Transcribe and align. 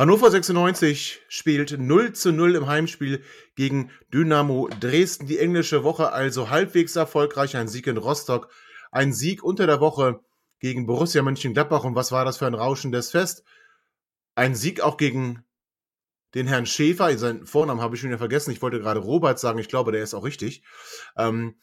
Hannover 0.00 0.30
96 0.30 1.22
spielt 1.26 1.76
0 1.76 2.12
zu 2.12 2.30
0 2.30 2.54
im 2.54 2.68
Heimspiel 2.68 3.24
gegen 3.56 3.90
Dynamo 4.14 4.68
Dresden. 4.78 5.26
Die 5.26 5.40
englische 5.40 5.82
Woche 5.82 6.12
also 6.12 6.50
halbwegs 6.50 6.94
erfolgreich. 6.94 7.56
Ein 7.56 7.66
Sieg 7.66 7.88
in 7.88 7.96
Rostock, 7.96 8.48
ein 8.92 9.12
Sieg 9.12 9.42
unter 9.42 9.66
der 9.66 9.80
Woche 9.80 10.20
gegen 10.60 10.86
Borussia 10.86 11.20
Mönchengladbach. 11.22 11.82
Und 11.82 11.96
was 11.96 12.12
war 12.12 12.24
das 12.24 12.38
für 12.38 12.46
ein 12.46 12.54
rauschendes 12.54 13.10
Fest? 13.10 13.42
Ein 14.36 14.54
Sieg 14.54 14.82
auch 14.82 14.98
gegen 14.98 15.42
den 16.36 16.46
Herrn 16.46 16.66
Schäfer. 16.66 17.18
Seinen 17.18 17.44
Vornamen 17.44 17.80
habe 17.80 17.96
ich 17.96 18.00
schon 18.00 18.10
wieder 18.10 18.18
vergessen. 18.18 18.52
Ich 18.52 18.62
wollte 18.62 18.78
gerade 18.78 19.00
Robert 19.00 19.40
sagen. 19.40 19.58
Ich 19.58 19.68
glaube, 19.68 19.90
der 19.90 20.04
ist 20.04 20.14
auch 20.14 20.22
richtig. 20.22 20.62
Ähm, 21.16 21.56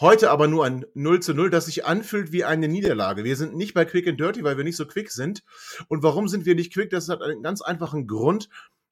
Heute 0.00 0.30
aber 0.30 0.48
nur 0.48 0.64
ein 0.64 0.86
0 0.94 1.20
zu 1.20 1.34
0, 1.34 1.50
das 1.50 1.66
sich 1.66 1.84
anfühlt 1.84 2.32
wie 2.32 2.44
eine 2.44 2.68
Niederlage. 2.68 3.22
Wir 3.22 3.36
sind 3.36 3.54
nicht 3.54 3.74
bei 3.74 3.84
Quick 3.84 4.08
and 4.08 4.18
Dirty, 4.18 4.42
weil 4.42 4.56
wir 4.56 4.64
nicht 4.64 4.78
so 4.78 4.86
quick 4.86 5.10
sind. 5.10 5.42
Und 5.88 6.02
warum 6.02 6.26
sind 6.26 6.46
wir 6.46 6.54
nicht 6.54 6.72
quick? 6.72 6.88
Das 6.88 7.10
hat 7.10 7.20
einen 7.20 7.42
ganz 7.42 7.60
einfachen 7.60 8.06
Grund. 8.06 8.48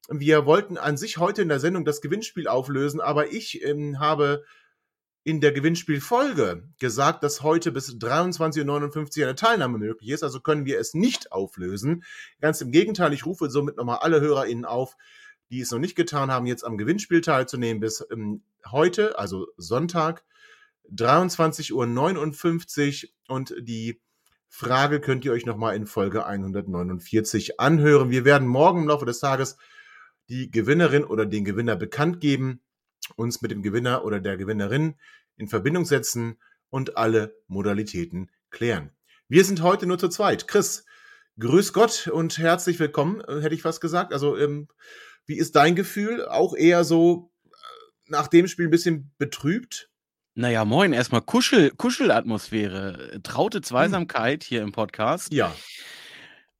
Wir 0.07 0.45
wollten 0.45 0.77
an 0.77 0.97
sich 0.97 1.17
heute 1.17 1.41
in 1.41 1.49
der 1.49 1.59
Sendung 1.59 1.83
das 1.83 2.01
Gewinnspiel 2.01 2.47
auflösen, 2.47 3.01
aber 3.01 3.31
ich 3.31 3.63
ähm, 3.63 3.99
habe 3.99 4.43
in 5.23 5.41
der 5.41 5.51
Gewinnspielfolge 5.51 6.69
gesagt, 6.79 7.23
dass 7.23 7.41
heute 7.41 7.71
bis 7.71 7.89
23.59 7.89 9.19
Uhr 9.19 9.25
eine 9.25 9.35
Teilnahme 9.35 9.79
möglich 9.79 10.11
ist. 10.11 10.23
Also 10.23 10.41
können 10.41 10.65
wir 10.65 10.79
es 10.79 10.93
nicht 10.93 11.31
auflösen. 11.31 12.03
Ganz 12.39 12.61
im 12.61 12.71
Gegenteil, 12.71 13.13
ich 13.13 13.25
rufe 13.25 13.49
somit 13.49 13.77
nochmal 13.77 13.97
alle 14.01 14.21
HörerInnen 14.21 14.65
auf, 14.65 14.95
die 15.49 15.61
es 15.61 15.71
noch 15.71 15.79
nicht 15.79 15.95
getan 15.95 16.29
haben, 16.29 16.45
jetzt 16.45 16.63
am 16.63 16.77
Gewinnspiel 16.77 17.21
teilzunehmen 17.21 17.79
bis 17.81 18.05
ähm, 18.11 18.43
heute, 18.69 19.17
also 19.17 19.47
Sonntag, 19.57 20.23
23.59 20.95 23.03
Uhr 23.03 23.35
und 23.35 23.53
die 23.59 24.01
Frage 24.47 24.99
könnt 24.99 25.25
ihr 25.25 25.31
euch 25.31 25.45
nochmal 25.45 25.75
in 25.75 25.85
Folge 25.85 26.25
149 26.25 27.59
anhören. 27.59 28.09
Wir 28.09 28.25
werden 28.25 28.47
morgen 28.47 28.81
im 28.81 28.87
Laufe 28.87 29.05
des 29.05 29.19
Tages 29.19 29.57
die 30.27 30.51
Gewinnerin 30.51 31.03
oder 31.03 31.25
den 31.25 31.45
Gewinner 31.45 31.75
bekannt 31.75 32.19
geben, 32.19 32.61
uns 33.15 33.41
mit 33.41 33.51
dem 33.51 33.61
Gewinner 33.61 34.03
oder 34.03 34.19
der 34.19 34.37
Gewinnerin 34.37 34.95
in 35.37 35.47
Verbindung 35.47 35.85
setzen 35.85 36.37
und 36.69 36.97
alle 36.97 37.35
Modalitäten 37.47 38.31
klären. 38.49 38.91
Wir 39.27 39.45
sind 39.45 39.61
heute 39.61 39.85
nur 39.85 39.99
zu 39.99 40.09
zweit. 40.09 40.47
Chris, 40.47 40.85
grüß 41.39 41.73
Gott 41.73 42.07
und 42.07 42.37
herzlich 42.37 42.79
willkommen, 42.79 43.21
äh, 43.21 43.41
hätte 43.41 43.55
ich 43.55 43.61
fast 43.61 43.81
gesagt. 43.81 44.13
Also, 44.13 44.37
ähm, 44.37 44.67
wie 45.25 45.37
ist 45.37 45.55
dein 45.55 45.75
Gefühl? 45.75 46.25
Auch 46.25 46.55
eher 46.55 46.83
so 46.83 47.31
äh, 47.45 47.49
nach 48.07 48.27
dem 48.27 48.47
Spiel 48.47 48.67
ein 48.67 48.71
bisschen 48.71 49.13
betrübt? 49.17 49.88
Naja, 50.39 50.63
moin, 50.63 50.93
erstmal 50.93 51.21
Kuschel 51.21 51.69
Kuschelatmosphäre, 51.71 53.19
traute. 53.23 53.59
Zweisamkeit 53.59 54.41
hier 54.41 54.61
im 54.61 54.71
Podcast. 54.71 55.33
Ja. 55.33 55.53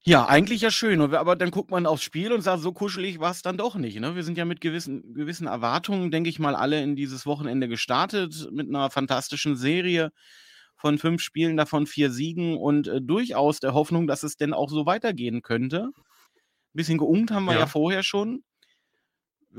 Ja, 0.03 0.27
eigentlich 0.27 0.59
ja 0.59 0.69
schön. 0.69 0.99
aber 0.99 1.37
dann 1.37 1.49
guckt 1.49 1.71
man 1.71 1.85
aufs 1.85 2.03
Spiel 2.03 2.33
und 2.33 2.41
sagt, 2.41 2.61
so 2.61 2.73
kuschelig 2.73 3.21
war 3.21 3.31
es 3.31 3.41
dann 3.41 3.55
doch 3.55 3.75
nicht. 3.75 3.97
Ne? 4.01 4.17
Wir 4.17 4.23
sind 4.23 4.37
ja 4.37 4.43
mit 4.43 4.59
gewissen, 4.59 5.13
gewissen 5.13 5.47
Erwartungen, 5.47 6.11
denke 6.11 6.29
ich 6.29 6.39
mal, 6.39 6.55
alle 6.55 6.83
in 6.83 6.97
dieses 6.97 7.25
Wochenende 7.25 7.69
gestartet 7.69 8.49
mit 8.51 8.67
einer 8.67 8.89
fantastischen 8.89 9.55
Serie 9.55 10.11
von 10.75 10.97
fünf 10.97 11.21
Spielen, 11.21 11.55
davon 11.55 11.87
vier 11.87 12.11
Siegen 12.11 12.57
und 12.57 12.89
äh, 12.89 12.99
durchaus 13.01 13.61
der 13.61 13.73
Hoffnung, 13.73 14.07
dass 14.07 14.23
es 14.23 14.35
denn 14.35 14.53
auch 14.53 14.69
so 14.69 14.87
weitergehen 14.87 15.41
könnte. 15.41 15.91
Ein 15.95 16.73
bisschen 16.73 16.97
geungt 16.97 17.31
haben 17.31 17.45
wir 17.45 17.53
ja, 17.53 17.59
ja 17.59 17.65
vorher 17.65 18.03
schon 18.03 18.43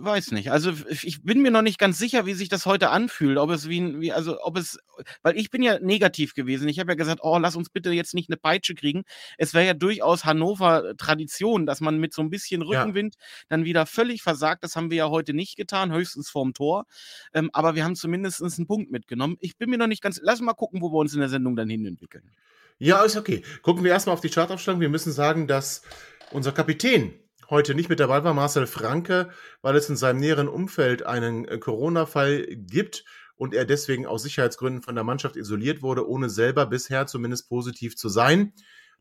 weiß 0.03 0.33
nicht. 0.33 0.51
Also 0.51 0.73
ich 1.03 1.23
bin 1.23 1.43
mir 1.43 1.51
noch 1.51 1.63
nicht 1.63 1.79
ganz 1.79 1.99
sicher, 1.99 2.27
wie 2.27 2.35
sich 2.35 2.49
das 2.49 2.67
heute 2.67 2.91
anfühlt. 2.91 3.39
Ob 3.39 3.51
es 3.51 3.69
wie, 3.69 4.01
wie 4.01 4.13
also 4.13 4.43
ob 4.43 4.57
es, 4.57 4.79
weil 5.23 5.37
ich 5.37 5.51
bin 5.51 5.63
ja 5.63 5.79
negativ 5.79 6.35
gewesen. 6.35 6.69
Ich 6.69 6.79
habe 6.79 6.93
ja 6.93 6.97
gesagt, 6.97 7.21
oh, 7.23 7.39
lass 7.39 7.57
uns 7.57 7.71
bitte 7.71 7.91
jetzt 7.91 8.15
nicht 8.15 8.29
eine 8.29 8.37
Peitsche 8.37 8.75
kriegen. 8.75 9.05
Es 9.39 9.55
wäre 9.55 9.67
ja 9.67 9.75
durchaus 9.75 10.25
Hannover 10.25 10.97
Tradition, 10.97 11.67
dass 11.67 11.81
man 11.81 11.99
mit 11.99 12.13
so 12.13 12.23
ein 12.23 12.31
bisschen 12.31 12.63
Rückenwind 12.63 13.15
ja. 13.17 13.23
dann 13.49 13.65
wieder 13.65 13.87
völlig 13.87 14.23
versagt. 14.23 14.65
Das 14.65 14.77
haben 14.77 14.91
wir 14.91 14.99
ja 14.99 15.11
heute 15.11 15.35
nicht 15.35 15.57
getan, 15.57 15.93
höchstens 15.93 16.29
vorm 16.29 16.55
Tor. 16.55 16.87
Ähm, 17.33 17.51
aber 17.53 17.75
wir 17.75 17.85
haben 17.85 17.97
zumindest 17.97 18.43
einen 18.43 18.67
Punkt 18.67 18.91
mitgenommen. 18.91 19.37
Ich 19.41 19.57
bin 19.57 19.71
mir 19.71 19.79
noch 19.79 19.87
nicht 19.87 20.03
ganz. 20.03 20.21
Lass 20.23 20.41
mal 20.41 20.55
gucken, 20.55 20.81
wo 20.81 20.93
wir 20.93 20.99
uns 20.99 21.15
in 21.15 21.21
der 21.21 21.29
Sendung 21.29 21.57
dann 21.57 21.69
hin 21.69 21.85
entwickeln. 21.87 22.31
Ja, 22.79 23.03
ist 23.03 23.17
okay. 23.17 23.43
Gucken 23.63 23.85
wir 23.85 23.91
erstmal 23.91 24.15
auf 24.15 24.23
die 24.23 24.31
Chartaufstellung. 24.31 24.81
Wir 24.81 24.89
müssen 24.89 25.13
sagen, 25.13 25.47
dass 25.47 25.83
unser 26.31 26.53
Kapitän 26.53 27.13
heute 27.51 27.75
nicht 27.75 27.89
mit 27.89 28.01
dabei 28.01 28.25
war, 28.25 28.33
Marcel 28.33 28.67
Franke, 28.67 29.31
weil 29.61 29.77
es 29.77 29.89
in 29.89 29.97
seinem 29.97 30.21
näheren 30.21 30.49
Umfeld 30.49 31.05
einen 31.05 31.45
äh, 31.47 31.59
Corona-Fall 31.59 32.47
gibt 32.51 33.05
und 33.37 33.55
er 33.55 33.65
deswegen 33.65 34.07
aus 34.07 34.23
Sicherheitsgründen 34.23 34.83
von 34.83 34.95
der 34.95 35.05
Mannschaft 35.05 35.37
isoliert 35.37 35.83
wurde, 35.83 36.09
ohne 36.09 36.31
selber 36.31 36.67
bisher 36.67 37.07
zumindest 37.07 37.49
positiv 37.49 37.97
zu 37.97 38.09
sein. 38.09 38.53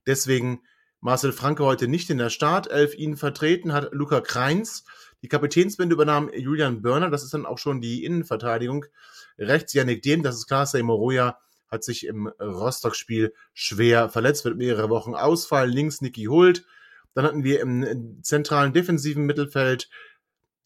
Deswegen 0.08 0.62
Marcel 1.02 1.32
Franke 1.32 1.64
heute 1.64 1.88
nicht 1.88 2.10
in 2.10 2.18
der 2.18 2.30
Startelf. 2.30 2.96
Ihn 2.96 3.16
vertreten 3.16 3.74
hat 3.74 3.94
Luca 3.94 4.22
Kreins. 4.22 4.84
Die 5.22 5.28
Kapitänsbinde 5.28 5.94
übernahm 5.94 6.30
Julian 6.34 6.82
Börner. 6.82 7.10
Das 7.10 7.24
ist 7.24 7.34
dann 7.34 7.46
auch 7.46 7.58
schon 7.58 7.82
die 7.82 8.04
Innenverteidigung. 8.04 8.86
Rechts 9.38 9.74
Yannick 9.74 10.02
Dehm, 10.02 10.24
das 10.24 10.36
ist 10.36 10.48
klar. 10.48 10.66
Seymour 10.66 11.38
hat 11.70 11.84
sich 11.84 12.06
im 12.06 12.28
Rostock-Spiel 12.28 13.34
schwer 13.54 14.10
verletzt, 14.10 14.44
wird 14.44 14.58
mehrere 14.58 14.90
Wochen 14.90 15.16
ausfallen. 15.16 15.72
Links 15.72 16.02
Niki 16.02 16.26
Hult, 16.26 16.66
dann 17.14 17.26
hatten 17.26 17.44
wir 17.44 17.60
im 17.62 18.20
zentralen 18.24 18.74
defensiven 18.74 19.26
Mittelfeld 19.26 19.90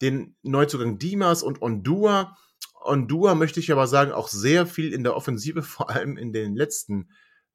den 0.02 0.36
Neuzugang 0.42 0.98
Dimas 0.98 1.42
und 1.42 1.62
Ondua. 1.62 2.36
Ondua 2.82 3.34
möchte 3.34 3.60
ich 3.60 3.72
aber 3.72 3.86
sagen, 3.86 4.12
auch 4.12 4.28
sehr 4.28 4.66
viel 4.66 4.92
in 4.92 5.04
der 5.04 5.16
Offensive, 5.16 5.62
vor 5.62 5.90
allem 5.90 6.16
in 6.16 6.32
den 6.32 6.54
letzten 6.54 7.10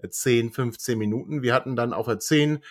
10, 0.08 0.52
15 0.52 0.98
Minuten. 0.98 1.42
Wir 1.42 1.54
hatten 1.54 1.76
dann 1.76 1.94
auf 1.94 2.06
der 2.06 2.20
10 2.20 2.64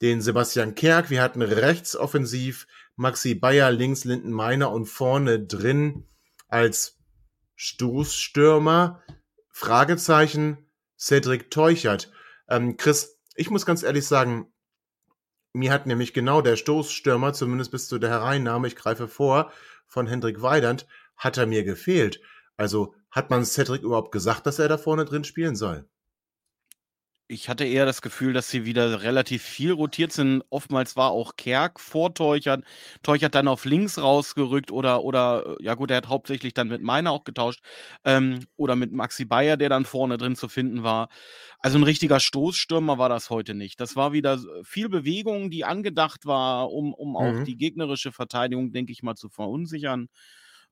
den 0.00 0.20
Sebastian 0.20 0.74
Kerk, 0.74 1.10
wir 1.10 1.22
hatten 1.22 1.40
rechts 1.40 1.96
offensiv 1.96 2.66
Maxi 2.96 3.34
Bayer, 3.34 3.70
links 3.70 4.04
Linden 4.04 4.32
Meiner 4.32 4.70
und 4.70 4.86
vorne 4.86 5.44
drin 5.44 6.08
als 6.48 6.98
Stoßstürmer 7.54 9.02
Fragezeichen 9.50 10.70
Cedric 10.98 11.50
Teuchert. 11.50 12.10
Ähm, 12.48 12.76
Chris, 12.76 13.20
ich 13.36 13.50
muss 13.50 13.66
ganz 13.66 13.82
ehrlich 13.82 14.06
sagen, 14.06 14.52
mir 15.54 15.72
hat 15.72 15.86
nämlich 15.86 16.12
genau 16.12 16.42
der 16.42 16.56
Stoßstürmer, 16.56 17.32
zumindest 17.32 17.70
bis 17.70 17.88
zu 17.88 17.98
der 17.98 18.10
Hereinnahme, 18.10 18.66
ich 18.66 18.76
greife 18.76 19.08
vor, 19.08 19.52
von 19.86 20.06
Hendrik 20.06 20.42
Weidand, 20.42 20.86
hat 21.16 21.38
er 21.38 21.46
mir 21.46 21.64
gefehlt. 21.64 22.20
Also 22.56 22.94
hat 23.10 23.30
man 23.30 23.44
Cedric 23.44 23.82
überhaupt 23.82 24.12
gesagt, 24.12 24.46
dass 24.46 24.58
er 24.58 24.68
da 24.68 24.76
vorne 24.76 25.04
drin 25.04 25.24
spielen 25.24 25.54
soll? 25.54 25.88
Ich 27.26 27.48
hatte 27.48 27.64
eher 27.64 27.86
das 27.86 28.02
Gefühl, 28.02 28.34
dass 28.34 28.50
sie 28.50 28.66
wieder 28.66 29.00
relativ 29.00 29.42
viel 29.42 29.72
rotiert 29.72 30.12
sind. 30.12 30.42
Oftmals 30.50 30.94
war 30.94 31.10
auch 31.10 31.36
Kerk 31.36 31.80
vor 31.80 32.12
Teuchert, 32.12 32.64
Teuchert 33.02 33.34
dann 33.34 33.48
auf 33.48 33.64
links 33.64 33.96
rausgerückt 33.98 34.70
oder, 34.70 35.02
oder, 35.04 35.56
ja 35.58 35.72
gut, 35.74 35.90
er 35.90 35.96
hat 35.96 36.08
hauptsächlich 36.08 36.52
dann 36.52 36.68
mit 36.68 36.82
Meiner 36.82 37.12
auch 37.12 37.24
getauscht 37.24 37.64
ähm, 38.04 38.40
oder 38.56 38.76
mit 38.76 38.92
Maxi 38.92 39.24
Bayer, 39.24 39.56
der 39.56 39.70
dann 39.70 39.86
vorne 39.86 40.18
drin 40.18 40.36
zu 40.36 40.48
finden 40.48 40.82
war. 40.82 41.08
Also 41.60 41.78
ein 41.78 41.82
richtiger 41.84 42.20
Stoßstürmer 42.20 42.98
war 42.98 43.08
das 43.08 43.30
heute 43.30 43.54
nicht. 43.54 43.80
Das 43.80 43.96
war 43.96 44.12
wieder 44.12 44.38
viel 44.62 44.90
Bewegung, 44.90 45.50
die 45.50 45.64
angedacht 45.64 46.26
war, 46.26 46.70
um, 46.70 46.92
um 46.92 47.16
auch 47.16 47.32
mhm. 47.32 47.44
die 47.46 47.56
gegnerische 47.56 48.12
Verteidigung, 48.12 48.72
denke 48.72 48.92
ich 48.92 49.02
mal, 49.02 49.14
zu 49.14 49.30
verunsichern. 49.30 50.08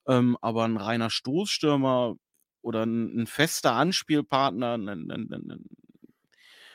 Ähm, 0.06 0.36
aber 0.42 0.64
ein 0.64 0.76
reiner 0.76 1.08
Stoßstürmer 1.08 2.16
oder 2.60 2.84
ein, 2.84 3.22
ein 3.22 3.26
fester 3.26 3.72
Anspielpartner, 3.72 4.74
ein, 4.76 4.88
ein, 4.88 5.10
ein, 5.10 5.64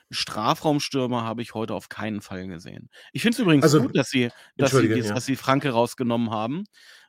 Strafraumstürmer 0.10 1.24
habe 1.24 1.42
ich 1.42 1.54
heute 1.54 1.74
auf 1.74 1.90
keinen 1.90 2.22
Fall 2.22 2.48
gesehen. 2.48 2.90
Ich 3.12 3.22
finde 3.22 3.36
es 3.36 3.40
übrigens 3.40 3.64
also, 3.64 3.82
gut, 3.82 3.98
dass 3.98 4.10
sie, 4.10 4.30
dass 4.56 4.72
sie, 4.72 4.88
ja. 4.88 5.14
dass 5.14 5.26
sie 5.26 5.36
Franke 5.36 5.72
rausgenommen 5.72 6.32
haben. 6.32 6.64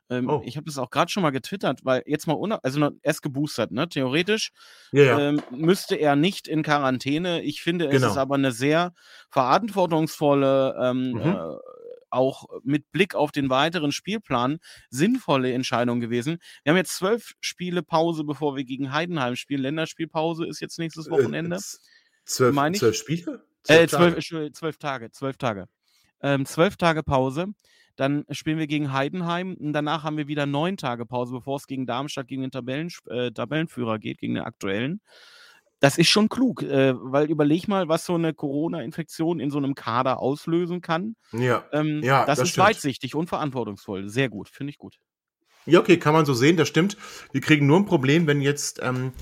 Ähm, 0.09 0.27
oh. 0.27 0.41
Ich 0.43 0.57
habe 0.57 0.65
das 0.65 0.77
auch 0.77 0.89
gerade 0.89 1.11
schon 1.11 1.21
mal 1.21 1.29
getwittert, 1.29 1.85
weil 1.85 2.01
jetzt 2.05 2.25
mal, 2.25 2.35
also 2.63 2.89
erst 3.03 3.21
geboostert, 3.21 3.71
ne? 3.71 3.87
Theoretisch 3.87 4.51
ja, 4.91 5.03
ja. 5.03 5.19
Ähm, 5.19 5.41
müsste 5.51 5.95
er 5.95 6.15
nicht 6.15 6.47
in 6.47 6.63
Quarantäne. 6.63 7.43
Ich 7.43 7.61
finde, 7.61 7.85
es 7.85 7.91
genau. 7.91 8.07
ist 8.07 8.17
aber 8.17 8.35
eine 8.35 8.51
sehr 8.51 8.93
verantwortungsvolle, 9.29 10.75
ähm, 10.81 11.11
mhm. 11.11 11.21
äh, 11.21 11.57
auch 12.09 12.45
mit 12.63 12.91
Blick 12.91 13.13
auf 13.13 13.31
den 13.31 13.51
weiteren 13.51 13.91
Spielplan 13.91 14.57
sinnvolle 14.89 15.53
Entscheidung 15.53 15.99
gewesen. 15.99 16.39
Wir 16.63 16.71
haben 16.71 16.77
jetzt 16.77 16.95
zwölf 16.95 17.33
Spiele 17.39 17.83
Pause, 17.83 18.23
bevor 18.23 18.55
wir 18.55 18.63
gegen 18.63 18.91
Heidenheim 18.91 19.35
spielen. 19.35 19.61
Länderspielpause 19.61 20.47
ist 20.47 20.59
jetzt 20.59 20.79
nächstes 20.79 21.07
äh, 21.07 21.11
Wochenende. 21.11 21.57
Äh, 21.57 21.59
Zwölf, 22.29 22.53
Meine 22.55 22.75
ich? 22.75 22.79
zwölf 22.79 22.95
Spiele? 22.95 23.43
Äh, 23.67 23.87
Zwölf 23.87 24.23
zwölf, 24.25 24.27
Tage? 24.27 24.51
Zwölf 24.53 24.77
Tage, 24.77 25.11
zwölf 25.11 25.37
Tage. 25.37 25.65
Ähm, 26.21 26.45
zwölf 26.45 26.77
Tage 26.77 27.01
Pause. 27.03 27.47
Dann 27.95 28.23
spielen 28.31 28.59
wir 28.59 28.67
gegen 28.67 28.93
Heidenheim. 28.93 29.55
Und 29.55 29.73
danach 29.73 30.03
haben 30.03 30.17
wir 30.17 30.27
wieder 30.27 30.45
neun 30.45 30.77
Tage 30.77 31.05
Pause, 31.05 31.33
bevor 31.33 31.57
es 31.57 31.67
gegen 31.67 31.85
Darmstadt, 31.85 32.27
gegen 32.27 32.43
den 32.43 32.51
Tabellen, 32.51 32.89
äh, 33.09 33.31
Tabellenführer 33.31 33.99
geht, 33.99 34.19
gegen 34.19 34.35
den 34.35 34.43
aktuellen. 34.43 35.01
Das 35.81 35.97
ist 35.97 36.09
schon 36.09 36.29
klug, 36.29 36.61
äh, 36.61 36.93
weil 36.95 37.29
überleg 37.29 37.67
mal, 37.67 37.87
was 37.87 38.05
so 38.05 38.15
eine 38.15 38.33
Corona-Infektion 38.33 39.39
in 39.39 39.49
so 39.49 39.57
einem 39.57 39.75
Kader 39.75 40.19
auslösen 40.19 40.81
kann. 40.81 41.15
Ja. 41.31 41.65
Ähm, 41.71 42.01
Ja, 42.03 42.25
das, 42.25 42.37
das 42.37 42.47
ist 42.47 42.51
stimmt. 42.53 42.67
weitsichtig 42.67 43.15
und 43.15 43.27
verantwortungsvoll. 43.27 44.07
Sehr 44.09 44.29
gut, 44.29 44.49
finde 44.49 44.71
ich 44.71 44.77
gut. 44.77 44.97
Ja, 45.65 45.79
okay, 45.79 45.97
kann 45.97 46.13
man 46.13 46.25
so 46.25 46.33
sehen, 46.33 46.57
das 46.57 46.67
stimmt. 46.67 46.95
Wir 47.31 47.41
kriegen 47.41 47.65
nur 47.65 47.77
ein 47.79 47.85
Problem, 47.85 48.27
wenn 48.27 48.41
jetzt 48.41 48.79
ähm, 48.83 49.13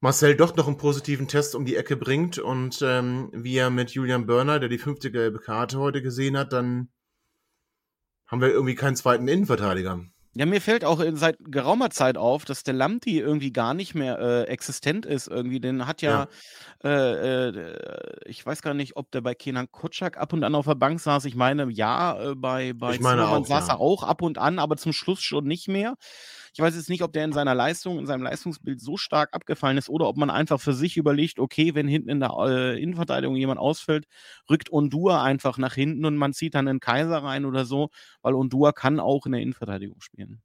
Marcel 0.00 0.36
doch 0.36 0.54
noch 0.56 0.66
einen 0.66 0.76
positiven 0.76 1.26
Test 1.26 1.54
um 1.54 1.64
die 1.64 1.76
Ecke 1.76 1.96
bringt 1.96 2.38
und 2.38 2.82
ähm, 2.82 3.30
wie 3.32 3.56
er 3.56 3.70
mit 3.70 3.90
Julian 3.90 4.26
Börner, 4.26 4.60
der 4.60 4.68
die 4.68 4.78
fünfte 4.78 5.10
gelbe 5.10 5.38
Karte 5.38 5.78
heute 5.78 6.02
gesehen 6.02 6.36
hat, 6.36 6.52
dann 6.52 6.90
haben 8.26 8.40
wir 8.40 8.48
irgendwie 8.48 8.74
keinen 8.74 8.96
zweiten 8.96 9.28
Innenverteidiger. 9.28 10.00
Ja, 10.38 10.44
mir 10.44 10.60
fällt 10.60 10.84
auch 10.84 11.02
seit 11.14 11.38
geraumer 11.40 11.88
Zeit 11.88 12.18
auf, 12.18 12.44
dass 12.44 12.62
der 12.62 12.74
Lamti 12.74 13.18
irgendwie 13.18 13.54
gar 13.54 13.72
nicht 13.72 13.94
mehr 13.94 14.18
äh, 14.18 14.42
existent 14.42 15.06
ist. 15.06 15.28
Irgendwie, 15.28 15.60
den 15.60 15.86
hat 15.86 16.02
ja, 16.02 16.28
Äh, 16.84 17.48
äh, 17.48 18.20
ich 18.26 18.44
weiß 18.44 18.60
gar 18.60 18.74
nicht, 18.74 18.96
ob 18.96 19.10
der 19.12 19.22
bei 19.22 19.34
Kenan 19.34 19.72
Kotschak 19.72 20.18
ab 20.18 20.34
und 20.34 20.44
an 20.44 20.54
auf 20.54 20.66
der 20.66 20.74
Bank 20.74 21.00
saß. 21.00 21.24
Ich 21.24 21.36
meine, 21.36 21.70
ja, 21.70 22.32
äh, 22.32 22.34
bei, 22.34 22.74
bei 22.74 22.92
Ich 22.92 23.00
meine 23.00 23.26
auch, 23.26 23.46
saß 23.46 23.68
ja. 23.68 23.74
er 23.74 23.80
auch 23.80 24.02
ab 24.02 24.20
und 24.20 24.36
an, 24.36 24.58
aber 24.58 24.76
zum 24.76 24.92
Schluss 24.92 25.22
schon 25.22 25.44
nicht 25.46 25.68
mehr. 25.68 25.94
Ich 26.56 26.62
weiß 26.62 26.74
jetzt 26.74 26.88
nicht, 26.88 27.02
ob 27.02 27.12
der 27.12 27.26
in 27.26 27.34
seiner 27.34 27.54
Leistung, 27.54 27.98
in 27.98 28.06
seinem 28.06 28.22
Leistungsbild 28.22 28.80
so 28.80 28.96
stark 28.96 29.34
abgefallen 29.34 29.76
ist 29.76 29.90
oder 29.90 30.08
ob 30.08 30.16
man 30.16 30.30
einfach 30.30 30.58
für 30.58 30.72
sich 30.72 30.96
überlegt, 30.96 31.38
okay, 31.38 31.74
wenn 31.74 31.86
hinten 31.86 32.08
in 32.08 32.18
der 32.18 32.30
äh, 32.30 32.82
Innenverteidigung 32.82 33.36
jemand 33.36 33.60
ausfällt, 33.60 34.06
rückt 34.48 34.72
Ondua 34.72 35.22
einfach 35.22 35.58
nach 35.58 35.74
hinten 35.74 36.06
und 36.06 36.16
man 36.16 36.32
zieht 36.32 36.54
dann 36.54 36.66
einen 36.66 36.80
Kaiser 36.80 37.18
rein 37.18 37.44
oder 37.44 37.66
so, 37.66 37.90
weil 38.22 38.32
Ondua 38.32 38.72
kann 38.72 39.00
auch 39.00 39.26
in 39.26 39.32
der 39.32 39.42
Innenverteidigung 39.42 40.00
spielen. 40.00 40.40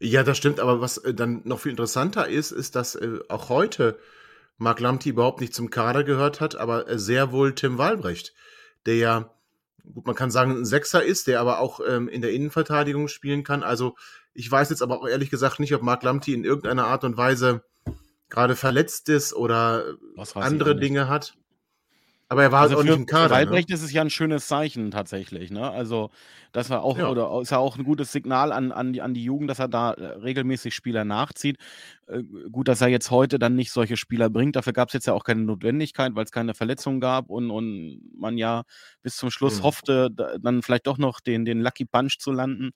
Ja, 0.00 0.22
das 0.22 0.36
stimmt, 0.36 0.60
aber 0.60 0.82
was 0.82 0.98
äh, 0.98 1.14
dann 1.14 1.40
noch 1.44 1.60
viel 1.60 1.70
interessanter 1.70 2.28
ist, 2.28 2.50
ist, 2.50 2.76
dass 2.76 2.94
äh, 2.94 3.20
auch 3.30 3.48
heute 3.48 3.98
Mark 4.58 4.80
Lamti 4.80 5.08
überhaupt 5.08 5.40
nicht 5.40 5.54
zum 5.54 5.70
Kader 5.70 6.04
gehört 6.04 6.42
hat, 6.42 6.56
aber 6.56 6.90
äh, 6.90 6.98
sehr 6.98 7.32
wohl 7.32 7.54
Tim 7.54 7.78
Walbrecht, 7.78 8.34
der 8.84 8.96
ja, 8.96 9.34
gut, 9.92 10.06
man 10.06 10.14
kann 10.14 10.30
sagen, 10.30 10.52
ein 10.52 10.64
Sechser 10.64 11.02
ist, 11.02 11.26
der 11.26 11.40
aber 11.40 11.60
auch 11.60 11.80
ähm, 11.86 12.08
in 12.08 12.22
der 12.22 12.32
Innenverteidigung 12.32 13.08
spielen 13.08 13.44
kann. 13.44 13.62
Also 13.62 13.96
ich 14.32 14.50
weiß 14.50 14.70
jetzt 14.70 14.82
aber 14.82 15.00
auch 15.00 15.08
ehrlich 15.08 15.30
gesagt 15.30 15.60
nicht, 15.60 15.74
ob 15.74 15.82
Mark 15.82 16.02
Lamti 16.02 16.34
in 16.34 16.44
irgendeiner 16.44 16.86
Art 16.86 17.04
und 17.04 17.16
Weise 17.16 17.62
gerade 18.28 18.56
verletzt 18.56 19.08
ist 19.08 19.34
oder 19.34 19.96
andere. 20.34 20.76
Dinge 20.76 21.08
hat. 21.08 21.34
Aber 22.30 22.42
er 22.44 22.52
war 22.52 22.60
halt 22.60 22.72
Also 22.72 22.76
auch 22.76 22.82
nicht 22.84 22.94
im 22.96 23.06
Kader. 23.06 23.42
Ne? 23.42 23.60
Waldrecht 23.60 23.70
ist 23.70 23.82
es 23.82 23.92
ja 23.92 24.02
ein 24.02 24.10
schönes 24.10 24.46
Zeichen 24.46 24.90
tatsächlich. 24.92 25.50
Ne? 25.50 25.68
Also 25.70 26.10
das 26.52 26.70
war 26.70 26.82
auch 26.84 26.98
Ja. 26.98 27.06
oder 27.06 27.40
ist 27.42 27.50
ja 27.50 27.58
auch 27.58 27.76
ein 27.76 27.84
gutes 27.84 28.12
Signal 28.12 28.52
an, 28.52 28.70
an, 28.72 28.92
die, 28.92 29.02
an 29.02 29.14
die 29.14 29.24
Jugend, 29.24 29.50
dass 29.50 29.58
er 29.58 29.68
da 29.68 29.92
äh, 29.94 30.04
regelmäßig 30.18 30.74
Spieler 30.74 31.04
nachzieht. 31.04 31.58
Äh, 32.06 32.22
gut, 32.52 32.68
dass 32.68 32.80
er 32.82 32.88
jetzt 32.88 33.10
heute 33.10 33.38
dann 33.40 33.56
nicht 33.56 33.72
solche 33.72 33.96
Spieler 33.96 34.30
bringt. 34.30 34.56
Dafür 34.56 34.72
gab 34.72 34.88
es 34.90 34.94
jetzt 34.94 35.06
ja 35.06 35.12
auch 35.14 35.24
keine 35.24 35.42
Notwendigkeit, 35.42 36.14
weil 36.14 36.24
es 36.24 36.32
keine 36.32 36.54
Verletzungen 36.54 37.00
gab 37.00 37.30
und, 37.30 37.50
und 37.50 38.00
man 38.16 38.38
ja 38.38 38.62
bis 39.02 39.16
zum 39.16 39.30
Schluss 39.32 39.62
Mhm. 39.62 39.64
hoffte, 39.64 40.10
da, 40.12 40.38
dann 40.38 40.62
vielleicht 40.62 40.86
doch 40.86 40.98
noch 40.98 41.20
den, 41.20 41.44
den 41.44 41.60
Lucky 41.62 41.84
Punch 41.84 42.18
zu 42.20 42.32
landen. 42.32 42.70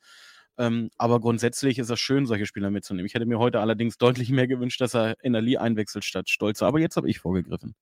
Ähm, 0.59 0.91
aber 0.99 1.21
grundsätzlich 1.21 1.79
ist 1.79 1.91
es 1.91 2.01
schön, 2.01 2.27
solche 2.27 2.47
Spieler 2.47 2.71
mitzunehmen. 2.71 3.07
Ich 3.07 3.15
hätte 3.15 3.27
mir 3.27 3.39
heute 3.41 3.61
allerdings 3.61 3.99
deutlich 3.99 4.31
mehr 4.31 4.47
gewünscht, 4.49 4.81
dass 4.81 4.95
er 4.95 5.17
in 5.23 5.33
der 5.33 5.43
Lee 5.43 5.57
einwechselt 5.59 6.05
statt 6.05 6.29
Stolze. 6.31 6.67
Aber 6.67 6.79
jetzt 6.81 6.97
habe 6.97 7.09
ich 7.11 7.19
vorgegriffen. 7.21 7.75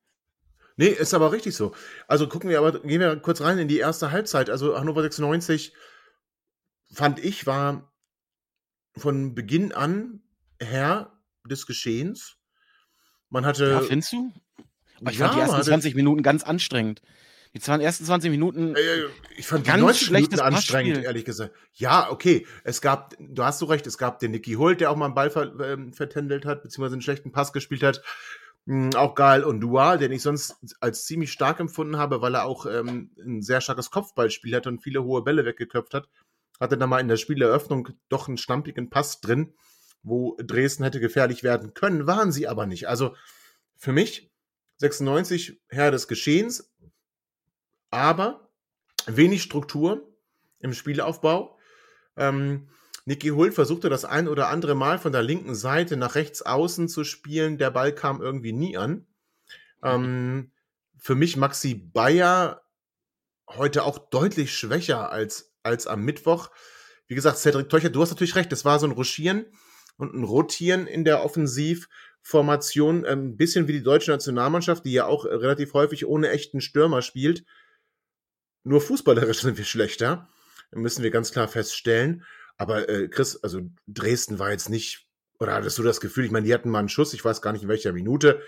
Nee, 0.77 0.89
ist 0.89 1.15
aber 1.15 1.33
richtig 1.33 1.55
so. 1.55 1.75
Also 2.09 2.29
gucken 2.29 2.49
wir 2.51 2.59
aber, 2.59 2.81
gehen 2.81 3.01
wir 3.01 3.17
kurz 3.17 3.41
rein 3.41 3.59
in 3.59 3.69
die 3.69 3.79
erste 3.79 4.11
Halbzeit. 4.11 4.49
Also 4.51 4.79
Hannover 4.79 5.03
96, 5.03 5.75
fand 6.93 7.23
ich, 7.25 7.47
war 7.47 7.93
von 8.97 9.35
Beginn 9.35 9.73
an 9.73 10.23
Herr 10.61 11.19
des 11.45 11.67
Geschehens. 11.67 12.37
Man 13.31 13.45
hatte. 13.47 13.69
Ja, 13.71 13.81
findest 13.81 14.13
du? 14.13 14.33
Aber 15.01 15.11
ich 15.11 15.19
Ja, 15.19 15.27
fand 15.27 15.37
die 15.37 15.41
ersten 15.41 15.53
man 15.53 15.59
hatte- 15.61 15.71
20 15.71 15.95
Minuten 15.95 16.23
ganz 16.23 16.43
anstrengend. 16.43 17.03
Die 17.55 17.61
ersten 17.61 18.07
20 18.07 18.31
Minuten, 18.31 18.75
Äh, 18.75 18.81
ich 19.37 19.47
fand 19.47 19.67
Ganz 19.67 19.77
die 19.77 19.83
90 19.83 20.07
schlechtes 20.07 20.39
Minuten 20.39 20.55
anstrengend, 20.55 20.93
Passspiel. 20.95 21.07
ehrlich 21.07 21.25
gesagt. 21.27 21.55
Ja, 21.75 22.11
okay. 22.11 22.47
Es 22.65 22.81
gab, 22.81 23.15
du 23.19 23.45
hast 23.45 23.59
so 23.59 23.67
recht, 23.67 23.87
es 23.87 23.99
gab 23.99 24.21
den 24.21 24.31
Nicky 24.31 24.55
Hult, 24.55 24.81
der 24.81 24.91
auch 24.91 24.97
mal 24.97 25.05
einen 25.07 25.15
Ball 25.15 25.29
ver, 25.31 25.53
ähm, 25.61 25.93
vertändelt 25.93 26.47
hat, 26.47 26.63
beziehungsweise 26.63 26.95
einen 26.95 27.03
schlechten 27.03 27.31
Pass 27.31 27.53
gespielt 27.53 27.83
hat. 27.83 28.03
Mm, 28.67 28.91
auch 28.95 29.15
Gal 29.15 29.43
und 29.45 29.61
Dual, 29.61 29.99
den 29.99 30.13
ich 30.13 30.23
sonst 30.23 30.57
als 30.81 31.05
ziemlich 31.05 31.33
stark 31.33 31.59
empfunden 31.61 31.97
habe, 31.97 32.23
weil 32.23 32.35
er 32.35 32.45
auch 32.45 32.67
ähm, 32.67 33.11
ein 33.19 33.43
sehr 33.43 33.61
starkes 33.61 33.91
Kopfballspiel 33.91 34.55
hatte 34.55 34.69
und 34.69 34.83
viele 34.83 35.03
hohe 35.03 35.23
Bälle 35.23 35.45
weggeköpft 35.45 35.95
hat. 35.95 36.09
Hatte 36.61 36.79
dann 36.79 36.91
mal 36.91 37.01
in 37.01 37.09
der 37.09 37.17
Spieleröffnung 37.17 37.89
doch 38.09 38.29
einen 38.29 38.39
stampigen 38.39 38.89
Pass 38.89 39.21
drin, 39.21 39.55
wo 40.03 40.37
Dresden 40.39 40.85
hätte 40.85 41.01
gefährlich 41.01 41.43
werden 41.43 41.75
können, 41.75 42.07
waren 42.07 42.31
sie 42.31 42.47
aber 42.47 42.67
nicht. 42.67 42.89
Also 42.89 43.17
für 43.77 43.93
mich 43.93 44.31
96 44.79 45.61
Herr 45.69 45.91
des 45.91 46.07
Geschehens, 46.07 46.73
aber 47.91 48.49
wenig 49.07 49.43
Struktur 49.43 50.09
im 50.61 50.73
Spielaufbau. 50.73 51.59
Ähm, 52.17 52.69
Niki 53.05 53.29
Hult 53.29 53.55
versuchte 53.55 53.89
das 53.89 54.05
ein 54.05 54.29
oder 54.29 54.49
andere 54.49 54.75
Mal 54.75 54.99
von 54.99 55.13
der 55.13 55.23
linken 55.23 55.55
Seite 55.55 55.97
nach 55.97 56.15
rechts 56.15 56.43
außen 56.43 56.89
zu 56.89 57.03
spielen. 57.05 57.59
Der 57.59 57.71
Ball 57.71 57.93
kam 57.95 58.23
irgendwie 58.23 58.53
nie 58.53 58.77
an. 58.77 59.07
Ähm, 59.83 60.53
für 60.99 61.17
mich 61.17 61.37
Maxi 61.37 61.75
Bayer 61.75 62.63
heute 63.49 63.83
auch 63.85 63.99
deutlich 63.99 64.57
schwächer 64.57 65.11
als, 65.11 65.53
als 65.65 65.89
am 65.89 66.05
Mittwoch. 66.05 66.51
Wie 67.09 67.17
gesagt, 67.17 67.39
Cedric 67.39 67.69
Teucher, 67.69 67.91
du 67.91 68.01
hast 68.01 68.11
natürlich 68.11 68.37
recht, 68.37 68.53
das 68.53 68.65
war 68.65 68.79
so 68.79 68.87
ein 68.87 68.93
Ruschieren 68.93 69.47
und 69.97 70.15
ein 70.15 70.25
Rotieren 70.25 70.87
in 70.87 71.05
der 71.05 71.25
Offensivformation. 71.25 73.05
Ein 73.05 73.19
ähm, 73.19 73.37
bisschen 73.37 73.67
wie 73.67 73.73
die 73.73 73.83
deutsche 73.83 74.13
Nationalmannschaft, 74.13 74.85
die 74.85 74.93
ja 74.93 75.07
auch 75.07 75.25
relativ 75.25 75.75
häufig 75.75 76.07
ohne 76.07 76.31
echten 76.31 76.61
Stürmer 76.61 77.03
spielt. 77.03 77.45
Nur 78.63 78.81
fußballerisch 78.81 79.41
sind 79.43 79.59
wir 79.59 79.65
schlechter, 79.65 80.29
müssen 80.71 81.03
wir 81.03 81.11
ganz 81.11 81.33
klar 81.33 81.49
feststellen. 81.49 82.25
Aber 82.59 82.89
äh, 82.89 83.09
Chris, 83.09 83.37
also 83.43 83.61
Dresden 83.87 84.39
war 84.39 84.51
jetzt 84.51 84.69
nicht, 84.71 85.09
oder 85.39 85.55
hattest 85.55 85.79
du 85.79 85.83
das 85.83 86.01
Gefühl, 86.01 86.25
ich 86.25 86.31
meine, 86.31 86.47
die 86.47 86.55
hatten 86.55 86.71
mal 86.71 86.79
einen 86.79 86.89
Schuss, 86.89 87.15
ich 87.15 87.25
weiß 87.25 87.43
gar 87.43 87.53
nicht 87.53 87.63
in 87.63 87.69
welcher 87.69 87.93
Minute, 87.93 88.41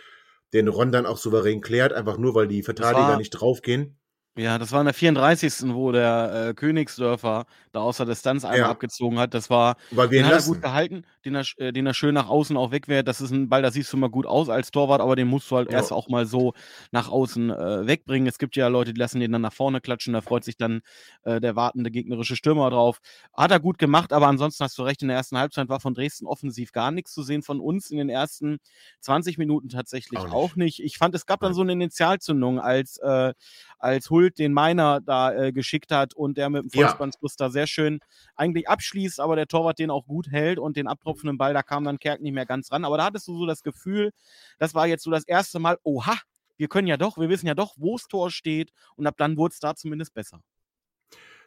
den 0.53 0.69
Ron 0.69 0.93
dann 0.93 1.07
auch 1.07 1.17
souverän 1.19 1.61
klärt, 1.61 1.93
einfach 1.93 2.17
nur, 2.19 2.35
weil 2.35 2.47
die 2.47 2.63
Verteidiger 2.63 3.01
war- 3.09 3.19
nicht 3.19 3.31
draufgehen. 3.31 3.99
Ja, 4.37 4.59
das 4.59 4.73
war 4.73 4.81
in 4.81 4.87
der 4.87 4.95
34. 4.95 5.75
wo 5.75 5.93
der 5.93 6.49
äh, 6.51 6.55
Königsdörfer 6.55 7.47
da 7.71 7.81
aus 7.81 7.99
der 7.99 8.07
Distanz 8.07 8.45
einmal 8.45 8.59
Ja. 8.59 8.71
abgezogen 8.71 9.19
hat. 9.19 9.33
Das 9.33 9.49
war, 9.51 9.77
Weil 9.91 10.11
wir 10.11 10.23
den 10.23 10.27
hat 10.27 10.35
er 10.35 10.43
gut 10.43 10.61
gehalten, 10.61 11.03
den 11.25 11.35
er, 11.37 11.45
äh, 11.59 11.73
den 11.73 11.87
er 11.87 11.95
schön 11.95 12.15
nach 12.15 12.29
außen 12.29 12.57
auch 12.57 12.73
wegwehrt. 12.73 13.07
Das 13.07 13.21
ist 13.21 13.31
ein 13.31 13.49
Ball, 13.49 13.63
da 13.63 13.71
siehst 13.71 13.93
du 13.93 13.97
mal 13.97 14.11
gut 14.11 14.27
aus 14.27 14.49
als 14.49 14.71
Torwart, 14.73 15.01
aber 15.01 15.15
den 15.17 15.29
musst 15.29 15.51
du 15.51 15.57
halt 15.57 15.71
Ja. 15.71 15.79
erst 15.79 15.93
auch 15.93 16.09
mal 16.09 16.27
so 16.27 16.53
nach 16.91 17.09
außen 17.09 17.51
äh, 17.51 17.87
wegbringen. 17.87 18.27
Es 18.27 18.39
gibt 18.39 18.57
ja 18.57 18.67
Leute, 18.69 18.93
die 18.93 18.99
lassen 19.01 19.21
den 19.21 19.31
dann 19.33 19.43
nach 19.43 19.53
vorne 19.53 19.81
klatschen, 19.81 20.13
da 20.15 20.21
freut 20.21 20.43
sich 20.45 20.57
dann 20.57 20.81
äh, 21.23 21.41
der 21.41 21.55
wartende 21.57 21.91
gegnerische 21.93 22.35
Stürmer 22.37 22.71
drauf. 22.71 22.99
Hat 23.37 23.51
er 23.53 23.61
gut 23.61 23.79
gemacht, 23.79 24.13
aber 24.13 24.27
ansonsten 24.27 24.65
hast 24.65 24.77
du 24.79 24.83
recht, 24.83 25.03
in 25.03 25.09
der 25.09 25.17
ersten 25.17 25.39
Halbzeit 25.39 25.69
war 25.69 25.79
von 25.81 25.95
Dresden 25.95 26.27
offensiv 26.27 26.73
gar 26.73 26.91
nichts 26.91 27.13
zu 27.13 27.23
sehen. 27.23 27.43
Von 27.43 27.61
uns 27.61 27.91
in 27.91 27.99
den 27.99 28.09
ersten 28.09 28.59
20 29.01 29.39
Minuten 29.39 29.69
tatsächlich 29.69 30.19
Auch 30.21 30.33
auch 30.33 30.57
nicht. 30.57 30.79
nicht. 30.79 30.81
Ich 30.85 30.99
fand, 30.99 31.15
es 31.15 31.27
gab 31.27 31.41
dann 31.41 31.55
so 31.55 31.61
eine 31.63 31.73
Initialzündung, 31.73 32.59
als, 32.59 32.99
äh, 32.99 33.33
als 33.79 34.11
Hult 34.25 34.39
den 34.39 34.53
Meiner 34.53 35.01
da 35.01 35.33
äh, 35.33 35.53
geschickt 35.53 35.91
hat 35.93 36.15
und 36.15 36.37
der 36.39 36.51
mit 36.51 36.63
dem 36.63 36.71
Ja. 36.73 36.87
Vollspannsbus 36.89 37.37
da 37.37 37.51
sehr 37.51 37.67
schön 37.67 38.01
eigentlich 38.37 38.69
abschließt, 38.69 39.21
aber 39.21 39.37
der 39.37 39.47
Torwart 39.47 39.79
den 39.79 39.91
auch 39.91 40.07
gut 40.07 40.29
hält 40.31 40.59
und 40.59 40.77
den 40.77 40.87
abtropfenden 40.87 41.39
Ball, 41.39 41.55
da 41.55 41.63
kam 41.63 41.85
dann 41.85 41.99
Kerk 41.99 42.21
nicht 42.21 42.33
mehr 42.33 42.47
ganz 42.47 42.73
ran. 42.73 42.85
Aber 42.85 42.97
da 42.97 43.05
hattest 43.05 43.29
du 43.29 43.37
so 43.39 43.47
das 43.47 43.63
Gefühl, 43.63 44.11
das 44.59 44.75
war 44.75 44.87
jetzt 44.87 45.05
so 45.05 45.11
das 45.11 45.25
erste 45.25 45.59
Mal, 45.59 45.79
oha, 45.83 46.19
wir 46.57 46.69
können 46.69 46.89
ja 46.89 46.97
doch, 46.97 47.19
wir 47.19 47.29
wissen 47.29 47.47
ja 47.47 47.55
doch, 47.55 47.75
wo 47.77 47.97
das 47.97 48.07
Tor 48.07 48.31
steht 48.31 48.71
und 48.97 49.07
ab 49.07 49.15
dann 49.19 49.37
wurde 49.37 49.53
es 49.53 49.61
da 49.61 49.75
zumindest 49.75 50.15
besser. 50.15 50.41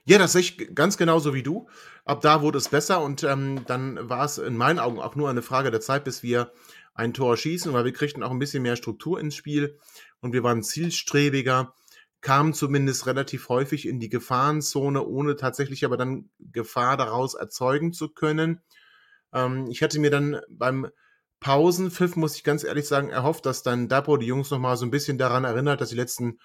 Ja, 0.06 0.18
das 0.18 0.32
sehe 0.32 0.42
ich 0.42 0.74
ganz 0.74 0.98
genauso 0.98 1.34
wie 1.34 1.44
du. 1.44 1.68
Ab 2.06 2.22
da 2.22 2.42
wurde 2.42 2.58
es 2.58 2.70
besser 2.70 3.04
und 3.04 3.24
ähm, 3.24 3.64
dann 3.68 4.10
war 4.10 4.24
es 4.24 4.38
in 4.38 4.56
meinen 4.56 4.80
Augen 4.80 5.00
auch 5.00 5.16
nur 5.16 5.30
eine 5.30 5.42
Frage 5.42 5.70
der 5.70 5.82
Zeit, 5.82 6.06
bis 6.06 6.24
wir 6.24 6.54
ein 6.94 7.14
Tor 7.14 7.36
schießen, 7.36 7.74
weil 7.74 7.84
wir 7.84 7.92
kriegten 7.92 8.24
auch 8.24 8.32
ein 8.32 8.40
bisschen 8.40 8.64
mehr 8.64 8.78
Struktur 8.78 9.20
ins 9.20 9.36
Spiel 9.36 9.78
und 10.22 10.32
wir 10.32 10.44
waren 10.44 10.64
zielstrebiger, 10.64 11.74
kamen 12.22 12.54
zumindest 12.54 13.06
relativ 13.06 13.50
häufig 13.50 13.88
in 13.88 14.00
die 14.00 14.10
Gefahrenzone, 14.10 15.06
ohne 15.06 15.36
tatsächlich 15.36 15.86
aber 15.86 15.98
dann 15.98 16.30
Gefahr 16.40 16.98
daraus 16.98 17.36
erzeugen 17.36 17.94
zu 17.94 18.10
können. 18.10 18.62
Ähm, 19.34 19.68
ich 19.70 19.84
hatte 19.84 20.00
mir 20.00 20.10
dann 20.10 20.40
beim 20.50 20.88
Pausenpfiff, 21.40 22.16
muss 22.16 22.36
ich 22.36 22.44
ganz 22.44 22.64
ehrlich 22.64 22.88
sagen, 22.88 23.10
erhofft, 23.10 23.46
dass 23.46 23.62
dann 23.62 23.88
Dapo 23.88 24.18
die 24.18 24.26
Jungs 24.26 24.50
nochmal 24.50 24.78
so 24.78 24.86
ein 24.86 24.92
bisschen 24.92 25.18
daran 25.18 25.44
erinnert, 25.44 25.82
dass 25.82 25.90
die 25.90 25.96
letzten 25.96 26.40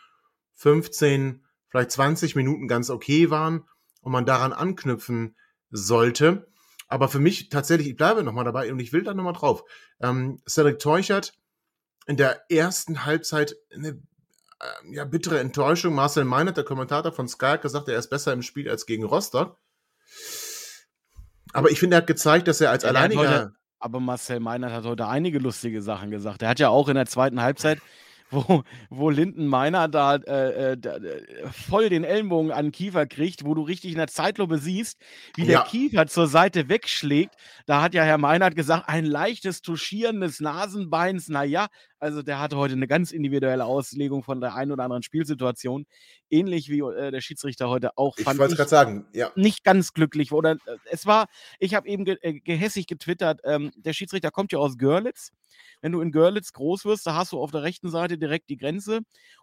15, 0.54 1.44
vielleicht 1.68 1.90
20 1.92 2.36
Minuten 2.36 2.68
ganz 2.68 2.90
okay 2.90 3.30
waren 3.30 3.64
und 4.02 4.12
man 4.12 4.26
daran 4.26 4.52
anknüpfen 4.52 5.36
sollte. 5.70 6.52
Aber 6.88 7.08
für 7.08 7.20
mich 7.20 7.48
tatsächlich, 7.48 7.88
ich 7.88 7.96
bleibe 7.96 8.22
nochmal 8.22 8.44
dabei 8.44 8.70
und 8.70 8.78
ich 8.78 8.92
will 8.92 9.02
da 9.02 9.14
nochmal 9.14 9.32
drauf. 9.32 9.64
Ähm, 10.00 10.42
Cedric 10.46 10.78
Teuchert 10.78 11.32
in 12.06 12.18
der 12.18 12.50
ersten 12.50 13.06
Halbzeit 13.06 13.56
eine 13.72 14.02
ja, 14.90 15.04
bittere 15.04 15.40
Enttäuschung. 15.40 15.94
Marcel 15.94 16.24
Meinert, 16.24 16.56
der 16.56 16.64
Kommentator 16.64 17.12
von 17.12 17.28
Sky, 17.28 17.46
hat 17.46 17.62
gesagt, 17.62 17.88
er 17.88 17.98
ist 17.98 18.08
besser 18.10 18.32
im 18.32 18.42
Spiel 18.42 18.68
als 18.70 18.86
gegen 18.86 19.04
Rostock. 19.04 19.58
Aber 21.52 21.70
ich 21.70 21.78
finde, 21.78 21.96
er 21.96 21.98
hat 21.98 22.06
gezeigt, 22.06 22.48
dass 22.48 22.60
er 22.60 22.70
als 22.70 22.82
Ja, 22.82 22.90
alleiniger. 22.90 23.20
heute, 23.20 23.52
aber 23.78 24.00
Marcel 24.00 24.40
Meinert 24.40 24.72
hat 24.72 24.84
heute 24.84 25.06
einige 25.08 25.38
lustige 25.38 25.82
Sachen 25.82 26.10
gesagt. 26.10 26.42
Er 26.42 26.48
hat 26.48 26.58
ja 26.58 26.68
auch 26.68 26.88
in 26.88 26.94
der 26.94 27.06
zweiten 27.06 27.42
Halbzeit, 27.42 27.78
wo, 28.30 28.62
wo 28.88 29.10
Linden 29.10 29.46
Meiner 29.46 29.88
da, 29.88 30.14
äh, 30.16 30.72
äh, 30.72 30.78
da 30.78 30.96
äh, 30.96 31.48
voll 31.50 31.90
den 31.90 32.04
Ellenbogen 32.04 32.50
an 32.52 32.66
den 32.66 32.72
Kiefer 32.72 33.04
kriegt, 33.06 33.44
wo 33.44 33.54
du 33.54 33.62
richtig 33.62 33.90
in 33.92 33.98
der 33.98 34.06
Zeitlupe 34.06 34.56
siehst, 34.56 34.98
wie 35.34 35.42
der 35.44 35.52
Ja. 35.52 35.64
Kiefer 35.64 36.06
zur 36.06 36.26
Seite 36.28 36.70
wegschlägt. 36.70 37.34
Da 37.66 37.82
hat 37.82 37.92
ja 37.92 38.04
Herr 38.04 38.16
Meinert 38.18 38.56
gesagt, 38.56 38.88
ein 38.88 39.04
leichtes 39.04 39.60
Tuschieren 39.60 40.20
des 40.22 40.40
Nasenbeins. 40.40 41.28
Naja, 41.28 41.66
also 42.02 42.20
der 42.22 42.40
hatte 42.40 42.56
heute 42.56 42.74
eine 42.74 42.88
ganz 42.88 43.12
individuelle 43.12 43.64
Auslegung 43.64 44.24
von 44.24 44.40
der 44.40 44.56
einen 44.56 44.72
oder 44.72 44.82
anderen 44.82 45.04
Spielsituation. 45.04 45.86
Ähnlich 46.30 46.68
wie 46.68 46.80
äh, 46.80 47.12
der 47.12 47.20
Schiedsrichter 47.20 47.68
heute 47.68 47.96
auch, 47.96 48.18
Ich 48.18 48.26
wollte 48.26 48.44
es 48.44 48.56
gerade 48.56 48.68
sagen, 48.68 49.06
ja. 49.12 49.30
nicht 49.36 49.62
ganz 49.62 49.92
glücklich. 49.92 50.32
Oder 50.32 50.52
äh, 50.52 50.76
es 50.90 51.06
war, 51.06 51.28
ich 51.60 51.74
habe 51.74 51.86
eben 51.86 52.04
ge 52.04 52.18
äh, 52.22 52.40
gehässig 52.40 52.88
getwittert, 52.88 53.40
ähm, 53.44 53.70
der 53.76 53.92
Schiedsrichter 53.92 54.32
kommt 54.32 54.50
ja 54.50 54.58
aus 54.58 54.78
Görlitz. 54.78 55.30
Wenn 55.80 55.92
du 55.92 56.00
in 56.00 56.10
Görlitz 56.10 56.52
groß 56.52 56.84
wirst, 56.86 57.06
da 57.06 57.14
hast 57.14 57.32
du 57.32 57.40
auf 57.40 57.52
der 57.52 57.62
rechten 57.62 57.88
Seite 57.88 58.18
direkt 58.18 58.50
die 58.50 58.56
Grenze. 58.56 59.02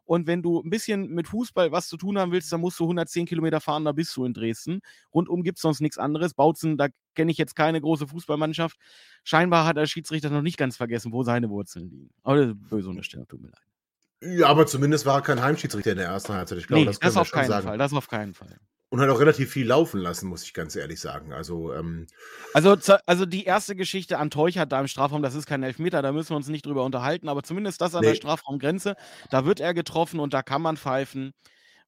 Und 0.10 0.26
wenn 0.26 0.42
du 0.42 0.60
ein 0.60 0.72
bisschen 0.72 1.12
mit 1.12 1.28
Fußball 1.28 1.72
was 1.72 1.88
zu 1.88 1.96
tun 1.96 2.18
haben 2.18 2.32
willst, 2.32 2.52
dann 2.52 2.62
musst 2.62 2.80
du 2.80 2.86
110 2.86 3.28
Kilometer 3.28 3.62
fahren, 3.62 3.86
da 3.86 3.92
bist 3.92 4.18
du 4.18 4.26
in 4.26 4.34
Dresden. 4.34 4.82
Rundum 5.14 5.44
gibt 5.44 5.60
es 5.60 5.62
sonst 5.62 5.82
nichts 5.82 6.00
anderes. 6.00 6.34
Bautzen, 6.34 6.78
da 6.78 6.88
kenne 7.14 7.30
ich 7.30 7.38
jetzt 7.38 7.56
keine 7.56 7.80
große 7.80 8.08
Fußballmannschaft. 8.08 8.76
Scheinbar 9.24 9.68
hat 9.68 9.78
der 9.78 9.86
Schiedsrichter 9.86 10.32
noch 10.32 10.42
nicht 10.42 10.58
ganz 10.58 10.78
vergessen, 10.78 11.12
wo 11.12 11.22
seine 11.22 11.52
Wurzeln 11.52 11.92
liegen. 11.92 12.10
Aber 12.24 12.38
das 12.38 12.48
ist 12.48 12.70
böse 12.72 12.90
Unterstellung, 12.90 13.28
tut 13.28 13.40
mir 13.40 13.50
leid. 13.50 14.40
Ja, 14.40 14.48
aber 14.48 14.66
zumindest 14.66 15.06
war 15.06 15.18
er 15.18 15.22
kein 15.22 15.44
Heimschiedsrichter 15.44 15.92
in 15.92 15.98
der 15.98 16.08
ersten 16.08 16.34
Halbzeit. 16.34 16.58
Ich 16.58 16.66
glaube, 16.66 16.80
nee, 16.80 16.86
das 16.88 16.98
das, 16.98 17.02
können 17.02 17.16
wir 17.16 17.22
auf 17.22 17.28
schon 17.28 17.40
keinen 17.42 17.50
sagen. 17.50 17.68
Fall. 17.68 17.78
Das 17.78 17.94
auf 17.94 18.08
keinen 18.08 18.34
Fall. 18.34 18.60
Und 18.90 19.00
hat 19.02 19.10
auch 19.10 19.20
relativ 19.20 19.52
viel 19.52 19.68
laufen 19.68 20.00
lassen, 20.00 20.28
muss 20.30 20.44
ich 20.44 20.54
ganz 20.54 20.76
ehrlich 20.76 21.00
sagen. 21.00 21.32
Also, 21.34 21.74
ähm, 21.74 22.08
Also, 22.54 22.76
also 23.06 23.26
die 23.28 23.44
erste 23.46 23.76
Geschichte 23.76 24.18
an 24.18 24.32
Teuchert 24.32 24.72
da 24.72 24.80
im 24.82 24.88
Strafraum, 24.88 25.22
das 25.22 25.36
ist 25.36 25.46
kein 25.46 25.62
Elfmeter, 25.62 26.02
da 26.02 26.12
müssen 26.12 26.32
wir 26.32 26.36
uns 26.38 26.48
nicht 26.48 26.66
drüber 26.66 26.84
unterhalten, 26.84 27.30
aber 27.30 27.44
zumindest 27.44 27.80
das 27.82 27.94
an 27.94 28.06
der 28.06 28.14
Nee. 28.14 28.16
Strafraumgrenze, 28.16 28.96
da 29.30 29.46
wird 29.46 29.60
er 29.60 29.74
getroffen 29.76 30.20
und 30.20 30.34
da 30.34 30.42
kann 30.42 30.62
man 30.64 30.78
pfeifen, 30.78 31.34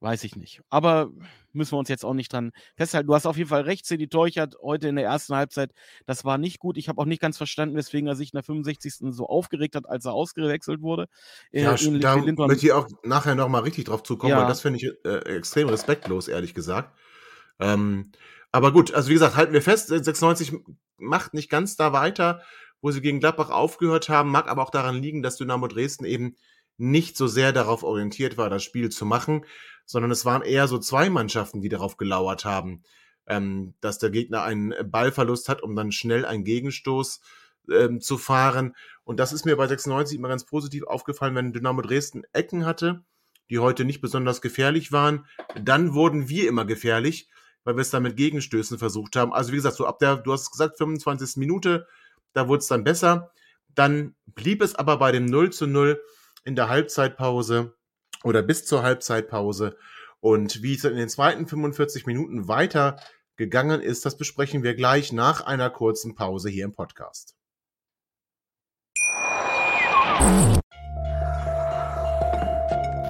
weiß 0.01 0.23
ich 0.23 0.35
nicht. 0.35 0.61
Aber 0.69 1.11
müssen 1.53 1.73
wir 1.73 1.77
uns 1.77 1.89
jetzt 1.89 2.03
auch 2.03 2.13
nicht 2.13 2.33
dran 2.33 2.51
festhalten. 2.75 3.07
Du 3.07 3.13
hast 3.13 3.25
auf 3.25 3.37
jeden 3.37 3.49
Fall 3.49 3.61
recht, 3.61 3.85
Cedi 3.85 4.07
Teuchert 4.07 4.55
heute 4.61 4.87
in 4.87 4.95
der 4.95 5.05
ersten 5.05 5.35
Halbzeit, 5.35 5.71
das 6.05 6.25
war 6.25 6.37
nicht 6.37 6.59
gut. 6.59 6.77
Ich 6.77 6.89
habe 6.89 6.99
auch 6.99 7.05
nicht 7.05 7.21
ganz 7.21 7.37
verstanden, 7.37 7.75
weswegen 7.75 8.07
er 8.07 8.15
sich 8.15 8.33
in 8.33 8.37
der 8.37 8.43
65. 8.43 8.95
so 9.11 9.27
aufgeregt 9.27 9.75
hat, 9.75 9.87
als 9.87 10.05
er 10.05 10.13
ausgewechselt 10.13 10.81
wurde. 10.81 11.07
Äh, 11.51 11.63
ja, 11.63 11.75
ähnlich 11.79 12.01
da 12.01 12.17
möchte 12.17 12.65
ich 12.65 12.71
auch 12.71 12.87
nachher 13.03 13.35
nochmal 13.35 13.61
richtig 13.61 13.85
drauf 13.85 14.03
zukommen, 14.03 14.31
Ja. 14.31 14.41
weil 14.41 14.47
das 14.47 14.61
finde 14.61 14.79
ich 14.79 14.91
äh, 15.05 15.35
extrem 15.35 15.69
respektlos, 15.69 16.27
ehrlich 16.27 16.53
gesagt. 16.53 16.97
Ähm, 17.59 18.11
aber 18.51 18.73
gut, 18.73 18.93
also 18.93 19.09
wie 19.09 19.13
gesagt, 19.13 19.35
halten 19.35 19.53
wir 19.53 19.61
fest, 19.61 19.91
äh, 19.91 20.03
96 20.03 20.53
macht 20.97 21.33
nicht 21.33 21.49
ganz 21.49 21.75
da 21.75 21.93
weiter, 21.93 22.41
wo 22.81 22.89
sie 22.89 23.01
gegen 23.01 23.19
Gladbach 23.19 23.51
aufgehört 23.51 24.09
haben, 24.09 24.31
mag 24.31 24.49
aber 24.49 24.63
auch 24.63 24.71
daran 24.71 25.01
liegen, 25.01 25.21
dass 25.21 25.37
Dynamo 25.37 25.67
Dresden 25.67 26.05
eben 26.05 26.35
nicht 26.81 27.15
so 27.15 27.27
sehr 27.27 27.53
darauf 27.53 27.83
orientiert 27.83 28.37
war, 28.37 28.49
das 28.49 28.63
Spiel 28.63 28.89
zu 28.89 29.05
machen, 29.05 29.45
sondern 29.85 30.11
es 30.11 30.25
waren 30.25 30.41
eher 30.41 30.67
so 30.67 30.79
zwei 30.79 31.09
Mannschaften, 31.09 31.61
die 31.61 31.69
darauf 31.69 31.97
gelauert 31.97 32.43
haben, 32.43 32.83
ähm, 33.27 33.75
dass 33.81 33.99
der 33.99 34.09
Gegner 34.09 34.43
einen 34.43 34.73
Ballverlust 34.89 35.47
hat, 35.47 35.61
um 35.61 35.75
dann 35.75 35.91
schnell 35.91 36.25
einen 36.25 36.43
Gegenstoß 36.43 37.21
ähm, 37.71 38.01
zu 38.01 38.17
fahren. 38.17 38.75
Und 39.03 39.19
das 39.19 39.33
ist 39.33 39.45
mir 39.45 39.55
bei 39.55 39.67
96 39.67 40.17
immer 40.17 40.29
ganz 40.29 40.45
positiv 40.45 40.83
aufgefallen, 40.83 41.35
wenn 41.35 41.53
Dynamo 41.53 41.81
Dresden 41.81 42.23
Ecken 42.33 42.65
hatte, 42.65 43.03
die 43.49 43.59
heute 43.59 43.85
nicht 43.85 44.01
besonders 44.01 44.41
gefährlich 44.41 44.91
waren, 44.91 45.25
dann 45.61 45.93
wurden 45.93 46.29
wir 46.29 46.47
immer 46.47 46.65
gefährlich, 46.65 47.27
weil 47.63 47.75
wir 47.75 47.81
es 47.81 47.91
dann 47.91 48.03
mit 48.03 48.17
Gegenstößen 48.17 48.79
versucht 48.79 49.15
haben. 49.15 49.33
Also 49.33 49.51
wie 49.51 49.57
gesagt, 49.57 49.75
so 49.75 49.85
ab 49.85 49.99
der, 49.99 50.17
du 50.17 50.31
hast 50.31 50.43
es 50.43 50.51
gesagt, 50.51 50.77
25. 50.77 51.37
Minute, 51.37 51.85
da 52.33 52.47
wurde 52.47 52.61
es 52.61 52.67
dann 52.67 52.83
besser. 52.83 53.31
Dann 53.75 54.15
blieb 54.25 54.61
es 54.61 54.73
aber 54.75 54.97
bei 54.97 55.11
dem 55.11 55.25
0 55.25 55.51
zu 55.51 55.67
0 55.67 56.01
in 56.43 56.55
der 56.55 56.69
Halbzeitpause 56.69 57.75
oder 58.23 58.41
bis 58.41 58.65
zur 58.65 58.83
Halbzeitpause. 58.83 59.77
Und 60.19 60.61
wie 60.61 60.75
es 60.75 60.81
dann 60.81 60.93
in 60.93 60.99
den 60.99 61.09
zweiten 61.09 61.47
45 61.47 62.05
Minuten 62.05 62.47
weiter 62.47 62.97
gegangen 63.37 63.81
ist, 63.81 64.05
das 64.05 64.17
besprechen 64.17 64.63
wir 64.63 64.75
gleich 64.75 65.11
nach 65.11 65.41
einer 65.41 65.69
kurzen 65.69 66.15
Pause 66.15 66.49
hier 66.49 66.65
im 66.65 66.73
Podcast. 66.73 67.35
Man 70.19 70.61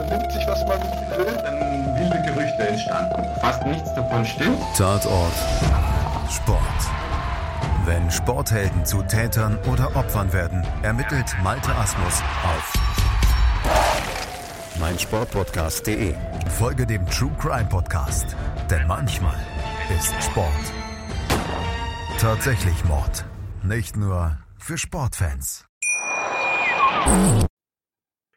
nimmt 0.10 0.32
sich, 0.32 0.48
was 0.48 0.66
man 0.66 0.80
will. 1.18 1.26
Dann 1.26 2.00
wilde 2.00 2.22
Gerüchte 2.26 2.68
entstanden. 2.68 3.24
Fast 3.42 3.66
nichts 3.66 3.94
davon 3.94 4.26
stimmt. 4.26 4.60
Tatort 4.78 5.34
Sport. 6.30 6.62
Wenn 7.86 8.10
Sporthelden 8.10 8.86
zu 8.86 9.02
Tätern 9.02 9.58
oder 9.70 9.96
Opfern 9.98 10.32
werden, 10.32 10.66
ermittelt 10.82 11.36
Malte 11.44 11.76
Asmus 11.76 12.22
auf 12.44 13.11
meinsportpodcast.de. 14.82 16.16
Folge 16.58 16.88
dem 16.88 17.06
True 17.06 17.32
Crime 17.40 17.70
Podcast, 17.70 18.36
denn 18.70 18.88
manchmal 18.88 19.40
ist 19.96 20.12
Sport 20.24 20.74
tatsächlich 22.18 22.84
Mord. 22.86 23.26
Nicht 23.64 23.96
nur 23.96 24.38
für 24.58 24.78
Sportfans. 24.78 25.66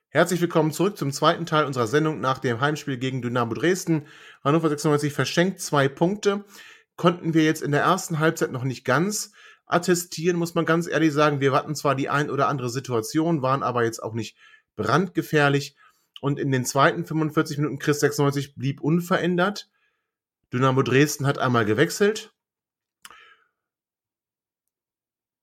Herzlich 0.08 0.40
willkommen 0.40 0.72
zurück 0.72 0.96
zum 0.96 1.12
zweiten 1.12 1.46
Teil 1.46 1.64
unserer 1.64 1.86
Sendung 1.86 2.20
nach 2.20 2.38
dem 2.38 2.60
Heimspiel 2.60 2.98
gegen 2.98 3.22
Dynamo 3.22 3.54
Dresden. 3.54 4.06
Hannover 4.42 4.68
96 4.68 5.12
verschenkt 5.12 5.60
zwei 5.60 5.88
Punkte. 5.88 6.44
Konnten 6.96 7.34
wir 7.34 7.44
jetzt 7.44 7.62
in 7.62 7.72
der 7.72 7.82
ersten 7.82 8.18
Halbzeit 8.18 8.52
noch 8.52 8.64
nicht 8.64 8.84
ganz 8.84 9.32
attestieren, 9.66 10.36
muss 10.36 10.54
man 10.54 10.66
ganz 10.66 10.86
ehrlich 10.86 11.12
sagen. 11.12 11.40
Wir 11.40 11.52
hatten 11.52 11.74
zwar 11.74 11.94
die 11.94 12.08
ein 12.08 12.30
oder 12.30 12.48
andere 12.48 12.70
Situation, 12.70 13.42
waren 13.42 13.62
aber 13.62 13.84
jetzt 13.84 14.02
auch 14.02 14.14
nicht 14.14 14.36
brandgefährlich. 14.76 15.76
Und 16.24 16.38
in 16.38 16.50
den 16.50 16.64
zweiten 16.64 17.04
45 17.04 17.58
Minuten 17.58 17.78
Chris 17.78 18.00
96 18.00 18.54
blieb 18.54 18.80
unverändert. 18.80 19.68
Dynamo 20.54 20.80
Dresden 20.80 21.26
hat 21.26 21.36
einmal 21.36 21.66
gewechselt. 21.66 22.32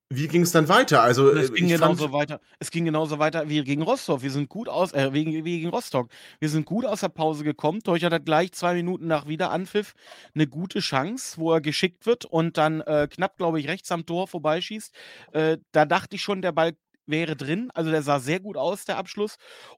Wie 0.09 0.27
ging 0.27 0.41
es 0.41 0.51
dann 0.51 0.69
weiter? 0.69 1.03
Also 1.03 1.29
es 1.29 1.51
äh, 1.51 1.53
ging 1.53 1.67
genauso 1.67 2.11
weiter. 2.11 2.41
Es 2.57 2.71
ging 2.71 2.85
genauso 2.85 3.19
weiter 3.19 3.47
wie 3.47 3.63
gegen 3.63 3.83
Rostock. 3.83 4.23
Wir 4.23 4.31
sind 4.31 4.49
gut 4.49 4.69
aus, 4.69 4.91
äh, 4.93 5.13
wie, 5.13 5.45
wie 5.45 5.59
gegen 5.59 5.69
Rostock. 5.69 6.09
Wir 6.39 6.49
sind 6.49 6.65
gut 6.65 6.85
aus 6.85 7.01
der 7.01 7.09
Pause 7.09 7.43
gekommen. 7.43 7.83
Teuchert 7.83 8.11
hat 8.11 8.25
gleich 8.25 8.51
zwei 8.51 8.73
Minuten 8.73 9.05
nach 9.05 9.27
Wiederanpfiff 9.27 9.93
eine 10.33 10.47
gute 10.47 10.79
Chance, 10.79 11.37
wo 11.37 11.53
er 11.53 11.61
geschickt 11.61 12.07
wird 12.07 12.25
und 12.25 12.57
dann 12.57 12.81
äh, 12.81 13.07
knapp, 13.07 13.37
glaube 13.37 13.59
ich, 13.59 13.67
rechts 13.67 13.91
am 13.91 14.07
Tor 14.07 14.27
vorbeischießt. 14.27 14.95
Äh, 15.33 15.59
da 15.73 15.85
dachte 15.85 16.15
ich 16.15 16.23
schon, 16.23 16.41
der 16.41 16.53
Ball 16.53 16.73
wäre 17.11 17.35
drin. 17.35 17.69
Also 17.73 17.91
der 17.91 18.01
sah 18.01 18.19
sehr 18.19 18.39
gut 18.39 18.57
aus, 18.57 18.85
der 18.85 18.97
Abschluss. 18.97 19.37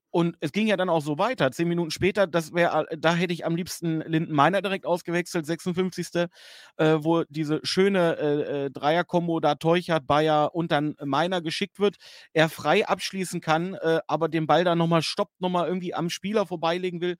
Und 0.10 0.38
es 0.40 0.52
ging 0.52 0.68
ja 0.68 0.78
dann 0.78 0.90
auch 0.90 1.02
so 1.02 1.18
weiter. 1.18 1.52
Zehn 1.52 1.68
Minuten 1.68 1.92
später, 1.92 2.28
das 2.28 2.54
wäre, 2.54 2.86
da 2.98 3.16
hätte 3.16 3.34
ich 3.34 3.46
am 3.46 3.56
liebsten 3.56 4.02
Linden 4.02 4.34
Meiner 4.34 4.62
direkt 4.62 4.86
ausgewechselt, 4.86 5.46
56. 5.46 6.30
Äh, 6.78 6.98
wo 7.00 7.24
diese 7.30 7.60
schöne 7.64 8.18
äh, 8.18 8.66
äh, 8.66 8.70
Dreier-Kombo 8.70 9.40
da 9.40 9.56
Teuchert, 9.56 10.08
Bayer 10.08 10.54
und 10.54 10.72
dann 10.72 10.96
Meiner 11.04 11.42
geschickt 11.42 11.80
wird, 11.80 11.98
er 12.34 12.48
frei 12.50 12.88
abschließen 12.88 13.42
kann, 13.42 13.74
äh, 13.74 14.00
aber 14.08 14.30
den 14.30 14.48
Ball 14.48 14.64
da 14.64 14.76
nochmal 14.76 15.02
stoppt, 15.02 15.42
nochmal 15.42 15.68
irgendwie 15.68 15.94
am 15.94 16.10
Spieler 16.10 16.46
vorbeilegen 16.46 17.02
will 17.02 17.18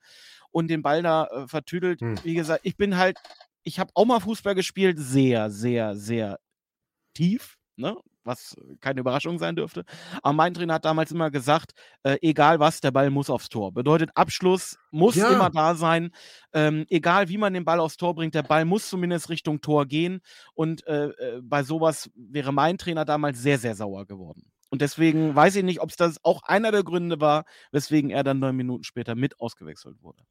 und 0.50 0.68
den 0.68 0.82
Ball 0.82 1.02
da 1.02 1.26
äh, 1.26 1.48
vertüdelt. 1.48 2.00
Hm. 2.00 2.14
Wie 2.22 2.34
gesagt, 2.34 2.60
ich 2.62 2.76
bin 2.76 2.96
halt, 2.96 3.18
ich 3.64 3.80
habe 3.80 3.90
auch 3.94 4.04
mal 4.04 4.20
Fußball 4.20 4.54
gespielt, 4.54 4.98
sehr, 5.00 5.50
sehr, 5.50 5.96
sehr 5.96 6.38
tief, 7.14 7.56
ne? 7.76 7.96
Was 8.24 8.56
keine 8.80 9.00
Überraschung 9.00 9.38
sein 9.38 9.56
dürfte. 9.56 9.84
Aber 10.22 10.32
mein 10.32 10.54
Trainer 10.54 10.74
hat 10.74 10.84
damals 10.84 11.12
immer 11.12 11.30
gesagt, 11.30 11.72
äh, 12.02 12.16
egal 12.22 12.58
was, 12.60 12.80
der 12.80 12.90
Ball 12.90 13.10
muss 13.10 13.30
aufs 13.30 13.48
Tor. 13.48 13.72
Bedeutet, 13.72 14.10
Abschluss 14.14 14.78
muss 14.90 15.14
Ja. 15.14 15.30
immer 15.30 15.50
da 15.50 15.74
sein. 15.74 16.10
Ähm, 16.52 16.86
egal 16.88 17.28
wie 17.28 17.38
man 17.38 17.54
den 17.54 17.64
Ball 17.64 17.80
aufs 17.80 17.96
Tor 17.96 18.14
bringt, 18.14 18.34
der 18.34 18.42
Ball 18.42 18.64
muss 18.64 18.88
zumindest 18.88 19.28
Richtung 19.28 19.60
Tor 19.60 19.86
gehen. 19.86 20.20
Und 20.54 20.86
äh, 20.86 21.06
äh, 21.08 21.40
bei 21.42 21.62
sowas 21.62 22.10
wäre 22.14 22.52
mein 22.52 22.78
Trainer 22.78 23.04
damals 23.04 23.40
sehr, 23.40 23.58
sehr 23.58 23.74
sauer 23.74 24.06
geworden. 24.06 24.50
Und 24.70 24.82
deswegen 24.82 25.36
weiß 25.36 25.54
ich 25.56 25.62
nicht, 25.62 25.80
ob 25.80 25.90
es 25.90 25.96
das 25.96 26.16
auch 26.24 26.42
einer 26.42 26.72
der 26.72 26.82
Gründe 26.82 27.20
war, 27.20 27.44
weswegen 27.70 28.10
er 28.10 28.24
dann 28.24 28.40
neun 28.40 28.56
Minuten 28.56 28.82
später 28.84 29.14
mit 29.14 29.38
ausgewechselt 29.38 30.02
wurde. 30.02 30.24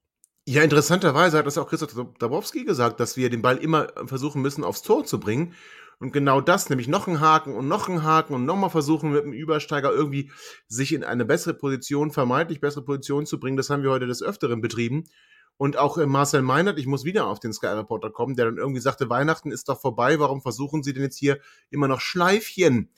Ja, 0.46 0.62
interessanterweise 0.62 1.38
hat 1.38 1.46
das 1.46 1.58
auch 1.58 1.70
Christoph 1.70 1.94
Dabrowski 2.20 2.66
gesagt, 2.66 3.00
dass 3.00 3.16
wir 3.16 3.30
den 3.30 3.42
Ball 3.42 3.56
immer 3.56 3.88
versuchen 4.06 4.42
müssen, 4.42 4.66
aufs 4.66 4.82
Tor 4.82 5.06
zu 5.06 5.18
bringen. 5.18 5.54
Und 6.00 6.14
genau 6.14 6.42
das, 6.42 6.70
nämlich 6.70 6.88
noch 6.88 7.08
einen 7.08 7.22
Haken 7.22 7.56
und 7.56 7.68
noch 7.68 7.88
einen 7.88 8.04
Haken 8.04 8.34
und 8.34 8.46
nochmal 8.46 8.70
versuchen, 8.70 9.12
mit 9.12 9.24
dem 9.24 9.34
Übersteiger 9.34 9.92
irgendwie 9.92 10.32
sich 10.68 10.94
in 10.94 11.04
eine 11.04 11.26
bessere 11.26 11.54
Position, 11.54 12.12
vermeintlich 12.12 12.60
bessere 12.60 12.84
Position 12.84 13.26
zu 13.26 13.40
bringen, 13.40 13.58
das 13.58 13.70
haben 13.70 13.84
wir 13.84 13.92
heute 13.92 14.08
des 14.08 14.22
Öfteren 14.22 14.62
betrieben. 14.62 15.06
Und 15.58 15.78
auch 15.78 15.98
äh, 15.98 16.06
Marcel 16.06 16.42
Meinert, 16.42 16.80
ich 16.80 16.88
muss 16.88 17.06
wieder 17.06 17.28
auf 17.28 17.40
den 17.40 17.54
Sky 17.54 17.68
Reporter 17.68 18.10
kommen, 18.10 18.36
der 18.36 18.46
dann 18.46 18.58
irgendwie 18.58 18.82
sagte, 18.82 19.10
Weihnachten 19.10 19.52
ist 19.52 19.70
doch 19.70 19.80
vorbei, 19.80 20.20
warum 20.20 20.42
versuchen 20.42 20.84
Sie 20.84 20.94
denn 20.94 21.04
jetzt 21.04 21.18
hier 21.18 21.40
immer 21.70 21.88
noch 21.88 22.02
Schleifchen 22.02 22.90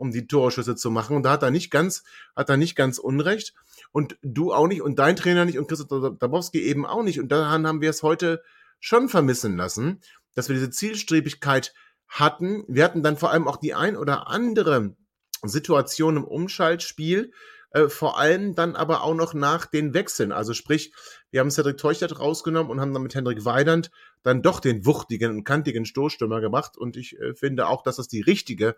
um 0.00 0.10
die 0.10 0.26
Torschüsse 0.26 0.76
zu 0.76 0.90
machen. 0.90 1.14
Und 1.14 1.24
da 1.24 1.32
hat 1.32 1.42
er 1.42 1.50
nicht 1.50 1.70
ganz, 1.70 2.04
hat 2.34 2.48
er 2.48 2.56
nicht 2.56 2.74
ganz 2.74 2.98
Unrecht. 2.98 3.52
Und 3.92 4.16
du 4.22 4.52
auch 4.52 4.66
nicht 4.66 4.80
und 4.80 4.98
dein 4.98 5.14
Trainer 5.14 5.44
nicht 5.44 5.58
und 5.58 5.68
Christoph 5.68 6.16
Dabowski 6.18 6.62
eben 6.62 6.86
auch 6.86 7.02
nicht. 7.02 7.20
Und 7.20 7.30
daran 7.30 7.66
haben 7.66 7.82
wir 7.82 7.90
es 7.90 8.02
heute 8.02 8.42
schon 8.80 9.10
vermissen 9.10 9.58
lassen, 9.58 10.00
dass 10.34 10.48
wir 10.48 10.54
diese 10.54 10.70
Zielstrebigkeit 10.70 11.74
hatten. 12.10 12.64
Wir 12.68 12.84
hatten 12.84 13.02
dann 13.02 13.16
vor 13.16 13.30
allem 13.30 13.48
auch 13.48 13.56
die 13.56 13.72
ein 13.72 13.96
oder 13.96 14.28
andere 14.28 14.96
Situation 15.42 16.16
im 16.16 16.24
Umschaltspiel, 16.24 17.32
äh, 17.70 17.88
vor 17.88 18.18
allem 18.18 18.54
dann 18.54 18.76
aber 18.76 19.04
auch 19.04 19.14
noch 19.14 19.32
nach 19.32 19.64
den 19.64 19.94
Wechseln. 19.94 20.32
Also 20.32 20.52
sprich, 20.52 20.92
wir 21.30 21.40
haben 21.40 21.50
Cedric 21.50 21.78
Teuchert 21.78 22.18
rausgenommen 22.18 22.70
und 22.70 22.80
haben 22.80 22.92
dann 22.92 23.04
mit 23.04 23.14
Hendrik 23.14 23.44
Weidand 23.44 23.90
dann 24.22 24.42
doch 24.42 24.60
den 24.60 24.84
wuchtigen 24.84 25.30
und 25.30 25.44
kantigen 25.44 25.86
Stoßstürmer 25.86 26.40
gemacht. 26.40 26.76
Und 26.76 26.96
ich 26.96 27.18
äh, 27.18 27.34
finde 27.34 27.68
auch, 27.68 27.82
dass 27.82 27.96
das 27.96 28.08
die 28.08 28.20
richtige 28.20 28.76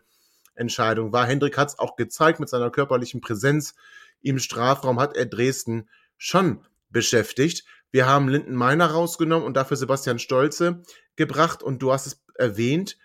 Entscheidung 0.54 1.12
war. 1.12 1.26
Hendrik 1.26 1.56
hat 1.56 1.70
es 1.70 1.78
auch 1.78 1.96
gezeigt 1.96 2.38
mit 2.38 2.50
seiner 2.50 2.70
körperlichen 2.70 3.22
Präsenz 3.22 3.74
im 4.20 4.38
Strafraum, 4.38 5.00
hat 5.00 5.16
er 5.16 5.24
Dresden 5.24 5.88
schon 6.18 6.64
beschäftigt. 6.90 7.64
Wir 7.90 8.06
haben 8.06 8.28
Linden 8.28 8.54
Meiner 8.54 8.86
rausgenommen 8.86 9.46
und 9.46 9.54
dafür 9.54 9.78
Sebastian 9.78 10.18
Stolze 10.18 10.82
gebracht. 11.16 11.62
Und 11.62 11.80
du 11.80 11.92
hast 11.92 12.06
es 12.06 12.22
erwähnt, 12.34 12.98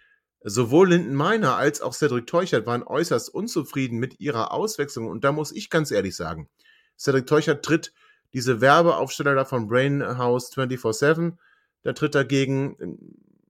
sowohl 0.49 0.89
Linden 0.89 1.13
Meiner 1.13 1.55
als 1.55 1.81
auch 1.81 1.93
Cedric 1.93 2.27
Teuchert 2.27 2.65
waren 2.65 2.83
äußerst 2.83 3.33
unzufrieden 3.33 3.99
mit 3.99 4.19
ihrer 4.19 4.51
Auswechslung. 4.51 5.07
Und 5.07 5.23
da 5.23 5.31
muss 5.31 5.51
ich 5.51 5.69
ganz 5.69 5.91
ehrlich 5.91 6.15
sagen, 6.15 6.49
Cedric 6.97 7.27
Teuchert 7.27 7.65
tritt 7.65 7.93
diese 8.33 8.61
Werbeaufsteller 8.61 9.35
da 9.35 9.45
von 9.45 9.67
Brainhouse 9.67 10.51
24-7, 10.53 11.37
der 11.83 11.95
tritt 11.95 12.15
dagegen. 12.15 12.97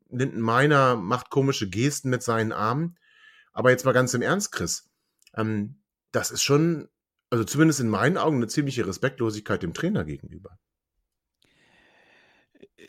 Linden 0.10 0.40
Meiner 0.40 0.96
macht 0.96 1.30
komische 1.30 1.70
Gesten 1.70 2.10
mit 2.10 2.24
seinen 2.24 2.52
Armen. 2.52 2.98
Aber 3.54 3.72
jetzt 3.72 3.86
mal 3.86 3.92
ganz 3.92 4.14
im 4.14 4.22
Ernst, 4.22 4.52
Chris. 4.52 4.90
Ähm, 5.36 5.82
das 6.12 6.32
ist 6.32 6.44
schon, 6.44 6.88
also 7.30 7.44
zumindest 7.44 7.80
in 7.80 7.90
meinen 7.90 8.18
Augen, 8.18 8.38
eine 8.38 8.48
ziemliche 8.48 8.88
Respektlosigkeit 8.88 9.62
dem 9.62 9.74
Trainer 9.74 10.04
gegenüber. 10.04 10.58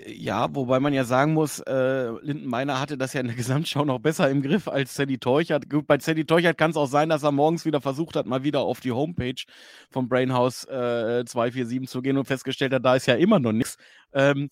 Ja, 0.06 0.54
wobei 0.54 0.80
man 0.80 0.92
ja 0.92 1.04
sagen 1.04 1.32
muss, 1.32 1.60
äh, 1.60 2.10
Lindenmeiner 2.20 2.78
hatte 2.78 2.98
das 2.98 3.14
ja 3.14 3.22
in 3.22 3.28
der 3.28 3.36
Gesamtschau 3.36 3.86
noch 3.86 3.98
besser 3.98 4.28
im 4.28 4.42
Griff 4.42 4.68
als 4.68 4.94
Sandy 4.94 5.16
Teuchert. 5.16 5.70
Gut, 5.70 5.86
bei 5.86 5.98
Sandy 5.98 6.26
Teuchert 6.26 6.58
kann 6.58 6.72
es 6.72 6.76
auch 6.76 6.86
sein, 6.86 7.08
dass 7.08 7.22
er 7.22 7.32
morgens 7.32 7.64
wieder 7.64 7.80
versucht 7.80 8.14
hat, 8.14 8.26
mal 8.26 8.42
wieder 8.42 8.60
auf 8.60 8.80
die 8.80 8.92
Homepage 8.92 9.42
vom 9.90 10.06
Brainhouse 10.08 10.64
äh, 10.64 11.24
247 11.24 11.88
zu 11.88 12.02
gehen 12.02 12.18
und 12.18 12.26
festgestellt 12.26 12.74
hat, 12.74 12.84
da 12.84 12.96
ist 12.96 13.06
ja 13.06 13.14
immer 13.14 13.40
noch 13.40 13.52
nichts. 13.52 13.78
Ähm, 14.12 14.50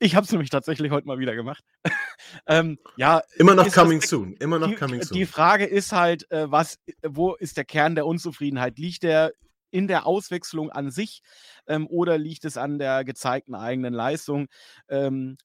ich 0.00 0.16
habe 0.16 0.24
es 0.24 0.32
nämlich 0.32 0.50
tatsächlich 0.50 0.90
heute 0.90 1.06
mal 1.06 1.20
wieder 1.20 1.36
gemacht. 1.36 1.62
ähm, 2.48 2.78
ja, 2.96 3.22
immer 3.36 3.54
noch 3.54 3.70
coming 3.72 4.00
das, 4.00 4.10
soon. 4.10 4.34
Immer 4.34 4.58
noch 4.58 4.68
die, 4.68 4.74
coming 4.74 5.02
soon. 5.02 5.16
Die 5.16 5.24
Frage 5.24 5.66
ist 5.66 5.92
halt, 5.92 6.28
äh, 6.32 6.50
was, 6.50 6.80
wo 7.06 7.34
ist 7.34 7.56
der 7.56 7.64
Kern 7.64 7.94
der 7.94 8.06
Unzufriedenheit? 8.06 8.76
Liegt 8.76 9.04
der 9.04 9.32
in 9.74 9.88
der 9.88 10.06
Auswechslung 10.06 10.70
an 10.70 10.90
sich 10.92 11.20
ähm, 11.66 11.88
oder 11.88 12.16
liegt 12.16 12.44
es 12.44 12.56
an 12.56 12.78
der 12.78 13.04
gezeigten 13.04 13.56
eigenen 13.56 13.92
Leistung? 13.92 14.46
Ähm, 14.88 15.36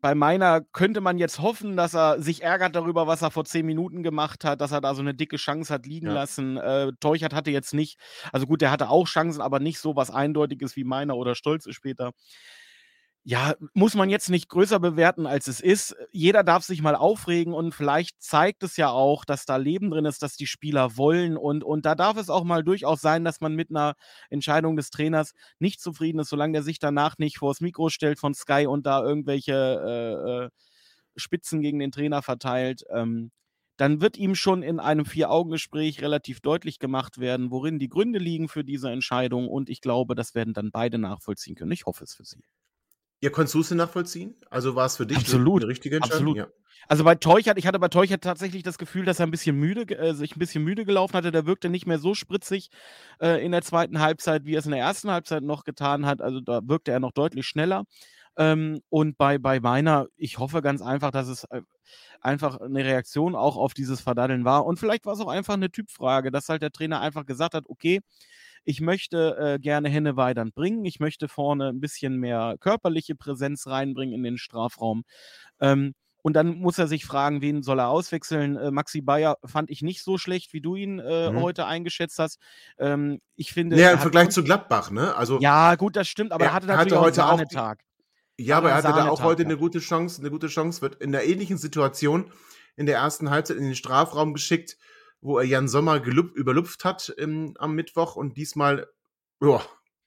bei 0.00 0.14
meiner 0.14 0.60
könnte 0.60 1.00
man 1.00 1.18
jetzt 1.18 1.40
hoffen, 1.40 1.76
dass 1.76 1.94
er 1.94 2.20
sich 2.20 2.42
ärgert 2.42 2.74
darüber, 2.74 3.06
was 3.06 3.22
er 3.22 3.30
vor 3.30 3.44
zehn 3.44 3.66
Minuten 3.66 4.02
gemacht 4.02 4.44
hat, 4.44 4.60
dass 4.60 4.72
er 4.72 4.80
da 4.80 4.94
so 4.94 5.02
eine 5.02 5.14
dicke 5.14 5.36
Chance 5.36 5.72
hat 5.72 5.86
liegen 5.86 6.06
ja. 6.06 6.12
lassen. 6.12 6.56
Äh, 6.56 6.92
Teuchert 7.00 7.32
hatte 7.32 7.50
jetzt 7.50 7.74
nicht, 7.74 7.98
also 8.32 8.46
gut, 8.46 8.60
der 8.60 8.70
hatte 8.70 8.90
auch 8.90 9.06
Chancen, 9.06 9.40
aber 9.40 9.60
nicht 9.60 9.78
so 9.78 9.96
was 9.96 10.10
Eindeutiges 10.10 10.76
wie 10.76 10.84
meiner 10.84 11.16
oder 11.16 11.34
Stolze 11.34 11.72
später 11.72 12.12
ja, 13.24 13.54
muss 13.74 13.94
man 13.94 14.08
jetzt 14.08 14.30
nicht 14.30 14.48
größer 14.48 14.80
bewerten, 14.80 15.26
als 15.26 15.48
es 15.48 15.60
ist. 15.60 15.94
Jeder 16.12 16.42
darf 16.44 16.64
sich 16.64 16.80
mal 16.80 16.94
aufregen 16.94 17.52
und 17.52 17.74
vielleicht 17.74 18.22
zeigt 18.22 18.62
es 18.62 18.76
ja 18.78 18.90
auch, 18.90 19.24
dass 19.26 19.44
da 19.44 19.56
Leben 19.56 19.90
drin 19.90 20.06
ist, 20.06 20.22
dass 20.22 20.36
die 20.36 20.46
Spieler 20.46 20.96
wollen 20.96 21.36
und, 21.36 21.62
und 21.62 21.84
da 21.84 21.94
darf 21.94 22.16
es 22.16 22.30
auch 22.30 22.44
mal 22.44 22.64
durchaus 22.64 23.02
sein, 23.02 23.24
dass 23.24 23.40
man 23.40 23.54
mit 23.54 23.70
einer 23.70 23.96
Entscheidung 24.30 24.76
des 24.76 24.90
Trainers 24.90 25.34
nicht 25.58 25.80
zufrieden 25.80 26.20
ist, 26.20 26.30
solange 26.30 26.54
der 26.54 26.62
sich 26.62 26.78
danach 26.78 27.18
nicht 27.18 27.38
vors 27.38 27.60
Mikro 27.60 27.90
stellt 27.90 28.18
von 28.18 28.34
Sky 28.34 28.66
und 28.66 28.86
da 28.86 29.02
irgendwelche 29.02 29.52
äh, 29.52 30.44
äh, 30.46 30.50
Spitzen 31.16 31.60
gegen 31.60 31.80
den 31.80 31.92
Trainer 31.92 32.22
verteilt. 32.22 32.84
Ähm, 32.94 33.30
dann 33.76 34.00
wird 34.00 34.16
ihm 34.16 34.34
schon 34.34 34.62
in 34.62 34.80
einem 34.80 35.04
Vier-Augen-Gespräch 35.06 36.02
relativ 36.02 36.40
deutlich 36.40 36.78
gemacht 36.78 37.18
werden, 37.18 37.50
worin 37.50 37.78
die 37.78 37.88
Gründe 37.88 38.18
liegen 38.18 38.48
für 38.48 38.64
diese 38.64 38.90
Entscheidung. 38.90 39.48
Und 39.48 39.70
ich 39.70 39.80
glaube, 39.80 40.14
das 40.14 40.34
werden 40.34 40.54
dann 40.54 40.70
beide 40.72 40.98
nachvollziehen 40.98 41.54
können. 41.54 41.72
Ich 41.72 41.86
hoffe 41.86 42.04
es 42.04 42.14
für 42.14 42.24
sie. 42.24 42.42
Ja, 43.20 43.30
konntest 43.30 43.54
du 43.54 43.60
es 43.60 43.70
nachvollziehen? 43.70 44.34
Also 44.50 44.74
war 44.74 44.86
es 44.86 44.96
für 44.96 45.06
dich 45.06 45.18
Absolut. 45.18 45.62
eine 45.62 45.70
richtige 45.70 45.96
Entscheidung? 45.96 46.18
Absolut. 46.18 46.36
Ja. 46.36 46.46
Also 46.86 47.04
bei 47.04 47.16
Teuchert, 47.16 47.58
ich 47.58 47.66
hatte 47.66 47.78
bei 47.78 47.88
Teuchert 47.88 48.22
tatsächlich 48.22 48.62
das 48.62 48.78
Gefühl, 48.78 49.04
dass 49.04 49.20
er 49.20 49.26
ein 49.26 49.30
bisschen 49.30 49.56
müde, 49.56 49.94
äh, 49.98 50.14
sich 50.14 50.34
ein 50.34 50.38
bisschen 50.38 50.64
müde 50.64 50.86
gelaufen 50.86 51.14
hatte. 51.14 51.30
Der 51.30 51.44
wirkte 51.44 51.68
nicht 51.68 51.86
mehr 51.86 51.98
so 51.98 52.14
spritzig 52.14 52.70
äh, 53.20 53.44
in 53.44 53.52
der 53.52 53.62
zweiten 53.62 54.00
Halbzeit, 54.00 54.46
wie 54.46 54.54
er 54.54 54.60
es 54.60 54.64
in 54.64 54.70
der 54.70 54.80
ersten 54.80 55.10
Halbzeit 55.10 55.42
noch 55.42 55.64
getan 55.64 56.06
hat. 56.06 56.22
Also 56.22 56.40
da 56.40 56.60
wirkte 56.64 56.90
er 56.92 57.00
noch 57.00 57.12
deutlich 57.12 57.46
schneller. 57.46 57.84
Ähm, 58.38 58.80
und 58.88 59.18
bei, 59.18 59.38
bei 59.38 59.58
meiner, 59.60 60.06
ich 60.16 60.38
hoffe 60.38 60.62
ganz 60.62 60.80
einfach, 60.80 61.10
dass 61.10 61.26
es 61.26 61.44
äh, 61.44 61.60
einfach 62.20 62.60
eine 62.60 62.84
Reaktion 62.84 63.34
auch 63.34 63.56
auf 63.56 63.74
dieses 63.74 64.00
Verdaddeln 64.00 64.44
war. 64.44 64.64
Und 64.64 64.78
vielleicht 64.78 65.06
war 65.06 65.12
es 65.12 65.20
auch 65.20 65.28
einfach 65.28 65.54
eine 65.54 65.70
Typfrage, 65.70 66.30
dass 66.30 66.48
halt 66.48 66.62
der 66.62 66.70
Trainer 66.70 67.00
einfach 67.00 67.26
gesagt 67.26 67.54
hat, 67.54 67.64
okay, 67.66 68.00
ich 68.64 68.80
möchte 68.80 69.36
äh, 69.38 69.58
gerne 69.58 69.88
Henne 69.88 70.16
Weidand 70.16 70.54
bringen. 70.54 70.84
Ich 70.84 71.00
möchte 71.00 71.26
vorne 71.26 71.68
ein 71.68 71.80
bisschen 71.80 72.16
mehr 72.16 72.56
körperliche 72.60 73.16
Präsenz 73.16 73.66
reinbringen 73.66 74.14
in 74.14 74.22
den 74.22 74.38
Strafraum. 74.38 75.04
Ähm, 75.60 75.94
und 76.22 76.34
dann 76.34 76.58
muss 76.58 76.78
er 76.78 76.88
sich 76.88 77.06
fragen, 77.06 77.40
wen 77.42 77.62
soll 77.62 77.80
er 77.80 77.88
auswechseln. 77.88 78.56
Äh, 78.56 78.70
Maxi 78.70 79.00
Bayer 79.00 79.38
fand 79.44 79.70
ich 79.70 79.82
nicht 79.82 80.02
so 80.02 80.18
schlecht, 80.18 80.52
wie 80.52 80.60
du 80.60 80.76
ihn 80.76 80.98
äh, 80.98 81.30
mhm. 81.30 81.40
heute 81.40 81.66
eingeschätzt 81.66 82.18
hast. 82.18 82.38
Ähm, 82.78 83.20
ich 83.34 83.52
finde. 83.52 83.80
Ja, 83.80 83.92
im 83.92 83.98
Vergleich 83.98 84.30
zu 84.30 84.44
Gladbach, 84.44 84.90
ne? 84.90 85.14
Also, 85.16 85.40
ja, 85.40 85.74
gut, 85.76 85.96
das 85.96 86.06
stimmt, 86.06 86.32
aber 86.32 86.44
er, 86.44 86.52
hatte 86.52 86.66
natürlich 86.66 86.92
hatte 86.92 87.00
heute 87.00 87.24
auch 87.24 87.38
einen 87.38 87.48
Tag. 87.48 87.80
Ja, 88.38 88.58
aber 88.58 88.70
er 88.70 88.76
hatte 88.76 88.88
da 88.88 89.08
auch 89.08 89.22
heute 89.22 89.42
eine 89.42 89.56
gute 89.56 89.80
Chance. 89.80 90.20
Eine 90.20 90.30
gute 90.30 90.46
Chance 90.46 90.80
wird 90.80 90.96
in 90.96 91.12
der 91.12 91.26
ähnlichen 91.26 91.58
Situation 91.58 92.30
in 92.76 92.86
der 92.86 92.96
ersten 92.96 93.30
Halbzeit 93.30 93.56
in 93.56 93.64
den 93.64 93.74
Strafraum 93.74 94.32
geschickt 94.32 94.78
wo 95.20 95.38
er 95.38 95.44
Jan 95.44 95.68
Sommer 95.68 96.00
gelüp 96.00 96.34
überlupft 96.36 96.84
hat 96.84 97.08
im, 97.16 97.54
am 97.58 97.74
Mittwoch 97.74 98.16
und 98.16 98.36
diesmal, 98.36 98.88
ja. 99.42 99.60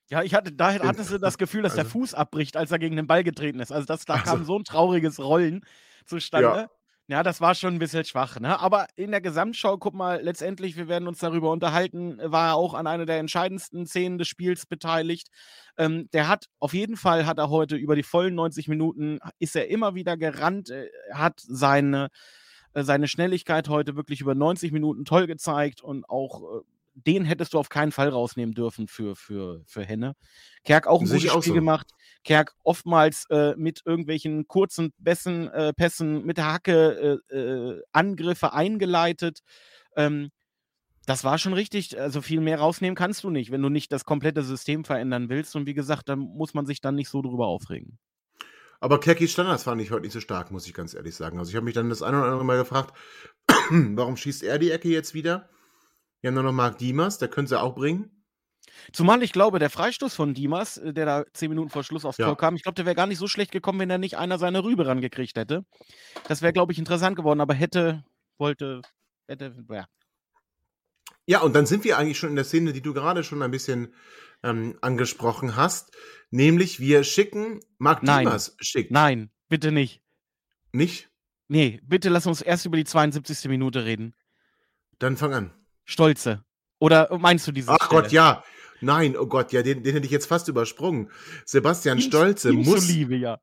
Ja, 0.10 0.24
ich 0.24 0.34
hatte, 0.34 0.52
da 0.52 0.74
hattest 0.74 1.12
du 1.12 1.20
das 1.20 1.38
Gefühl, 1.38 1.62
dass 1.62 1.74
also, 1.74 1.84
der 1.84 1.92
Fuß 1.92 2.14
abbricht, 2.14 2.58
als 2.58 2.72
er 2.72 2.80
gegen 2.80 2.98
den 2.98 3.08
Ball 3.08 3.24
getreten 3.24 3.62
ist. 3.62 3.72
Also 3.72 3.86
das, 3.86 4.04
da 4.04 4.16
also, 4.16 4.26
kam 4.26 4.44
so 4.44 4.58
ein 4.58 4.66
trauriges 4.66 5.20
Rollen 5.20 5.66
zustande. 6.06 6.48
Ja. 6.48 6.70
Ja, 7.12 7.24
das 7.24 7.42
war 7.42 7.56
schon 7.56 7.74
ein 7.74 7.80
bisschen 7.80 8.06
schwach, 8.06 8.40
ne? 8.40 8.58
Aber 8.62 8.88
in 8.96 9.12
der 9.12 9.20
Gesamtschau, 9.20 9.78
guck 9.78 9.94
mal, 9.94 10.22
letztendlich, 10.22 10.78
wir 10.78 10.88
werden 10.88 11.10
uns 11.10 11.20
darüber 11.20 11.52
unterhalten, 11.52 12.18
war 12.24 12.52
er 12.52 12.56
auch 12.56 12.74
an 12.74 12.88
einer 12.88 13.06
der 13.06 13.20
entscheidendsten 13.20 13.86
Szenen 13.86 14.18
des 14.18 14.30
Spiels 14.30 14.66
beteiligt. 14.66 15.28
Ähm, 15.78 16.10
der 16.14 16.30
hat, 16.30 16.46
auf 16.60 16.74
jeden 16.74 16.96
Fall 16.96 17.26
hat 17.26 17.38
er 17.38 17.50
heute 17.50 17.76
über 17.76 17.98
die 17.98 18.04
vollen 18.04 18.34
90 18.36 18.70
Minuten, 18.70 19.20
ist 19.40 19.58
er 19.58 19.68
immer 19.68 19.94
wieder 19.94 20.16
gerannt, 20.16 20.70
äh, 20.70 20.88
hat 21.12 21.42
seine, 21.42 22.12
äh, 22.76 22.84
seine 22.84 23.10
Schnelligkeit 23.10 23.68
heute 23.68 23.98
wirklich 23.98 24.22
über 24.22 24.34
90 24.34 24.72
Minuten 24.72 25.04
toll 25.04 25.28
gezeigt 25.28 25.82
und 25.82 26.08
auch 26.08 26.60
äh, 26.60 26.62
den 26.94 27.26
hättest 27.26 27.54
du 27.54 27.60
auf 27.60 27.68
keinen 27.68 27.92
Fall 27.92 28.08
rausnehmen 28.08 28.56
dürfen 28.56 28.88
für, 28.88 29.18
für, 29.18 29.64
für 29.66 29.84
Henne. 29.84 30.16
Kerk 30.64 30.88
auch 30.88 31.02
ein 31.02 31.08
gutes 31.08 31.24
Spiel 31.30 31.42
so. 31.42 31.54
gemacht. 31.54 31.88
Kerk 32.24 32.54
oftmals 32.64 33.26
äh, 33.30 33.56
mit 33.58 33.82
irgendwelchen 33.86 34.48
kurzen 34.48 34.94
Pässen, 35.04 35.48
äh, 35.50 35.74
Pässen 35.74 36.26
mit 36.26 36.38
der 36.38 36.54
Hacke 36.54 37.22
äh, 37.32 37.36
äh, 37.36 37.82
Angriffe 37.92 38.54
eingeleitet. 38.54 39.40
Ähm, 39.96 40.30
das 41.06 41.24
war 41.24 41.38
schon 41.38 41.54
richtig. 41.54 42.00
Also 42.00 42.22
viel 42.22 42.42
mehr 42.42 42.60
rausnehmen 42.60 42.96
kannst 42.96 43.24
du 43.24 43.30
nicht, 43.30 43.52
wenn 43.52 43.62
du 43.62 43.70
nicht 43.70 43.92
das 43.92 44.06
komplette 44.06 44.44
System 44.44 44.86
verändern 44.86 45.30
willst. 45.30 45.56
Und 45.56 45.66
wie 45.66 45.74
gesagt, 45.74 46.10
dann 46.10 46.20
muss 46.20 46.54
man 46.54 46.66
sich 46.66 46.82
dann 46.82 46.96
nicht 46.96 47.10
so 47.10 47.22
drüber 47.22 47.48
aufregen. 47.48 47.98
Aber 48.80 49.00
Kerkis 49.00 49.32
Standards 49.32 49.64
fand 49.64 49.82
ich 49.82 49.92
heute 49.92 50.04
nicht 50.04 50.14
so 50.14 50.20
stark, 50.20 50.52
muss 50.52 50.68
ich 50.68 50.74
ganz 50.74 50.94
ehrlich 50.94 51.16
sagen. 51.16 51.38
Also 51.38 51.50
ich 51.50 51.56
habe 51.56 51.66
mich 51.66 51.76
dann 51.76 51.90
das 51.90 52.02
eine 52.02 52.18
oder 52.18 52.28
andere 52.28 52.46
Mal 52.46 52.58
gefragt, 52.58 52.98
warum 53.70 54.18
schießt 54.18 54.44
er 54.44 54.58
die 54.58 54.72
Ecke 54.72 54.90
jetzt 54.90 55.14
wieder? 55.14 55.50
Wir 56.20 56.30
haben 56.30 56.36
nur 56.36 56.44
noch 56.44 56.52
Marc 56.52 56.78
Dimas, 56.78 57.18
der 57.18 57.28
könnte 57.28 57.50
sie 57.50 57.62
auch 57.62 57.76
bringen. 57.76 58.21
Zumal 58.92 59.24
ich 59.24 59.32
glaube, 59.32 59.60
der 59.60 59.70
Freistoß 59.70 60.16
von 60.16 60.34
Dimas, 60.34 60.78
äh, 60.78 60.94
der 60.94 61.06
da 61.06 61.26
zehn 61.34 61.50
Minuten 61.50 61.70
vor 61.70 61.84
Schluss 61.84 62.06
aufs 62.06 62.18
ja. 62.18 62.28
Tor 62.28 62.38
kam, 62.38 62.56
ich 62.56 62.64
glaube, 62.64 62.76
der 62.76 62.86
wäre 62.86 62.96
gar 62.96 63.08
nicht 63.08 63.18
so 63.18 63.28
schlecht 63.28 63.52
gekommen, 63.52 63.80
wenn 63.80 63.90
er 63.90 63.98
nicht 63.98 64.18
einer 64.18 64.40
seine 64.40 64.64
Rübe 64.64 64.88
rangekriegt 64.88 65.38
hätte. 65.38 65.66
Das 66.28 66.42
wäre, 66.42 66.54
glaube 66.54 66.72
ich, 66.72 66.80
interessant 66.80 67.16
geworden, 67.16 67.42
aber 67.42 67.54
hätte, 67.54 68.04
wollte, 68.38 68.82
hätte, 69.28 69.56
ja. 69.70 69.86
Ja, 71.26 71.42
und 71.42 71.54
dann 71.54 71.66
sind 71.66 71.84
wir 71.84 71.98
eigentlich 71.98 72.18
schon 72.18 72.32
in 72.32 72.36
der 72.36 72.46
Szene, 72.46 72.74
die 72.74 72.82
du 72.82 72.94
gerade 72.94 73.24
schon 73.24 73.42
ein 73.42 73.52
bisschen 73.52 73.94
ähm, 74.44 74.78
angesprochen 74.82 75.56
hast. 75.56 75.96
Nämlich, 76.30 76.80
wir 76.80 77.04
schicken, 77.04 77.60
Marc 77.78 78.04
Nein. 78.04 78.26
Dimas 78.26 78.56
schickt. 78.60 78.92
Nein, 78.92 79.30
bitte 79.48 79.72
nicht. 79.72 80.02
Nicht? 80.72 81.10
Nee, 81.48 81.82
bitte 81.84 82.10
lass 82.10 82.28
uns 82.28 82.42
erst 82.42 82.66
über 82.66 82.78
die 82.78 82.86
72. 82.86 83.50
Minute 83.50 83.86
reden. 83.86 84.16
Dann 85.00 85.18
fang 85.18 85.34
an. 85.34 85.54
Stolze. 85.86 86.44
Oder 86.80 87.16
meinst 87.18 87.46
du 87.48 87.52
diese 87.52 87.72
Ach 87.72 87.86
Stelle? 87.86 88.02
Gott, 88.04 88.12
ja. 88.12 88.44
Nein, 88.82 89.16
oh 89.18 89.28
Gott, 89.28 89.52
ja, 89.52 89.62
den, 89.62 89.84
den 89.84 89.94
hätte 89.94 90.06
ich 90.06 90.12
jetzt 90.12 90.26
fast 90.26 90.48
übersprungen. 90.48 91.10
Sebastian 91.46 92.00
ihm, 92.00 92.02
Stolze 92.02 92.52
ihm 92.52 92.64
muss. 92.64 92.88
Liebe, 92.88 93.16
ja. 93.16 93.40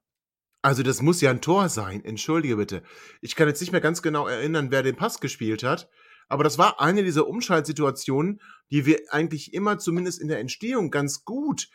Also, 0.62 0.83
das 0.83 1.03
muss 1.03 1.20
ja 1.20 1.31
ein 1.31 1.40
Tor 1.40 1.68
sein. 1.68 2.05
Entschuldige 2.05 2.57
bitte. 2.57 2.83
Ich 3.20 3.37
kann 3.37 3.48
jetzt 3.48 3.61
nicht 3.61 3.72
mehr 3.72 3.81
ganz 3.81 4.03
genau 4.03 4.27
erinnern, 4.27 4.70
wer 4.70 4.83
den 4.83 4.96
Pass 4.96 5.20
gespielt 5.20 5.62
hat. 5.62 5.88
Aber 6.29 6.44
das 6.44 6.59
war 6.59 6.81
eine 6.81 7.05
dieser 7.05 7.27
Umschaltsituationen, 7.27 8.40
die 8.70 8.85
wir 8.85 9.01
eigentlich 9.11 9.55
immer 9.55 9.79
zumindest 9.79 10.20
in 10.20 10.29
der 10.29 10.40
Entstehung 10.40 10.90
ganz 10.90 11.24
gut 11.24 11.68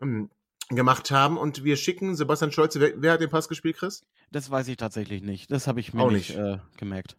ähm, 0.00 0.30
gemacht 0.68 1.10
haben. 1.10 1.38
Und 1.38 1.64
wir 1.64 1.76
schicken 1.76 2.14
Sebastian 2.14 2.52
Scholze. 2.52 2.80
Wer, 2.80 2.92
wer, 2.96 3.12
hat 3.12 3.20
den 3.20 3.30
Pass 3.30 3.48
gespielt, 3.48 3.78
Chris? 3.78 4.04
Das 4.30 4.50
weiß 4.50 4.68
ich 4.68 4.76
tatsächlich 4.76 5.22
nicht. 5.22 5.50
Das 5.50 5.66
habe 5.66 5.80
ich 5.80 5.92
mir 5.92 6.02
Auch 6.02 6.10
nicht, 6.10 6.30
nicht 6.30 6.38
äh, 6.38 6.58
gemerkt. 6.76 7.16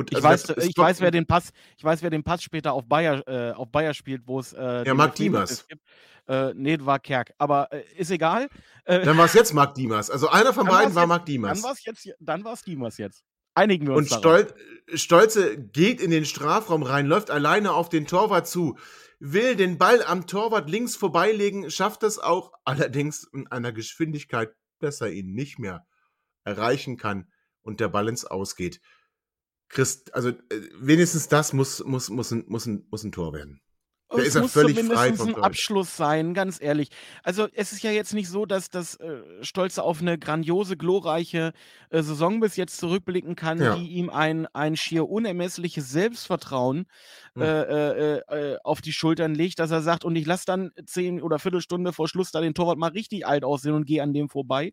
Gut, 0.00 0.14
also 0.14 0.28
ich 0.28 0.48
weiß, 0.48 0.66
ich 0.68 0.78
weiß, 0.78 1.00
wer 1.00 1.10
den 1.10 1.26
Pass, 1.26 1.50
ich 1.76 1.84
weiß, 1.84 2.02
wer 2.02 2.08
den 2.08 2.22
Pass 2.22 2.42
später 2.42 2.72
auf 2.72 2.86
Bayer, 2.86 3.22
äh, 3.28 3.52
auf 3.52 3.70
Bayer 3.70 3.92
spielt, 3.92 4.22
wo 4.26 4.40
es 4.40 4.54
äh, 4.54 4.86
ja 4.86 4.94
Marc 4.94 5.14
Diemers 5.14 5.66
gibt. 5.68 5.82
Äh, 6.26 6.54
nee, 6.54 6.78
war 6.80 6.98
Kerk. 6.98 7.34
Aber 7.36 7.70
äh, 7.70 7.82
ist 7.96 8.10
egal. 8.10 8.48
Äh, 8.84 9.04
dann 9.04 9.18
war 9.18 9.26
es 9.26 9.34
jetzt 9.34 9.52
Marc 9.52 9.74
Diemers. 9.74 10.10
Also 10.10 10.28
einer 10.28 10.54
von 10.54 10.66
beiden 10.66 10.94
war 10.94 11.06
Marc 11.06 11.26
Diemers. 11.26 11.60
Dann 11.60 11.68
war 11.68 11.72
es 11.72 11.84
jetzt, 11.84 12.08
dann 12.18 12.44
war 12.44 12.54
es 12.54 12.62
Diemers 12.62 12.96
jetzt. 12.96 13.24
Einigen 13.54 13.86
wir 13.86 13.94
uns. 13.94 14.10
Und 14.10 14.18
Stol 14.18 14.54
Stolze 14.94 15.58
geht 15.58 16.00
in 16.00 16.10
den 16.10 16.24
Strafraum 16.24 16.82
rein, 16.82 17.06
läuft 17.06 17.30
alleine 17.30 17.72
auf 17.72 17.90
den 17.90 18.06
Torwart 18.06 18.48
zu, 18.48 18.78
will 19.18 19.54
den 19.54 19.76
Ball 19.76 20.02
am 20.02 20.26
Torwart 20.26 20.70
links 20.70 20.96
vorbeilegen, 20.96 21.70
schafft 21.70 22.04
es 22.04 22.18
auch, 22.18 22.52
allerdings 22.64 23.24
in 23.34 23.48
einer 23.48 23.72
Geschwindigkeit, 23.72 24.54
dass 24.78 25.02
er 25.02 25.10
ihn 25.10 25.34
nicht 25.34 25.58
mehr 25.58 25.84
erreichen 26.44 26.96
kann 26.96 27.30
und 27.60 27.80
der 27.80 27.88
Ball 27.88 28.08
ins 28.08 28.24
Ausgeht. 28.24 28.80
Christ, 29.70 30.12
also 30.14 30.30
äh, 30.30 30.34
wenigstens 30.78 31.28
das 31.28 31.52
muss, 31.52 31.82
muss, 31.84 32.10
muss, 32.10 32.30
ein, 32.32 32.44
muss, 32.48 32.66
ein, 32.66 32.86
muss 32.90 33.04
ein 33.04 33.12
Tor 33.12 33.32
werden. 33.32 33.60
Da 34.10 34.18
ist 34.18 34.34
er 34.34 34.48
völlig 34.48 34.76
frei 34.80 35.12
vom 35.14 35.36
ein 35.36 35.42
Abschluss 35.42 35.96
sein, 35.96 36.34
ganz 36.34 36.60
ehrlich. 36.60 36.90
Also 37.22 37.46
es 37.54 37.72
ist 37.72 37.84
ja 37.84 37.92
jetzt 37.92 38.12
nicht 38.12 38.28
so, 38.28 38.44
dass 38.44 38.68
das 38.68 38.96
äh, 38.96 39.22
Stolze 39.42 39.84
auf 39.84 40.00
eine 40.00 40.18
grandiose, 40.18 40.76
glorreiche 40.76 41.52
äh, 41.90 42.02
Saison 42.02 42.40
bis 42.40 42.56
jetzt 42.56 42.78
zurückblicken 42.78 43.36
kann, 43.36 43.62
ja. 43.62 43.76
die 43.76 43.86
ihm 43.90 44.10
ein, 44.10 44.48
ein 44.48 44.76
schier 44.76 45.08
unermessliches 45.08 45.90
Selbstvertrauen 45.90 46.86
hm. 47.34 47.42
äh, 47.42 47.60
äh, 47.62 48.18
äh, 48.18 48.58
auf 48.64 48.80
die 48.80 48.92
Schultern 48.92 49.36
legt, 49.36 49.60
dass 49.60 49.70
er 49.70 49.82
sagt, 49.82 50.04
und 50.04 50.16
ich 50.16 50.26
lasse 50.26 50.44
dann 50.44 50.72
zehn 50.84 51.22
oder 51.22 51.38
Viertelstunde 51.38 51.92
vor 51.92 52.08
Schluss 52.08 52.32
da 52.32 52.40
den 52.40 52.54
Torwart 52.54 52.78
mal 52.78 52.90
richtig 52.90 53.24
alt 53.24 53.44
aussehen 53.44 53.74
und 53.74 53.86
gehe 53.86 54.02
an 54.02 54.12
dem 54.12 54.28
vorbei 54.28 54.72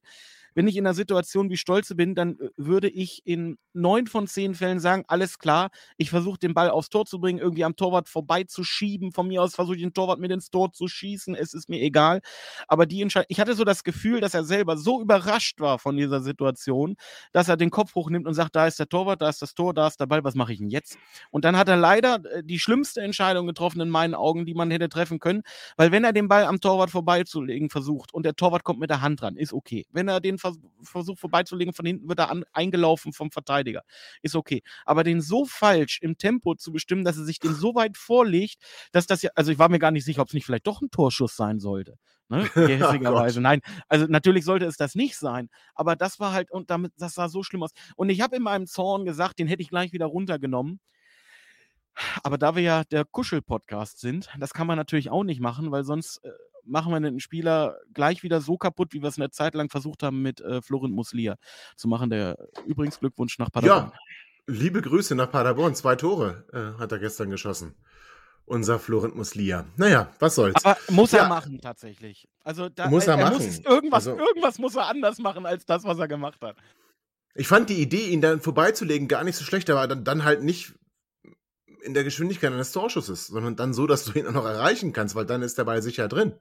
wenn 0.58 0.68
ich 0.68 0.76
in 0.76 0.88
einer 0.88 0.96
Situation 0.96 1.52
wie 1.52 1.56
Stolze 1.56 1.94
bin, 1.94 2.16
dann 2.16 2.40
äh, 2.40 2.50
würde 2.58 2.90
ich 2.90 3.22
in 3.26 3.60
neun 3.74 4.08
von 4.08 4.26
zehn 4.26 4.56
Fällen 4.56 4.80
sagen, 4.80 5.04
alles 5.08 5.38
klar, 5.38 5.70
ich 5.98 6.10
versuche 6.10 6.40
den 6.40 6.56
Ball 6.56 6.72
aufs 6.72 6.90
Tor 6.90 7.06
zu 7.06 7.20
bringen, 7.20 7.38
irgendwie 7.38 7.64
am 7.64 7.76
Torwart 7.76 8.10
vorbeizuschieben. 8.10 9.12
Von 9.12 9.28
mir 9.28 9.44
aus 9.44 9.54
versuche 9.54 9.76
ich 9.76 9.84
den 9.84 9.94
Torwart 9.94 10.20
mit 10.20 10.32
ins 10.32 10.50
Tor 10.50 10.72
zu 10.74 10.88
schießen, 10.88 11.36
es 11.36 11.54
ist 11.54 11.70
mir 11.70 11.80
egal. 11.80 12.22
Aber 12.68 12.88
die 12.88 13.04
Entscheidung, 13.04 13.28
ich 13.30 13.40
hatte 13.40 13.54
so 13.54 13.66
das 13.66 13.84
Gefühl, 13.84 14.20
dass 14.20 14.34
er 14.34 14.44
selber 14.46 14.78
so 14.78 15.00
überrascht 15.00 15.60
war 15.60 15.78
von 15.78 15.96
dieser 15.96 16.22
Situation, 16.22 16.96
dass 17.34 17.50
er 17.50 17.58
den 17.58 17.70
Kopf 17.70 17.94
hochnimmt 17.94 18.26
und 18.26 18.34
sagt, 18.34 18.56
da 18.56 18.66
ist 18.66 18.80
der 18.80 18.90
Torwart, 18.90 19.22
da 19.22 19.30
ist 19.30 19.44
das 19.44 19.54
Tor, 19.54 19.76
da 19.76 19.86
ist 19.86 20.00
der 20.00 20.08
Ball, 20.08 20.24
was 20.24 20.34
mache 20.34 20.54
ich 20.54 20.58
denn 20.58 20.70
jetzt? 20.70 20.98
Und 21.30 21.46
dann 21.46 21.56
hat 21.56 21.70
er 21.70 21.78
leider 21.78 22.20
äh, 22.32 22.44
die 22.44 22.58
schlimmste 22.58 23.02
Entscheidung 23.02 23.46
getroffen 23.46 23.80
in 23.80 23.90
meinen 23.90 24.16
Augen, 24.16 24.48
die 24.48 24.56
man 24.56 24.72
hätte 24.72 24.90
treffen 24.90 25.20
können, 25.20 25.44
weil 25.76 25.92
wenn 25.92 26.04
er 26.04 26.14
den 26.14 26.28
Ball 26.28 26.46
am 26.46 26.60
Torwart 26.60 26.90
vorbeizulegen 26.90 27.70
versucht 27.70 28.12
und 28.12 28.26
der 28.26 28.36
Torwart 28.36 28.64
kommt 28.64 28.80
mit 28.80 28.90
der 28.90 29.02
Hand 29.02 29.22
dran, 29.22 29.36
ist 29.36 29.54
okay. 29.54 29.86
Wenn 29.92 30.08
er 30.08 30.20
den 30.20 30.40
versucht 30.82 31.20
vorbeizulegen, 31.20 31.74
von 31.74 31.86
hinten 31.86 32.08
wird 32.08 32.20
er 32.20 32.30
an, 32.30 32.44
eingelaufen 32.54 33.14
vom 33.14 33.32
Verteidiger. 33.32 33.84
Ist 34.22 34.36
okay. 34.36 34.62
Aber 34.86 35.04
den 35.04 35.22
so 35.22 35.46
falsch 35.46 36.00
im 36.02 36.18
Tempo 36.18 36.56
zu 36.56 36.72
bestimmen, 36.72 37.04
dass 37.04 37.18
er 37.18 37.26
sich 37.26 37.40
den 37.40 37.54
so 37.54 37.76
weit 37.76 37.98
vorlegt, 37.98 38.58
dass 38.92 39.08
das 39.08 39.22
ja, 39.22 39.32
also 39.36 39.52
ich 39.52 39.60
war 39.60 39.70
mir 39.70 39.80
gar 39.80 39.92
nicht 39.92 40.06
sicher, 40.06 40.22
ob 40.22 40.30
es 40.30 40.34
nicht 40.34 40.46
vielleicht 40.46 40.68
doch 40.68 40.82
ein 40.82 40.92
Torschuss 40.92 41.36
sein 41.36 41.60
sollte. 41.60 41.98
Ne? 42.30 42.50
Gehässigerweise. 42.54 43.42
Nein, 43.42 43.62
also 43.88 44.06
natürlich 44.08 44.46
sollte 44.46 44.66
es 44.66 44.78
das 44.78 44.96
nicht 44.96 45.18
sein, 45.18 45.50
aber 45.76 45.96
das 45.96 46.20
war 46.20 46.34
halt, 46.34 46.52
und 46.52 46.70
damit, 46.70 46.94
das 46.98 47.14
sah 47.14 47.30
so 47.30 47.44
schlimm 47.44 47.64
aus. 47.64 47.72
Und 47.96 48.10
ich 48.10 48.22
habe 48.22 48.36
in 48.36 48.44
meinem 48.44 48.68
Zorn 48.68 49.06
gesagt, 49.06 49.40
den 49.40 49.48
hätte 49.48 49.62
ich 49.62 49.70
gleich 49.70 49.94
wieder 49.94 50.06
runtergenommen. 50.08 50.80
Aber 52.24 52.38
da 52.38 52.56
wir 52.56 52.62
ja 52.62 52.84
der 52.84 53.06
Kuschel-Podcast 53.06 54.00
sind, 54.00 54.30
das 54.40 54.54
kann 54.54 54.68
man 54.68 54.78
natürlich 54.78 55.10
auch 55.10 55.24
nicht 55.24 55.40
machen, 55.40 55.72
weil 55.72 55.84
sonst 55.84 56.24
äh, 56.24 56.30
machen 56.68 56.92
wir 56.92 56.98
einen 56.98 57.20
Spieler 57.20 57.78
gleich 57.94 58.24
wieder 58.24 58.42
so 58.42 58.58
kaputt, 58.58 58.94
wie 58.94 59.02
wir 59.02 59.10
es 59.10 59.18
eine 59.18 59.30
Zeit 59.30 59.56
lang 59.56 59.70
versucht 59.70 60.04
haben 60.04 60.22
mit 60.22 60.42
äh, 60.42 60.62
Florent 60.62 60.94
Muslia 60.94 61.36
zu 61.76 61.88
machen. 61.88 62.10
Der 62.10 62.38
übrigens 62.66 63.00
Glückwunsch 63.00 63.40
nach 63.40 63.52
Paderborn. 63.52 63.92
Ja, 63.92 64.00
liebe 64.48 64.82
Grüße 64.82 65.16
nach 65.16 65.32
Paderborn. 65.32 65.76
Zwei 65.76 65.96
Tore 65.96 66.46
äh, 66.54 66.80
hat 66.80 66.92
er 66.92 67.00
gestern 67.00 67.30
geschossen. 67.30 67.76
Unser 68.46 68.80
Florent 68.80 69.16
Muslia. 69.16 69.66
Naja, 69.76 70.10
was 70.20 70.36
soll's. 70.36 70.64
Aber 70.64 70.78
muss 70.90 71.12
ja. 71.12 71.24
er 71.24 71.28
machen, 71.28 71.60
tatsächlich. 71.60 72.30
Also 72.44 72.70
da, 72.70 72.88
muss 72.88 73.06
er, 73.06 73.18
er 73.18 73.26
machen. 73.26 73.46
Muss 73.46 73.60
irgendwas, 73.60 74.08
also, 74.08 74.20
irgendwas 74.20 74.58
muss 74.58 74.76
er 74.76 74.88
anders 74.88 75.18
machen 75.18 75.46
als 75.46 75.66
das, 75.66 75.84
was 75.84 76.00
er 76.00 76.08
gemacht 76.08 76.42
hat. 76.42 76.56
Ich 77.36 77.48
fand 77.48 77.70
die 77.70 77.82
Idee, 77.82 78.08
ihn 78.08 78.22
dann 78.22 78.40
vorbeizulegen, 78.40 79.08
gar 79.08 79.24
nicht 79.24 79.36
so 79.36 79.44
schlecht, 79.44 79.70
aber 79.70 79.86
dann, 79.88 80.04
dann 80.04 80.24
halt 80.24 80.44
nicht 80.44 80.74
in 81.84 81.94
der 81.94 82.04
Geschwindigkeit 82.04 82.52
eines 82.52 82.72
Torschusses, 82.72 83.28
sondern 83.28 83.56
dann 83.56 83.74
so, 83.74 83.86
dass 83.86 84.06
du 84.06 84.18
ihn 84.18 84.28
auch 84.28 84.32
noch 84.32 84.46
erreichen 84.46 84.94
kannst, 84.94 85.16
weil 85.16 85.26
dann 85.26 85.42
ist 85.42 85.58
der 85.58 85.64
Ball 85.64 85.82
sicher 85.82 86.08
drin. 86.08 86.34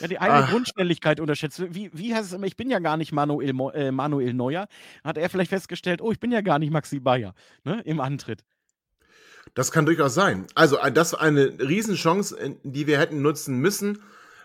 Ja, 0.00 0.08
die 0.08 0.18
eigene 0.18 0.44
ah. 0.44 0.50
Grundschnelligkeit 0.50 1.20
unterschätzt. 1.20 1.62
Wie, 1.74 1.90
wie 1.92 2.14
heißt 2.14 2.26
es 2.26 2.32
immer, 2.32 2.46
ich 2.46 2.56
bin 2.56 2.70
ja 2.70 2.78
gar 2.78 2.96
nicht 2.96 3.12
Manuel, 3.12 3.54
äh, 3.74 3.90
Manuel 3.90 4.34
Neuer. 4.34 4.68
Hat 5.04 5.18
er 5.18 5.28
vielleicht 5.30 5.50
festgestellt, 5.50 6.00
oh, 6.00 6.12
ich 6.12 6.20
bin 6.20 6.32
ja 6.32 6.40
gar 6.40 6.58
nicht 6.58 6.70
Maxi 6.70 7.00
Bayer 7.00 7.34
ne, 7.64 7.80
im 7.84 8.00
Antritt. 8.00 8.44
Das 9.54 9.72
kann 9.72 9.86
durchaus 9.86 10.14
sein. 10.14 10.46
Also, 10.54 10.78
äh, 10.78 10.92
das 10.92 11.14
war 11.14 11.20
eine 11.20 11.58
Riesenchance, 11.58 12.36
die 12.62 12.86
wir 12.86 12.98
hätten 12.98 13.22
nutzen 13.22 13.58
müssen. 13.58 14.02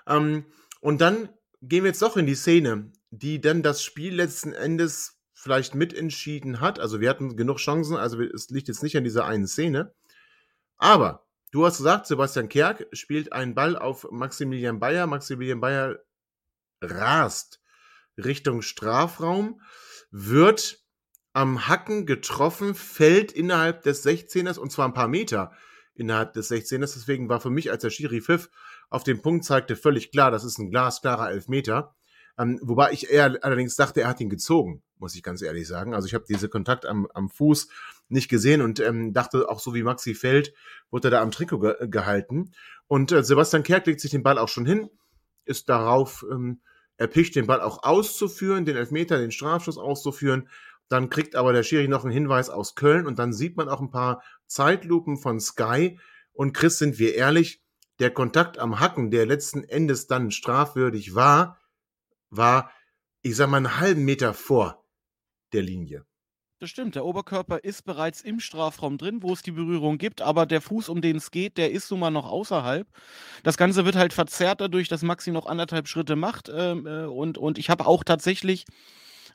Ähm, 0.08 0.46
und 0.80 1.02
dann 1.02 1.30
gehen 1.62 1.84
wir 1.84 1.90
jetzt 1.90 2.02
doch 2.02 2.18
in 2.18 2.26
die 2.26 2.36
Szene, 2.36 2.92
die 3.10 3.42
dann 3.42 3.64
das 3.64 3.84
Spiel 3.84 4.16
letzten 4.16 4.54
Endes 4.54 5.20
vielleicht 5.34 5.76
mitentschieden 5.76 6.62
hat. 6.62 6.80
Also, 6.80 7.02
wir 7.02 7.10
hatten 7.10 7.36
genug 7.36 7.58
Chancen, 7.58 7.98
also 7.98 8.22
es 8.22 8.50
liegt 8.50 8.68
jetzt 8.68 8.84
nicht 8.84 8.96
an 8.96 9.04
dieser 9.04 9.26
einen 9.26 9.48
Szene. 9.48 9.94
Aber 10.78 11.28
Du 11.52 11.66
hast 11.66 11.78
gesagt, 11.78 12.08
Sebastian 12.08 12.48
Kerk 12.48 12.88
spielt 12.94 13.34
einen 13.34 13.54
Ball 13.54 13.76
auf 13.78 14.08
Maximilian 14.10 14.80
Bayer. 14.80 15.06
Maximilian 15.06 15.60
Bayer 15.60 16.00
rast 16.82 17.62
Richtung 18.18 18.62
Strafraum, 18.62 19.62
wird 20.12 20.80
am 21.34 21.68
Hacken 21.68 22.06
getroffen, 22.06 22.74
fällt 22.74 23.32
innerhalb 23.32 23.84
des 23.84 24.06
16ers 24.06 24.58
und 24.58 24.72
zwar 24.72 24.88
ein 24.88 24.94
paar 24.94 25.08
Meter 25.08 25.52
innerhalb 25.94 26.34
des 26.34 26.50
16ers. 26.50 26.94
Deswegen 26.94 27.30
war 27.30 27.42
für 27.42 27.50
mich, 27.50 27.70
als 27.70 27.82
der 27.82 27.90
Schiri 27.90 28.22
Pfiff 28.22 28.50
auf 28.90 29.04
den 29.04 29.22
Punkt 29.22 29.46
zeigte, 29.46 29.76
völlig 29.76 30.12
klar, 30.12 30.32
das 30.32 30.44
ist 30.44 30.58
ein 30.58 30.70
glasklarer 30.70 31.32
Elfmeter. 31.32 31.96
Ähm, 32.38 32.60
wobei 32.64 32.92
ich 32.92 33.10
eher 33.10 33.38
allerdings 33.42 33.76
dachte, 33.76 34.02
er 34.02 34.08
hat 34.08 34.22
ihn 34.22 34.30
gezogen, 34.30 34.84
muss 34.98 35.16
ich 35.16 35.24
ganz 35.24 35.42
ehrlich 35.42 35.68
sagen. 35.68 35.94
Also 35.94 36.08
ich 36.08 36.14
habe 36.14 36.26
diese 36.28 36.50
Kontakt 36.50 36.86
am, 36.86 37.08
am 37.14 37.30
Fuß 37.30 37.68
nicht 38.12 38.30
gesehen 38.30 38.62
und 38.62 38.80
ähm, 38.80 39.14
dachte 39.14 39.50
auch 39.50 39.60
so 39.60 39.74
wie 39.74 39.84
Maxi 39.84 40.14
Feld, 40.14 40.54
wurde 40.90 41.08
er 41.08 41.12
da 41.12 41.22
am 41.22 41.32
Trikot 41.32 41.60
ge 41.60 41.76
gehalten. 41.88 42.52
Und 42.88 43.12
äh, 43.12 43.24
Sebastian 43.24 43.64
Kerk 43.64 43.86
legt 43.88 44.02
sich 44.02 44.12
den 44.12 44.24
Ball 44.24 44.38
auch 44.38 44.50
schon 44.50 44.66
hin, 44.66 44.90
ist 45.46 45.70
darauf 45.70 46.26
ähm, 46.32 46.62
erpicht, 46.98 47.36
den 47.36 47.48
Ball 47.48 47.62
auch 47.62 47.84
auszuführen, 47.84 48.66
den 48.66 48.78
Elfmeter, 48.78 49.18
den 49.18 49.32
Strafschuss 49.32 49.78
auszuführen. 49.78 50.50
Dann 50.88 51.10
kriegt 51.10 51.36
aber 51.36 51.54
der 51.54 51.64
Schiri 51.64 51.88
noch 51.88 52.04
einen 52.04 52.14
Hinweis 52.14 52.50
aus 52.50 52.76
Köln 52.76 53.08
und 53.08 53.18
dann 53.18 53.34
sieht 53.34 53.58
man 53.58 53.70
auch 53.70 53.82
ein 53.82 53.92
paar 53.92 54.22
Zeitlupen 54.46 55.18
von 55.18 55.40
Sky. 55.40 56.00
Und 56.34 56.54
Chris, 56.54 56.78
sind 56.78 57.00
wir 57.00 57.16
ehrlich, 57.16 57.62
der 58.00 58.12
Kontakt 58.12 58.60
am 58.60 58.80
Hacken, 58.80 59.12
der 59.12 59.26
letzten 59.26 59.64
Endes 59.64 60.08
dann 60.08 60.32
strafwürdig 60.32 61.16
war, 61.16 61.60
war, 62.30 62.72
ich 63.22 63.36
sag 63.36 63.50
mal, 63.50 63.58
einen 63.58 63.80
halben 63.80 64.06
Meter 64.06 64.34
vor 64.34 64.86
der 65.54 65.62
Linie. 65.62 66.06
Das 66.62 66.70
stimmt, 66.70 66.94
der 66.94 67.06
Oberkörper 67.06 67.64
ist 67.64 67.86
bereits 67.86 68.22
im 68.22 68.40
Strafraum 68.40 69.00
drin, 69.00 69.24
wo 69.24 69.34
es 69.34 69.42
die 69.42 69.50
Berührung 69.50 69.98
gibt, 69.98 70.22
aber 70.22 70.46
der 70.46 70.62
Fuß, 70.62 70.90
um 70.90 71.02
den 71.02 71.16
es 71.16 71.32
geht, 71.32 71.58
der 71.58 71.72
ist 71.72 71.90
nun 71.90 72.00
mal 72.00 72.12
noch 72.12 72.30
außerhalb. 72.30 72.88
Das 73.42 73.58
Ganze 73.58 73.84
wird 73.84 73.96
halt 73.96 74.14
verzerrt 74.14 74.62
dadurch, 74.62 74.88
dass 74.88 75.02
Maxi 75.02 75.32
noch 75.32 75.48
anderthalb 75.48 75.88
Schritte 75.88 76.16
macht. 76.16 76.52
Ähm, 76.56 76.86
äh, 76.86 77.06
und, 77.06 77.40
und 77.40 77.58
ich 77.58 77.72
habe 77.72 77.88
auch 77.88 78.04
tatsächlich 78.04 78.66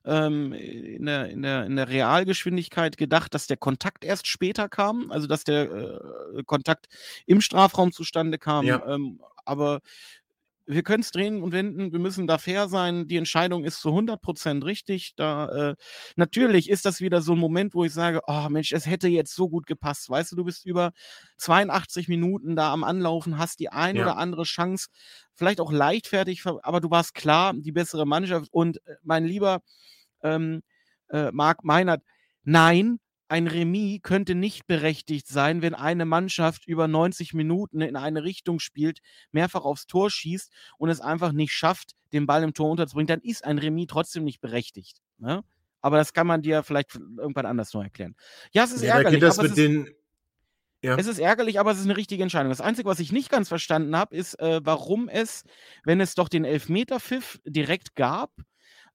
ähm, 0.04 0.52
in, 0.52 1.06
der, 1.06 1.28
in, 1.28 1.42
der, 1.42 1.66
in 1.66 1.74
der 1.74 1.88
Realgeschwindigkeit 1.88 2.96
gedacht, 2.96 3.34
dass 3.34 3.48
der 3.48 3.56
Kontakt 3.56 4.04
erst 4.04 4.28
später 4.28 4.68
kam, 4.68 5.10
also 5.10 5.26
dass 5.26 5.42
der 5.42 5.64
äh, 5.64 6.42
Kontakt 6.44 6.86
im 7.26 7.40
Strafraum 7.40 7.90
zustande 7.90 8.38
kam. 8.38 8.66
Ja. 8.66 8.86
Ähm, 8.86 9.20
aber 9.44 9.80
wir 10.66 10.82
können 10.82 11.02
es 11.02 11.12
drehen 11.12 11.42
und 11.42 11.52
wenden, 11.52 11.92
wir 11.92 11.98
müssen 12.00 12.26
da 12.26 12.38
fair 12.38 12.68
sein. 12.68 13.06
Die 13.06 13.16
Entscheidung 13.16 13.64
ist 13.64 13.80
zu 13.80 13.90
100% 13.90 14.64
richtig. 14.64 15.14
Da, 15.14 15.70
äh, 15.70 15.76
natürlich 16.16 16.68
ist 16.68 16.84
das 16.84 17.00
wieder 17.00 17.22
so 17.22 17.32
ein 17.32 17.38
Moment, 17.38 17.74
wo 17.74 17.84
ich 17.84 17.92
sage, 17.92 18.20
oh 18.26 18.48
Mensch, 18.48 18.72
es 18.72 18.86
hätte 18.86 19.06
jetzt 19.06 19.34
so 19.34 19.48
gut 19.48 19.66
gepasst. 19.66 20.10
Weißt 20.10 20.32
du, 20.32 20.36
du 20.36 20.44
bist 20.44 20.66
über 20.66 20.92
82 21.38 22.08
Minuten 22.08 22.56
da 22.56 22.72
am 22.72 22.82
Anlaufen, 22.82 23.38
hast 23.38 23.60
die 23.60 23.68
ein 23.68 23.96
ja. 23.96 24.02
oder 24.02 24.16
andere 24.16 24.42
Chance, 24.42 24.88
vielleicht 25.34 25.60
auch 25.60 25.70
leichtfertig, 25.70 26.42
aber 26.44 26.80
du 26.80 26.90
warst 26.90 27.14
klar 27.14 27.54
die 27.54 27.72
bessere 27.72 28.06
Mannschaft. 28.06 28.48
Und 28.52 28.78
äh, 28.86 28.96
mein 29.02 29.24
lieber 29.24 29.62
ähm, 30.22 30.62
äh, 31.08 31.30
Marc 31.30 31.64
Meinert, 31.64 32.02
nein, 32.42 32.98
ein 33.28 33.46
Remis 33.46 34.00
könnte 34.02 34.34
nicht 34.34 34.66
berechtigt 34.66 35.26
sein, 35.26 35.62
wenn 35.62 35.74
eine 35.74 36.04
Mannschaft 36.04 36.66
über 36.66 36.88
90 36.88 37.34
Minuten 37.34 37.80
in 37.80 37.96
eine 37.96 38.22
Richtung 38.22 38.60
spielt, 38.60 39.00
mehrfach 39.32 39.64
aufs 39.64 39.86
Tor 39.86 40.10
schießt 40.10 40.52
und 40.78 40.90
es 40.90 41.00
einfach 41.00 41.32
nicht 41.32 41.52
schafft, 41.52 41.92
den 42.12 42.26
Ball 42.26 42.42
im 42.42 42.54
Tor 42.54 42.70
unterzubringen, 42.70 43.08
dann 43.08 43.20
ist 43.20 43.44
ein 43.44 43.58
Remis 43.58 43.88
trotzdem 43.88 44.24
nicht 44.24 44.40
berechtigt. 44.40 45.00
Ne? 45.18 45.42
Aber 45.80 45.96
das 45.96 46.12
kann 46.12 46.26
man 46.26 46.42
dir 46.42 46.62
vielleicht 46.62 46.94
irgendwann 46.94 47.46
anders 47.46 47.72
noch 47.74 47.82
erklären. 47.82 48.14
Ja, 48.52 48.64
es 48.64 48.72
ist 48.72 48.82
ja, 48.82 48.96
ärgerlich. 48.96 49.20
Da 49.20 49.26
das 49.26 49.42
mit 49.42 49.56
den, 49.56 49.88
Ja. 50.82 50.96
Es 50.96 51.06
ist 51.06 51.18
ärgerlich, 51.18 51.58
aber 51.58 51.72
es 51.72 51.78
ist 51.78 51.84
eine 51.84 51.96
richtige 51.96 52.22
Entscheidung. 52.22 52.50
Das 52.50 52.60
Einzige, 52.60 52.88
was 52.88 53.00
ich 53.00 53.10
nicht 53.10 53.30
ganz 53.30 53.48
verstanden 53.48 53.96
habe, 53.96 54.16
ist, 54.16 54.38
äh, 54.40 54.60
warum 54.62 55.08
es, 55.08 55.44
wenn 55.84 56.00
es 56.00 56.14
doch 56.14 56.28
den 56.28 56.44
Elfmeter-Pfiff 56.44 57.40
direkt 57.44 57.96
gab, 57.96 58.30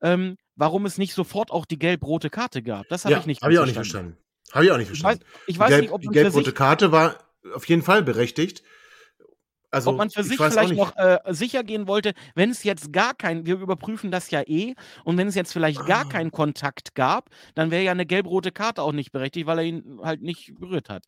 ähm, 0.02 0.38
warum 0.56 0.86
es 0.86 0.98
nicht 0.98 1.14
sofort 1.14 1.52
auch 1.52 1.66
die 1.66 1.80
gelb-rote 1.80 2.30
Karte 2.30 2.62
gab. 2.62 2.88
Das 2.90 3.06
habe 3.06 3.14
ja, 3.14 3.20
ich 3.20 3.26
nicht 3.26 3.42
Habe 3.42 3.54
ich 3.54 3.60
auch 3.60 3.66
nicht 3.66 3.76
verstanden. 3.76 4.18
Habe 4.52 4.66
ich 4.66 4.72
auch 4.72 4.78
nicht 4.78 4.92
Ich 4.92 5.04
weiß, 5.04 5.18
verstanden. 5.18 5.44
ich 5.48 5.60
weiß 5.60 5.82
nicht, 5.82 5.92
ob 5.92 6.02
die 6.02 6.08
gelb-rote 6.10 6.52
Karte 6.54 6.92
war 6.92 7.18
auf 7.56 7.66
jeden 7.68 7.82
Fall 7.82 8.04
berechtigt. 8.04 8.64
Also, 9.74 9.92
ob 9.92 9.98
man 9.98 10.10
für 10.10 10.20
ich 10.20 10.28
sich 10.28 10.38
vielleicht 10.38 10.74
noch 10.76 10.98
äh, 10.98 11.20
sicher 11.30 11.64
gehen 11.64 11.88
wollte, 11.88 12.14
wenn 12.36 12.50
es 12.50 12.64
jetzt 12.66 12.92
gar 12.92 13.14
kein, 13.14 13.46
wir 13.46 13.56
überprüfen 13.58 14.12
das 14.12 14.30
ja 14.30 14.42
eh, 14.46 14.76
und 15.06 15.18
wenn 15.18 15.30
es 15.30 15.36
jetzt 15.36 15.54
vielleicht 15.54 15.86
gar 15.86 16.06
Ah. 16.06 16.10
keinen 16.10 16.32
Kontakt 16.32 16.94
gab, 16.94 17.30
dann 17.56 17.72
wäre 17.72 17.82
ja 17.82 17.92
eine 17.92 18.06
gelb-rote 18.06 18.52
Karte 18.52 18.82
auch 18.82 18.92
nicht 18.92 19.14
berechtigt, 19.14 19.46
weil 19.48 19.60
er 19.60 19.64
ihn 19.64 20.00
halt 20.04 20.22
nicht 20.22 20.54
berührt 20.60 20.90
hat. 20.90 21.06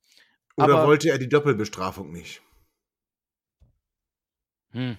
Oder 0.56 0.75
aber- 0.75 0.88
wollte 0.88 1.10
er 1.10 1.17
die 1.17 1.27
Doppelbestrafung 1.27 2.13
nicht? 2.13 2.41
Hm. 4.71 4.97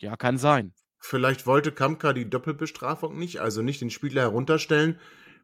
Ja, 0.00 0.16
kann 0.16 0.36
sein. 0.36 0.74
Vielleicht 1.08 1.46
wollte 1.46 1.70
Kamka 1.70 2.12
die 2.12 2.28
Doppelbestrafung 2.28 3.16
nicht, 3.16 3.40
also 3.40 3.62
nicht 3.62 3.80
den 3.80 3.90
Spieler 3.90 4.22
herunterstellen 4.22 4.98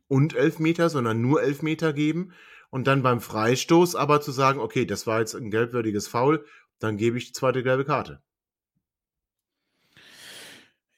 und 0.09 0.35
Elfmeter, 0.35 0.91
sondern 0.91 1.21
nur 1.21 1.41
Elfmeter 1.41 1.93
geben 1.93 2.33
und 2.71 2.89
dann 2.89 3.05
beim 3.05 3.21
Freistoß 3.21 3.95
aber 3.95 4.21
zu 4.21 4.33
sagen, 4.33 4.59
okay, 4.59 4.87
das 4.87 5.07
war 5.07 5.21
jetzt 5.21 5.37
ein 5.37 5.53
gelbwürdiges 5.53 6.09
Foul, 6.09 6.45
dann 6.81 6.97
gebe 6.97 7.17
ich 7.17 7.27
die 7.27 7.33
zweite 7.33 7.63
gelbe 7.63 7.85
Karte. 7.85 8.21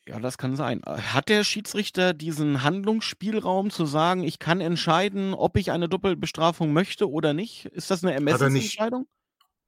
Ja, 0.07 0.19
das 0.19 0.39
kann 0.39 0.57
sein. 0.57 0.81
Äh, 0.87 0.99
Hat 0.99 1.29
der 1.29 1.45
Schiedsrichter 1.45 2.15
diesen 2.15 2.63
Handlungsspielraum 2.63 3.69
zu 3.69 3.85
sagen, 3.85 4.23
ich 4.23 4.39
kann 4.39 4.63
entscheiden, 4.63 5.35
ob 5.35 5.59
ich 5.59 5.73
eine 5.73 5.91
Doppelbestrafung 5.91 6.73
möchte 6.73 7.11
oder 7.11 7.35
nicht? 7.35 7.67
Ist 7.67 7.91
das 7.91 8.03
eine 8.03 8.15
er 8.15 8.21
nicht. 8.21 8.33
Ermessensentscheidung? 8.33 9.07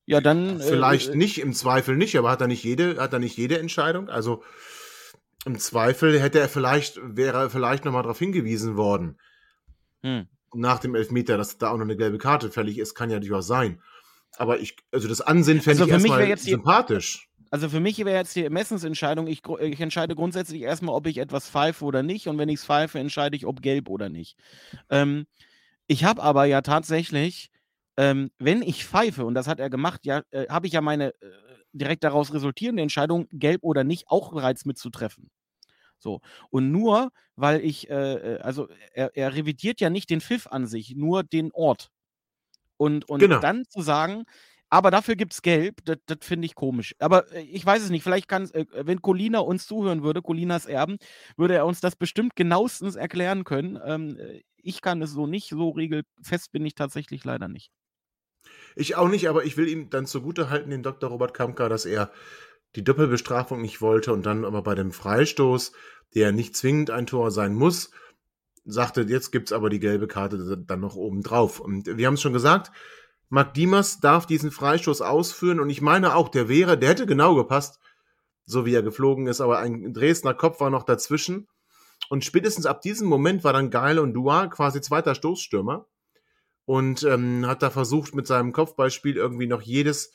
Ja, 0.06 0.22
dann. 0.22 0.60
Vielleicht 0.60 1.10
äh, 1.10 1.16
nicht, 1.16 1.38
im 1.38 1.52
Zweifel 1.52 1.96
nicht, 1.96 2.16
aber 2.16 2.30
hat 2.30 2.40
er 2.40 2.46
nicht 2.46 2.64
jede, 2.64 2.96
hat 2.98 3.12
er 3.12 3.18
nicht 3.18 3.36
jede 3.36 3.58
Entscheidung? 3.58 4.08
Also 4.08 4.42
im 5.46 5.58
Zweifel 5.60 6.20
hätte 6.20 6.40
er 6.40 6.48
vielleicht, 6.48 6.98
wäre 7.02 7.38
er 7.38 7.50
vielleicht 7.50 7.84
nochmal 7.84 8.02
darauf 8.02 8.18
hingewiesen 8.18 8.76
worden, 8.76 9.18
Hm. 10.02 10.26
nach 10.54 10.80
dem 10.80 10.94
Elfmeter, 10.94 11.38
dass 11.38 11.56
da 11.56 11.70
auch 11.70 11.76
noch 11.76 11.84
eine 11.84 11.96
gelbe 11.96 12.18
Karte 12.18 12.50
fällig 12.50 12.78
ist, 12.78 12.94
kann 12.94 13.10
ja 13.10 13.20
durchaus 13.20 13.46
sein. 13.46 13.80
Aber 14.36 14.58
ich, 14.58 14.76
also 14.92 15.08
das 15.08 15.20
Ansehen 15.20 15.60
fände 15.60 15.84
Also 15.84 15.96
ich 15.96 16.08
erstmal 16.08 16.36
sympathisch. 16.36 17.28
Also 17.50 17.68
für 17.68 17.80
mich 17.80 17.96
wäre 17.98 18.16
jetzt 18.16 18.34
die 18.34 18.44
Ermessensentscheidung, 18.44 19.28
ich, 19.28 19.42
ich 19.60 19.80
entscheide 19.80 20.16
grundsätzlich 20.16 20.62
erstmal, 20.62 20.94
ob 20.94 21.06
ich 21.06 21.18
etwas 21.18 21.48
pfeife 21.48 21.84
oder 21.84 22.02
nicht. 22.02 22.26
Und 22.26 22.38
wenn 22.38 22.48
ich 22.48 22.56
es 22.56 22.66
pfeife, 22.66 22.98
entscheide 22.98 23.36
ich, 23.36 23.46
ob 23.46 23.62
gelb 23.62 23.88
oder 23.88 24.08
nicht. 24.08 24.36
Ähm, 24.90 25.26
ich 25.86 26.04
habe 26.04 26.22
aber 26.22 26.44
ja 26.44 26.60
tatsächlich, 26.60 27.50
ähm, 27.96 28.30
wenn 28.38 28.62
ich 28.62 28.84
pfeife, 28.84 29.24
und 29.24 29.34
das 29.34 29.46
hat 29.46 29.60
er 29.60 29.70
gemacht, 29.70 30.04
ja, 30.04 30.22
äh, 30.32 30.48
habe 30.48 30.66
ich 30.66 30.72
ja 30.72 30.80
meine 30.80 31.14
äh, 31.20 31.45
direkt 31.78 32.04
daraus 32.04 32.32
resultierende 32.34 32.82
Entscheidung, 32.82 33.26
gelb 33.32 33.62
oder 33.64 33.84
nicht, 33.84 34.04
auch 34.08 34.32
bereits 34.32 34.64
mitzutreffen. 34.64 35.30
So. 35.98 36.20
Und 36.50 36.72
nur, 36.72 37.10
weil 37.36 37.60
ich, 37.64 37.90
äh, 37.90 38.36
äh, 38.36 38.40
also 38.40 38.68
er, 38.92 39.16
er 39.16 39.34
revidiert 39.34 39.80
ja 39.80 39.90
nicht 39.90 40.10
den 40.10 40.20
Pfiff 40.20 40.46
an 40.48 40.66
sich, 40.66 40.94
nur 40.96 41.22
den 41.24 41.52
Ort. 41.52 41.90
Und, 42.76 43.08
und 43.08 43.24
Genau. 43.24 43.40
dann 43.40 43.64
zu 43.68 43.80
sagen, 43.80 44.24
aber 44.68 44.90
dafür 44.90 45.16
gibt 45.16 45.32
es 45.32 45.42
Gelb, 45.42 45.84
das 45.84 45.98
das 46.06 46.18
finde 46.22 46.46
ich 46.46 46.54
komisch. 46.54 46.94
Aber 46.98 47.32
äh, 47.32 47.42
ich 47.42 47.64
weiß 47.64 47.82
es 47.82 47.90
nicht, 47.90 48.02
vielleicht 48.02 48.28
kann 48.28 48.50
äh, 48.50 48.66
wenn 48.72 49.00
Colina 49.00 49.38
uns 49.40 49.66
zuhören 49.66 50.02
würde, 50.02 50.22
Colinas 50.22 50.66
Erben, 50.66 50.98
würde 51.36 51.54
er 51.54 51.66
uns 51.66 51.80
das 51.80 51.96
bestimmt 51.96 52.36
genauestens 52.36 52.96
erklären 52.96 53.44
können. 53.44 53.78
Ähm, 53.84 54.18
äh, 54.18 54.42
ich 54.56 54.80
kann 54.82 55.00
es 55.02 55.12
so 55.12 55.26
nicht, 55.26 55.48
so 55.50 55.70
regelfest 55.70 56.52
bin 56.52 56.66
ich 56.66 56.74
tatsächlich 56.74 57.24
leider 57.24 57.48
nicht. 57.48 57.70
Ich 58.74 58.96
auch 58.96 59.08
nicht, 59.08 59.28
aber 59.28 59.44
ich 59.44 59.56
will 59.56 59.68
ihm 59.68 59.90
dann 59.90 60.06
zugute 60.06 60.50
halten, 60.50 60.70
den 60.70 60.82
Dr. 60.82 61.10
Robert 61.10 61.34
Kamka, 61.34 61.68
dass 61.68 61.86
er 61.86 62.10
die 62.74 62.84
Doppelbestrafung 62.84 63.60
nicht 63.62 63.80
wollte 63.80 64.12
und 64.12 64.26
dann 64.26 64.44
aber 64.44 64.62
bei 64.62 64.74
dem 64.74 64.92
Freistoß, 64.92 65.72
der 66.14 66.32
nicht 66.32 66.56
zwingend 66.56 66.90
ein 66.90 67.06
Tor 67.06 67.30
sein 67.30 67.54
muss, 67.54 67.90
sagte, 68.64 69.02
jetzt 69.02 69.30
gibt's 69.32 69.52
aber 69.52 69.70
die 69.70 69.80
gelbe 69.80 70.08
Karte 70.08 70.58
dann 70.58 70.80
noch 70.80 70.96
oben 70.96 71.22
drauf. 71.22 71.60
Und 71.60 71.86
wir 71.86 72.06
haben 72.06 72.14
es 72.14 72.22
schon 72.22 72.32
gesagt, 72.32 72.72
Marc 73.28 73.54
Diemers 73.54 74.00
darf 74.00 74.26
diesen 74.26 74.50
Freistoß 74.50 75.00
ausführen 75.00 75.60
und 75.60 75.70
ich 75.70 75.80
meine 75.80 76.14
auch, 76.14 76.28
der 76.28 76.48
wäre, 76.48 76.78
der 76.78 76.90
hätte 76.90 77.06
genau 77.06 77.34
gepasst, 77.34 77.80
so 78.44 78.66
wie 78.66 78.74
er 78.74 78.82
geflogen 78.82 79.26
ist, 79.26 79.40
aber 79.40 79.58
ein 79.58 79.92
Dresdner 79.92 80.34
Kopf 80.34 80.60
war 80.60 80.70
noch 80.70 80.84
dazwischen. 80.84 81.48
Und 82.08 82.24
spätestens 82.24 82.66
ab 82.66 82.82
diesem 82.82 83.08
Moment 83.08 83.42
war 83.42 83.52
dann 83.52 83.70
Geil 83.70 83.98
und 83.98 84.12
Dua 84.12 84.46
quasi 84.46 84.80
zweiter 84.80 85.14
Stoßstürmer 85.14 85.86
und 86.66 87.04
ähm, 87.04 87.46
hat 87.46 87.62
da 87.62 87.70
versucht, 87.70 88.14
mit 88.14 88.26
seinem 88.26 88.52
Kopfballspiel 88.52 89.16
irgendwie 89.16 89.46
noch 89.46 89.62
jedes, 89.62 90.12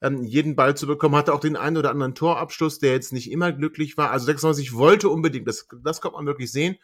ähm, 0.00 0.24
jeden 0.24 0.56
Ball 0.56 0.76
zu 0.76 0.86
bekommen, 0.86 1.14
hatte 1.14 1.32
auch 1.32 1.40
den 1.40 1.56
einen 1.56 1.76
oder 1.76 1.90
anderen 1.90 2.14
Torabschluss, 2.14 2.78
der 2.78 2.92
jetzt 2.92 3.12
nicht 3.12 3.30
immer 3.30 3.52
glücklich 3.52 3.96
war. 3.96 4.10
Also 4.10 4.26
96 4.26 4.74
wollte 4.74 5.10
unbedingt, 5.10 5.46
das, 5.46 5.68
das 5.84 6.00
kommt 6.00 6.16
man 6.16 6.26
wirklich 6.26 6.50
sehen. 6.50 6.76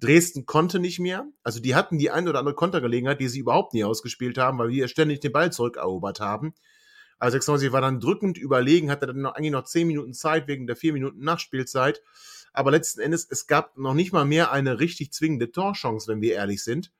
Dresden 0.00 0.44
konnte 0.44 0.78
nicht 0.78 0.98
mehr. 0.98 1.26
Also 1.42 1.60
die 1.60 1.74
hatten 1.74 1.96
die 1.96 2.10
ein 2.10 2.28
oder 2.28 2.40
andere 2.40 2.54
Kontergelegenheit, 2.54 3.20
die 3.20 3.28
sie 3.28 3.38
überhaupt 3.38 3.72
nie 3.72 3.84
ausgespielt 3.84 4.36
haben, 4.36 4.58
weil 4.58 4.68
wir 4.68 4.88
ständig 4.88 5.20
den 5.20 5.32
Ball 5.32 5.52
zurückerobert 5.52 6.20
haben. 6.20 6.52
Also 7.18 7.36
96 7.36 7.72
war 7.72 7.80
dann 7.80 8.00
drückend 8.00 8.36
überlegen, 8.36 8.90
hatte 8.90 9.06
dann 9.06 9.22
noch, 9.22 9.34
eigentlich 9.36 9.52
noch 9.52 9.64
10 9.64 9.86
Minuten 9.86 10.12
Zeit 10.12 10.48
wegen 10.48 10.66
der 10.66 10.76
4 10.76 10.92
Minuten 10.92 11.20
Nachspielzeit. 11.20 12.02
Aber 12.52 12.72
letzten 12.72 13.00
Endes, 13.00 13.26
es 13.30 13.46
gab 13.46 13.78
noch 13.78 13.94
nicht 13.94 14.12
mal 14.12 14.26
mehr 14.26 14.52
eine 14.52 14.80
richtig 14.80 15.12
zwingende 15.12 15.50
Torchance, 15.50 16.08
wenn 16.08 16.20
wir 16.20 16.34
ehrlich 16.34 16.62
sind. 16.62 16.92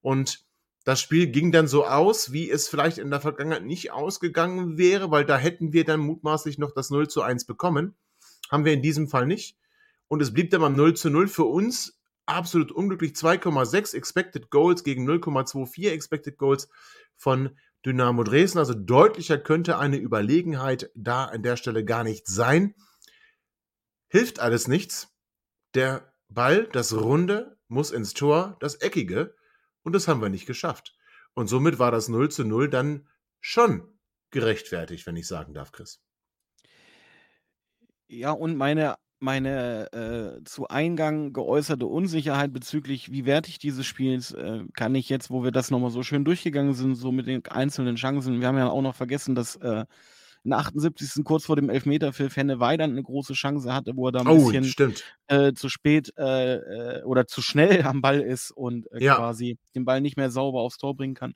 Und 0.00 0.47
das 0.88 1.02
Spiel 1.02 1.26
ging 1.26 1.52
dann 1.52 1.68
so 1.68 1.84
aus, 1.84 2.32
wie 2.32 2.50
es 2.50 2.66
vielleicht 2.66 2.96
in 2.96 3.10
der 3.10 3.20
Vergangenheit 3.20 3.62
nicht 3.62 3.92
ausgegangen 3.92 4.78
wäre, 4.78 5.10
weil 5.10 5.26
da 5.26 5.36
hätten 5.36 5.74
wir 5.74 5.84
dann 5.84 6.00
mutmaßlich 6.00 6.56
noch 6.56 6.70
das 6.70 6.88
0 6.88 7.08
zu 7.08 7.20
1 7.20 7.44
bekommen. 7.44 7.94
Haben 8.50 8.64
wir 8.64 8.72
in 8.72 8.80
diesem 8.80 9.06
Fall 9.06 9.26
nicht. 9.26 9.58
Und 10.06 10.22
es 10.22 10.32
blieb 10.32 10.48
dann 10.48 10.62
beim 10.62 10.74
0 10.74 10.94
zu 10.96 11.10
0 11.10 11.28
für 11.28 11.44
uns 11.44 12.00
absolut 12.24 12.72
unglücklich. 12.72 13.12
2,6 13.12 13.94
Expected 13.94 14.48
Goals 14.48 14.82
gegen 14.82 15.06
0,24 15.06 15.90
Expected 15.90 16.38
Goals 16.38 16.70
von 17.18 17.50
Dynamo 17.84 18.24
Dresden. 18.24 18.56
Also 18.56 18.72
deutlicher 18.72 19.36
könnte 19.36 19.76
eine 19.76 19.98
Überlegenheit 19.98 20.90
da 20.94 21.26
an 21.26 21.42
der 21.42 21.58
Stelle 21.58 21.84
gar 21.84 22.02
nicht 22.02 22.26
sein. 22.26 22.74
Hilft 24.08 24.40
alles 24.40 24.68
nichts. 24.68 25.08
Der 25.74 26.14
Ball, 26.30 26.66
das 26.72 26.94
Runde, 26.94 27.58
muss 27.68 27.90
ins 27.90 28.14
Tor, 28.14 28.56
das 28.60 28.76
Eckige. 28.76 29.34
Und 29.88 29.94
das 29.94 30.06
haben 30.06 30.20
wir 30.20 30.28
nicht 30.28 30.44
geschafft. 30.44 30.94
Und 31.32 31.46
somit 31.46 31.78
war 31.78 31.90
das 31.90 32.10
0 32.10 32.30
zu 32.30 32.44
0 32.44 32.68
dann 32.68 33.08
schon 33.40 33.88
gerechtfertigt, 34.30 35.06
wenn 35.06 35.16
ich 35.16 35.26
sagen 35.26 35.54
darf, 35.54 35.72
Chris. 35.72 36.02
Ja, 38.06 38.32
und 38.32 38.58
meine, 38.58 38.96
meine 39.18 39.90
äh, 39.94 40.44
zu 40.44 40.68
Eingang 40.68 41.32
geäußerte 41.32 41.86
Unsicherheit 41.86 42.52
bezüglich, 42.52 43.10
wie 43.12 43.24
wertig 43.24 43.58
dieses 43.60 43.86
Spiels, 43.86 44.32
äh, 44.32 44.64
kann 44.74 44.94
ich 44.94 45.08
jetzt, 45.08 45.30
wo 45.30 45.42
wir 45.42 45.52
das 45.52 45.70
nochmal 45.70 45.90
so 45.90 46.02
schön 46.02 46.26
durchgegangen 46.26 46.74
sind, 46.74 46.94
so 46.94 47.10
mit 47.10 47.26
den 47.26 47.46
einzelnen 47.46 47.96
Chancen, 47.96 48.42
wir 48.42 48.46
haben 48.46 48.58
ja 48.58 48.68
auch 48.68 48.82
noch 48.82 48.94
vergessen, 48.94 49.34
dass 49.34 49.56
äh, 49.56 49.86
in 50.48 50.50
der 50.52 50.60
78. 50.60 51.24
kurz 51.24 51.44
vor 51.44 51.56
dem 51.56 51.68
Elfmeter 51.68 52.14
für 52.14 52.30
Fenne 52.30 52.58
Weidand 52.58 52.92
eine 52.94 53.02
große 53.02 53.34
Chance 53.34 53.72
hatte, 53.74 53.92
wo 53.96 54.08
er 54.08 54.12
da 54.12 54.20
ein 54.20 54.26
Oh, 54.28 54.50
bisschen 54.50 54.64
äh, 55.26 55.52
zu 55.52 55.68
spät 55.68 56.10
äh, 56.16 56.54
äh, 56.54 57.02
oder 57.04 57.26
zu 57.26 57.42
schnell 57.42 57.82
am 57.86 58.00
Ball 58.00 58.20
ist 58.20 58.50
und 58.50 58.90
äh, 58.92 59.04
Ja. 59.04 59.16
quasi 59.16 59.58
den 59.74 59.84
Ball 59.84 60.00
nicht 60.00 60.16
mehr 60.16 60.30
sauber 60.30 60.60
aufs 60.60 60.78
Tor 60.78 60.96
bringen 60.96 61.14
kann. 61.14 61.34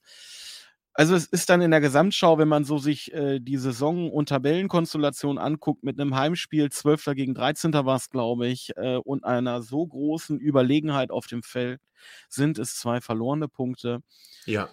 Also 0.95 1.15
es 1.15 1.25
ist 1.27 1.49
dann 1.49 1.63
in 1.63 1.71
der 1.71 1.81
Gesamtschau, 1.81 2.37
wenn 2.39 2.49
man 2.49 2.65
so 2.65 2.77
sich 2.79 3.13
äh, 3.15 3.39
die 3.41 3.57
Saison- 3.57 4.11
und 4.11 4.29
Tabellenkonstellation 4.29 5.39
anguckt, 5.39 5.83
mit 5.85 5.99
einem 5.99 6.15
Heimspiel, 6.15 6.71
12. 6.71 7.13
gegen 7.15 7.35
13. 7.35 7.73
war 7.73 7.97
es, 7.97 8.11
glaube 8.11 8.47
ich, 8.49 8.73
äh, 8.77 8.97
und 8.97 9.25
einer 9.25 9.63
so 9.63 9.87
großen 9.87 10.39
Überlegenheit 10.39 11.11
auf 11.11 11.27
dem 11.27 11.43
Feld, 11.43 11.81
sind 12.29 12.59
es 12.59 12.77
zwei 12.77 13.01
verlorene 13.01 13.49
Punkte. 13.49 14.01
Ja. 14.45 14.69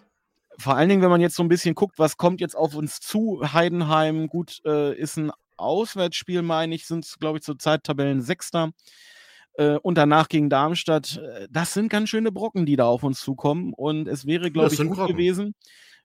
Vor 0.60 0.76
allen 0.76 0.90
Dingen, 0.90 1.02
wenn 1.02 1.10
man 1.10 1.22
jetzt 1.22 1.36
so 1.36 1.44
ein 1.44 1.50
bisschen 1.50 1.74
guckt, 1.76 1.98
was 1.98 2.18
kommt 2.18 2.42
jetzt 2.42 2.56
auf 2.56 2.76
uns 2.76 3.00
zu. 3.00 3.42
Heidenheim, 3.54 4.28
gut, 4.28 4.62
äh, 4.66 4.94
ist 4.98 5.18
ein 5.18 5.32
Auswärtsspiel, 5.58 6.42
meine 6.42 6.76
ich, 6.76 6.86
sind, 6.86 7.16
glaube 7.20 7.38
ich, 7.38 7.44
zurzeit 7.44 7.84
Tabellen 7.84 8.22
Sechster. 8.22 8.72
Äh, 9.54 9.78
und 9.78 9.98
danach 9.98 10.28
gegen 10.30 10.50
Darmstadt. 10.50 11.18
Äh, 11.18 11.48
Das 11.50 11.74
sind 11.74 11.90
ganz 11.90 12.10
schöne 12.10 12.32
Brocken, 12.32 12.66
die 12.66 12.76
da 12.76 12.86
auf 12.86 13.04
uns 13.04 13.20
zukommen. 13.22 13.74
Und 13.74 14.08
es 14.08 14.26
wäre, 14.26 14.52
glaube 14.52 14.74
ich, 14.74 14.80
gut 14.80 14.96
Brocken. 14.98 15.16
gewesen, 15.16 15.56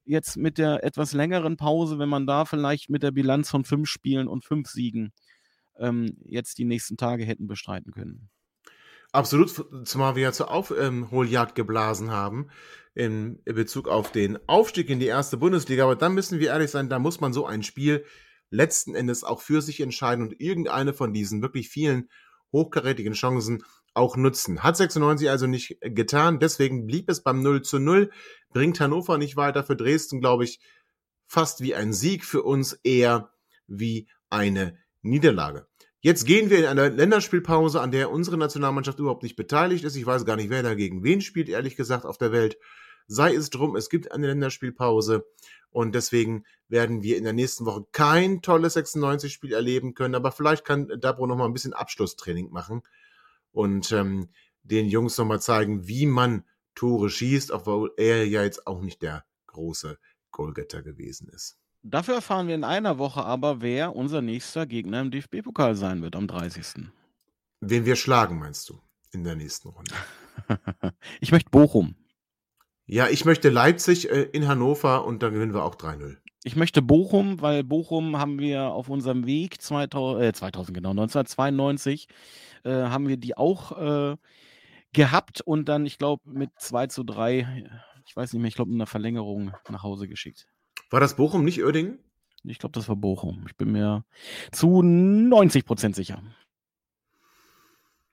jetzt 0.05 0.37
mit 0.37 0.59
der 0.59 0.85
etwas 0.85 1.13
längeren 1.13 1.57
Pause, 1.57 1.99
wenn 1.99 2.09
man 2.09 2.27
da 2.27 2.45
vielleicht 2.45 2.91
mit 2.91 3.03
der 3.03 3.11
Bilanz 3.11 3.51
von 3.51 3.65
fünf 3.65 3.89
Spielen 3.89 4.29
und 4.29 4.45
fünf 4.45 4.69
Siegen 4.69 5.13
ähm, 5.79 6.17
jetzt 6.25 6.59
die 6.59 6.65
nächsten 6.65 6.97
Tage 6.97 7.25
hätten 7.25 7.47
bestreiten 7.47 7.93
können. 7.93 8.29
Absolut, 9.15 9.65
zumal 9.85 10.17
wir 10.17 10.25
ja 10.25 10.33
zur 10.33 10.51
Aufholjagd 10.51 11.55
geblasen 11.55 12.11
haben 12.11 12.51
in 12.95 13.41
Bezug 13.45 13.87
auf 13.87 14.11
den 14.11 14.41
Aufstieg 14.49 14.91
in 14.91 14.99
die 14.99 15.07
erste 15.07 15.37
Bundesliga. 15.37 15.85
Aber 15.85 15.95
dann 15.95 16.15
müssen 16.15 16.41
wir 16.41 16.49
ehrlich 16.49 16.73
sein, 16.73 16.89
da 16.89 16.99
muss 16.99 17.21
man 17.21 17.33
so 17.33 17.47
ein 17.47 17.63
Spiel 17.63 18.05
letzten 18.51 18.97
Endes 18.97 19.23
auch 19.23 19.41
für 19.41 19.63
sich 19.63 19.81
entscheiden 19.81 20.25
und 20.25 20.41
irgendeine 20.41 20.93
von 20.95 21.13
diesen 21.13 21.43
wirklich 21.43 21.69
vielen 21.69 22.09
hochkarätigen 22.53 23.13
Chancen 23.13 23.63
auch 23.95 24.17
nutzen. 24.17 24.65
Hat 24.65 24.77
96 24.77 25.31
also 25.31 25.47
nicht 25.47 25.79
getan, 25.81 26.41
deswegen 26.41 26.85
blieb 26.85 27.09
es 27.09 27.23
beim 27.23 27.41
0 27.41 27.63
zu 27.63 27.79
0, 27.79 28.11
bringt 28.53 28.81
Hannover 28.81 29.17
nicht 29.17 29.37
weiter. 29.37 29.63
Für 29.63 29.77
Dresden, 29.77 30.21
glaube 30.21 30.43
ich, 30.43 30.59
fast 31.29 31.61
wie 31.61 31.77
ein 31.77 31.93
Sieg, 31.93 32.25
für 32.25 32.43
uns 32.43 32.73
eher 32.83 33.31
wie 33.69 34.09
eine 34.29 34.77
Niederlage. 35.03 35.69
Jetzt 36.05 36.27
gehen 36.27 36.51
wir 36.51 36.59
in 36.59 36.67
eine 36.67 36.91
Länderspielpause, 36.91 37.81
an 37.81 37.91
der 37.91 38.11
unsere 38.11 38.37
Nationalmannschaft 38.37 38.99
überhaupt 38.99 39.23
nicht 39.23 39.37
beteiligt 39.37 39.85
ist. 39.85 39.97
Ich 39.97 40.05
weiß 40.05 40.27
gar 40.27 40.37
nicht, 40.37 40.51
wer 40.51 40.63
dagegen 40.63 41.03
wen 41.03 41.23
spielt, 41.23 41.49
ehrlich 41.49 41.77
gesagt, 41.77 42.05
auf 42.05 42.19
der 42.19 42.31
Welt. 42.31 42.59
Sei 43.07 43.35
es 43.35 43.49
drum, 43.49 43.75
es 43.75 43.89
gibt 43.89 44.13
eine 44.13 44.27
Länderspielpause 44.27 45.25
und 45.71 45.95
deswegen 45.95 46.45
werden 46.69 47.03
wir 47.03 47.17
in 47.17 47.25
der 47.25 47.33
nächsten 47.33 47.65
Woche 47.65 47.87
kein 47.93 48.43
tolles 48.43 48.77
96-Spiel 48.77 49.55
erleben 49.55 49.95
können, 49.95 50.15
aber 50.15 50.31
vielleicht 50.31 50.67
kann 50.67 50.93
Dabro 51.01 51.27
noch 51.27 51.37
mal 51.37 51.47
ein 51.47 51.55
bisschen 51.55 51.73
Abschlusstraining 51.73 52.51
machen 52.51 52.83
und 53.53 53.91
ähm, 53.91 54.29
den 54.63 54.89
Jungs 54.89 55.17
noch 55.17 55.25
mal 55.25 55.41
zeigen, 55.41 55.89
wie 55.89 56.05
man 56.05 56.45
Tore 56.75 57.09
schießt, 57.09 57.51
obwohl 57.51 57.95
er 57.97 58.27
ja 58.27 58.43
jetzt 58.43 58.67
auch 58.67 58.83
nicht 58.83 59.01
der 59.01 59.25
große 59.47 59.99
Goalgetter 60.33 60.83
gewesen 60.83 61.31
ist. 61.31 61.57
Dafür 61.87 62.15
erfahren 62.15 62.49
wir 62.49 62.55
in 62.55 62.65
einer 62.65 62.97
Woche 62.97 63.23
aber, 63.23 63.61
wer 63.61 63.95
unser 63.95 64.23
nächster 64.23 64.65
Gegner 64.65 65.03
im 65.03 65.11
DFB-Pokal 65.11 65.75
sein 65.75 66.01
wird 66.01 66.17
am 66.17 66.27
30. 66.27 66.87
Wen 67.61 67.85
wir 67.85 67.95
schlagen, 67.97 68.39
meinst 68.39 68.71
du, 68.71 68.81
in 69.13 69.23
der 69.23 69.37
nächsten 69.37 69.69
Runde? 69.69 69.93
ich 71.21 71.31
möchte 71.31 71.51
Bochum. 71.51 71.95
Ja, 72.87 73.09
ich 73.09 73.27
möchte 73.27 73.51
Leipzig 73.51 74.11
äh, 74.11 74.23
in 74.23 74.49
Hannover 74.49 75.05
und 75.05 75.23
dann 75.23 75.35
gewinnen 75.35 75.53
wir 75.53 75.63
auch 75.63 75.75
3-0. 75.75 76.17
Ich 76.43 76.57
möchte 76.57 76.81
Bochum, 76.81 77.43
weil 77.43 77.63
Bochum 77.63 78.19
haben 78.19 78.39
wir 78.39 78.69
auf 78.69 78.89
unserem 78.89 79.27
Weg 79.27 79.61
2000, 79.61 80.25
äh, 80.25 80.33
2000 80.33 80.75
genau, 80.75 80.91
1992 80.91 82.09
äh, 82.65 82.71
haben 82.71 83.09
wir 83.09 83.19
die 83.19 83.37
auch 83.37 84.13
äh, 84.13 84.17
gehabt 84.95 85.43
und 85.43 85.69
dann, 85.69 85.85
ich 85.85 85.99
glaube, 85.99 86.23
mit 86.31 86.51
2 86.57 86.87
zu 86.87 87.05
3, 87.05 87.69
ich 88.07 88.17
weiß 88.17 88.33
nicht 88.33 88.41
mehr, 88.41 88.49
ich 88.49 88.55
glaube, 88.55 88.71
in 88.71 88.79
einer 88.79 88.87
Verlängerung 88.87 89.53
nach 89.69 89.83
Hause 89.83 90.09
geschickt. 90.09 90.47
War 90.95 91.01
das 91.01 91.17
Bochum, 91.17 91.43
nicht 91.43 91.61
Oerdingen? 91.61 91.99
Ich 92.45 92.61
glaube, 92.61 92.75
das 92.75 92.89
war 92.89 92.95
Bochum. 92.95 93.47
Ich 93.49 93.57
bin 93.57 93.73
mir 93.73 94.05
zu 94.53 94.81
90 94.81 95.67
Prozent 95.67 95.97
sicher. 95.97 96.23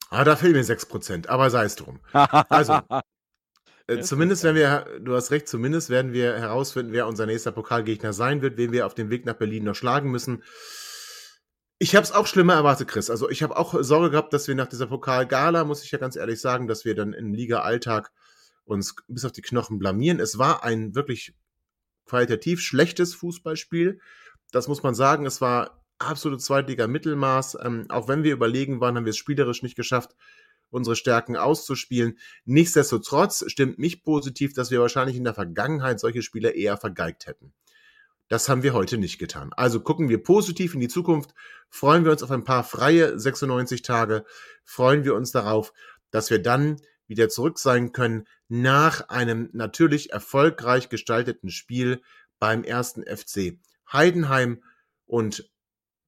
Ah, 0.09 0.23
da 0.23 0.35
fehlen 0.35 0.53
mir 0.53 0.63
6 0.63 0.87
Prozent, 0.87 1.29
aber 1.29 1.51
sei 1.51 1.65
es 1.65 1.75
drum. 1.75 1.99
Also, 2.49 2.79
äh, 3.85 3.99
zumindest 3.99 4.43
werden 4.43 4.55
wir, 4.55 4.87
du 4.99 5.13
hast 5.13 5.29
recht, 5.29 5.47
zumindest 5.47 5.91
werden 5.91 6.11
wir 6.11 6.39
herausfinden, 6.39 6.91
wer 6.91 7.05
unser 7.05 7.27
nächster 7.27 7.51
Pokalgegner 7.51 8.13
sein 8.13 8.41
wird, 8.41 8.57
wen 8.57 8.71
wir 8.71 8.87
auf 8.87 8.95
dem 8.95 9.11
Weg 9.11 9.27
nach 9.27 9.35
Berlin 9.35 9.65
noch 9.65 9.75
schlagen 9.75 10.09
müssen. 10.09 10.41
Ich 11.77 11.95
habe 11.95 12.03
es 12.03 12.11
auch 12.11 12.25
schlimmer 12.25 12.55
erwartet, 12.55 12.87
Chris. 12.87 13.11
Also 13.11 13.29
ich 13.29 13.43
habe 13.43 13.57
auch 13.57 13.75
Sorge 13.83 14.09
gehabt, 14.09 14.33
dass 14.33 14.47
wir 14.47 14.55
nach 14.55 14.65
dieser 14.65 14.87
Pokalgala, 14.87 15.65
muss 15.65 15.83
ich 15.83 15.91
ja 15.91 15.99
ganz 15.99 16.15
ehrlich 16.15 16.41
sagen, 16.41 16.65
dass 16.65 16.83
wir 16.83 16.95
dann 16.95 17.13
im 17.13 17.31
Liga-Alltag 17.31 18.11
uns 18.63 18.95
bis 19.07 19.23
auf 19.23 19.33
die 19.33 19.43
Knochen 19.43 19.77
blamieren. 19.77 20.19
Es 20.19 20.39
war 20.39 20.63
ein 20.63 20.95
wirklich 20.95 21.35
qualitativ 22.05 22.61
schlechtes 22.61 23.13
Fußballspiel. 23.15 23.99
Das 24.51 24.67
muss 24.67 24.83
man 24.83 24.95
sagen. 24.95 25.25
Es 25.25 25.41
war 25.41 25.83
absolut 25.99 26.41
Zweitliga-Mittelmaß. 26.41 27.57
Ähm, 27.63 27.85
auch 27.89 28.07
wenn 28.07 28.23
wir 28.23 28.33
überlegen 28.33 28.81
waren, 28.81 28.95
haben 28.95 29.05
wir 29.05 29.11
es 29.11 29.17
spielerisch 29.17 29.63
nicht 29.63 29.75
geschafft, 29.75 30.15
unsere 30.69 30.95
Stärken 30.95 31.37
auszuspielen. 31.37 32.17
Nichtsdestotrotz 32.45 33.43
stimmt 33.47 33.77
mich 33.77 34.03
positiv, 34.03 34.53
dass 34.53 34.71
wir 34.71 34.79
wahrscheinlich 34.79 35.17
in 35.17 35.23
der 35.23 35.33
Vergangenheit 35.33 35.99
solche 35.99 36.21
Spiele 36.21 36.51
eher 36.51 36.77
vergeigt 36.77 37.27
hätten. 37.27 37.53
Das 38.29 38.47
haben 38.47 38.63
wir 38.63 38.73
heute 38.73 38.97
nicht 38.97 39.19
getan. 39.19 39.51
Also 39.57 39.81
gucken 39.81 40.07
wir 40.07 40.23
positiv 40.23 40.73
in 40.73 40.79
die 40.79 40.87
Zukunft, 40.87 41.31
freuen 41.69 42.05
wir 42.05 42.13
uns 42.13 42.23
auf 42.23 42.31
ein 42.31 42.45
paar 42.45 42.63
freie 42.63 43.19
96 43.19 43.81
Tage, 43.81 44.23
freuen 44.63 45.03
wir 45.03 45.15
uns 45.15 45.31
darauf, 45.31 45.73
dass 46.11 46.29
wir 46.29 46.41
dann 46.41 46.77
wieder 47.11 47.29
zurück 47.29 47.59
sein 47.59 47.91
können 47.91 48.25
nach 48.47 49.09
einem 49.09 49.49
natürlich 49.51 50.13
erfolgreich 50.13 50.87
gestalteten 50.87 51.49
Spiel 51.49 52.01
beim 52.39 52.63
ersten 52.63 53.03
FC 53.03 53.59
Heidenheim 53.91 54.63
und 55.05 55.51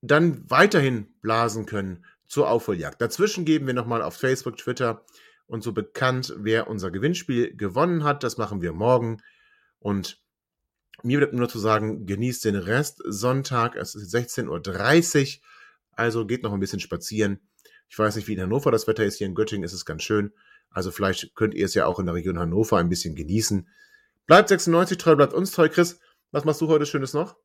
dann 0.01 0.49
weiterhin 0.49 1.13
blasen 1.21 1.65
können 1.65 2.05
zur 2.25 2.49
Aufholjagd. 2.49 3.01
Dazwischen 3.01 3.43
geben 3.43 3.67
wir 3.67 3.73
nochmal 3.73 4.01
auf 4.01 4.15
Facebook, 4.15 4.57
Twitter 4.57 5.05
und 5.45 5.61
so 5.61 5.73
bekannt, 5.73 6.33
wer 6.37 6.67
unser 6.69 6.89
Gewinnspiel 6.89 7.55
gewonnen 7.55 8.05
hat. 8.05 8.23
Das 8.23 8.37
machen 8.37 8.61
wir 8.61 8.71
morgen. 8.71 9.21
Und 9.79 10.23
mir 11.03 11.17
bleibt 11.17 11.33
nur 11.33 11.49
zu 11.49 11.59
sagen, 11.59 12.05
genießt 12.05 12.45
den 12.45 12.55
Rest 12.55 13.01
Sonntag. 13.05 13.75
Es 13.75 13.93
ist 13.93 14.15
16.30 14.15 15.37
Uhr, 15.37 15.43
also 15.91 16.25
geht 16.25 16.43
noch 16.43 16.53
ein 16.53 16.61
bisschen 16.61 16.79
spazieren. 16.79 17.41
Ich 17.89 17.99
weiß 17.99 18.15
nicht, 18.15 18.27
wie 18.27 18.33
in 18.33 18.41
Hannover 18.41 18.71
das 18.71 18.87
Wetter 18.87 19.03
ist. 19.03 19.17
Hier 19.17 19.27
in 19.27 19.35
Göttingen 19.35 19.65
ist 19.65 19.73
es 19.73 19.85
ganz 19.85 20.01
schön. 20.01 20.31
Also 20.73 20.91
vielleicht 20.91 21.35
könnt 21.35 21.53
ihr 21.53 21.65
es 21.65 21.73
ja 21.73 21.85
auch 21.85 21.99
in 21.99 22.05
der 22.05 22.15
Region 22.15 22.39
Hannover 22.39 22.77
ein 22.77 22.89
bisschen 22.89 23.15
genießen. 23.15 23.69
Bleibt 24.25 24.49
96 24.49 24.97
treu, 24.97 25.15
bleibt 25.15 25.33
uns 25.33 25.51
treu. 25.51 25.69
Chris, 25.69 25.99
was 26.31 26.45
machst 26.45 26.61
du 26.61 26.67
heute 26.67 26.85
Schönes 26.85 27.13
noch? 27.13 27.37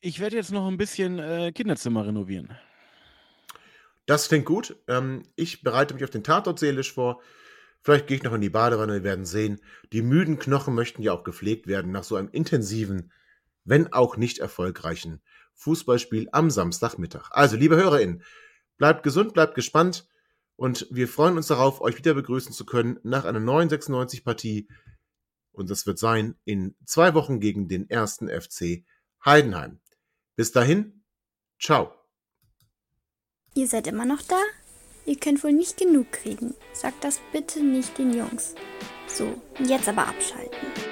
Ich 0.00 0.20
werde 0.20 0.36
jetzt 0.36 0.52
noch 0.52 0.66
ein 0.66 0.78
bisschen 0.78 1.18
äh, 1.18 1.52
Kinderzimmer 1.52 2.06
renovieren. 2.06 2.56
Das 4.06 4.28
klingt 4.28 4.46
gut. 4.46 4.76
Ähm, 4.88 5.22
ich 5.36 5.62
bereite 5.62 5.94
mich 5.94 6.04
auf 6.04 6.10
den 6.10 6.24
Tatort 6.24 6.58
seelisch 6.58 6.92
vor. 6.92 7.20
Vielleicht 7.80 8.06
gehe 8.06 8.16
ich 8.16 8.22
noch 8.22 8.32
in 8.32 8.40
die 8.40 8.50
Badewanne, 8.50 8.94
wir 8.94 9.04
werden 9.04 9.24
sehen. 9.24 9.60
Die 9.92 10.02
müden 10.02 10.38
Knochen 10.38 10.74
möchten 10.74 11.02
ja 11.02 11.12
auch 11.12 11.24
gepflegt 11.24 11.66
werden 11.66 11.90
nach 11.90 12.04
so 12.04 12.16
einem 12.16 12.28
intensiven, 12.30 13.12
wenn 13.64 13.92
auch 13.92 14.16
nicht 14.16 14.38
erfolgreichen 14.38 15.20
Fußballspiel 15.54 16.28
am 16.32 16.50
Samstagmittag. 16.50 17.30
Also, 17.30 17.56
liebe 17.56 17.76
HörerInnen, 17.76 18.22
bleibt 18.78 19.02
gesund, 19.02 19.34
bleibt 19.34 19.54
gespannt. 19.54 20.06
Und 20.56 20.86
wir 20.90 21.08
freuen 21.08 21.36
uns 21.36 21.48
darauf, 21.48 21.80
euch 21.80 21.96
wieder 21.98 22.14
begrüßen 22.14 22.52
zu 22.52 22.64
können 22.64 22.98
nach 23.02 23.24
einer 23.24 23.40
neuen 23.40 23.68
96-Partie. 23.68 24.68
Und 25.52 25.70
das 25.70 25.86
wird 25.86 25.98
sein 25.98 26.34
in 26.44 26.74
zwei 26.84 27.14
Wochen 27.14 27.40
gegen 27.40 27.68
den 27.68 27.88
ersten 27.90 28.28
FC 28.28 28.84
Heidenheim. 29.24 29.80
Bis 30.36 30.52
dahin, 30.52 31.02
ciao. 31.60 31.92
Ihr 33.54 33.68
seid 33.68 33.86
immer 33.86 34.06
noch 34.06 34.22
da? 34.22 34.40
Ihr 35.04 35.18
könnt 35.18 35.42
wohl 35.44 35.52
nicht 35.52 35.76
genug 35.76 36.12
kriegen. 36.12 36.54
Sagt 36.72 37.04
das 37.04 37.20
bitte 37.32 37.62
nicht 37.62 37.98
den 37.98 38.14
Jungs. 38.14 38.54
So, 39.08 39.40
jetzt 39.58 39.88
aber 39.88 40.06
abschalten. 40.06 40.91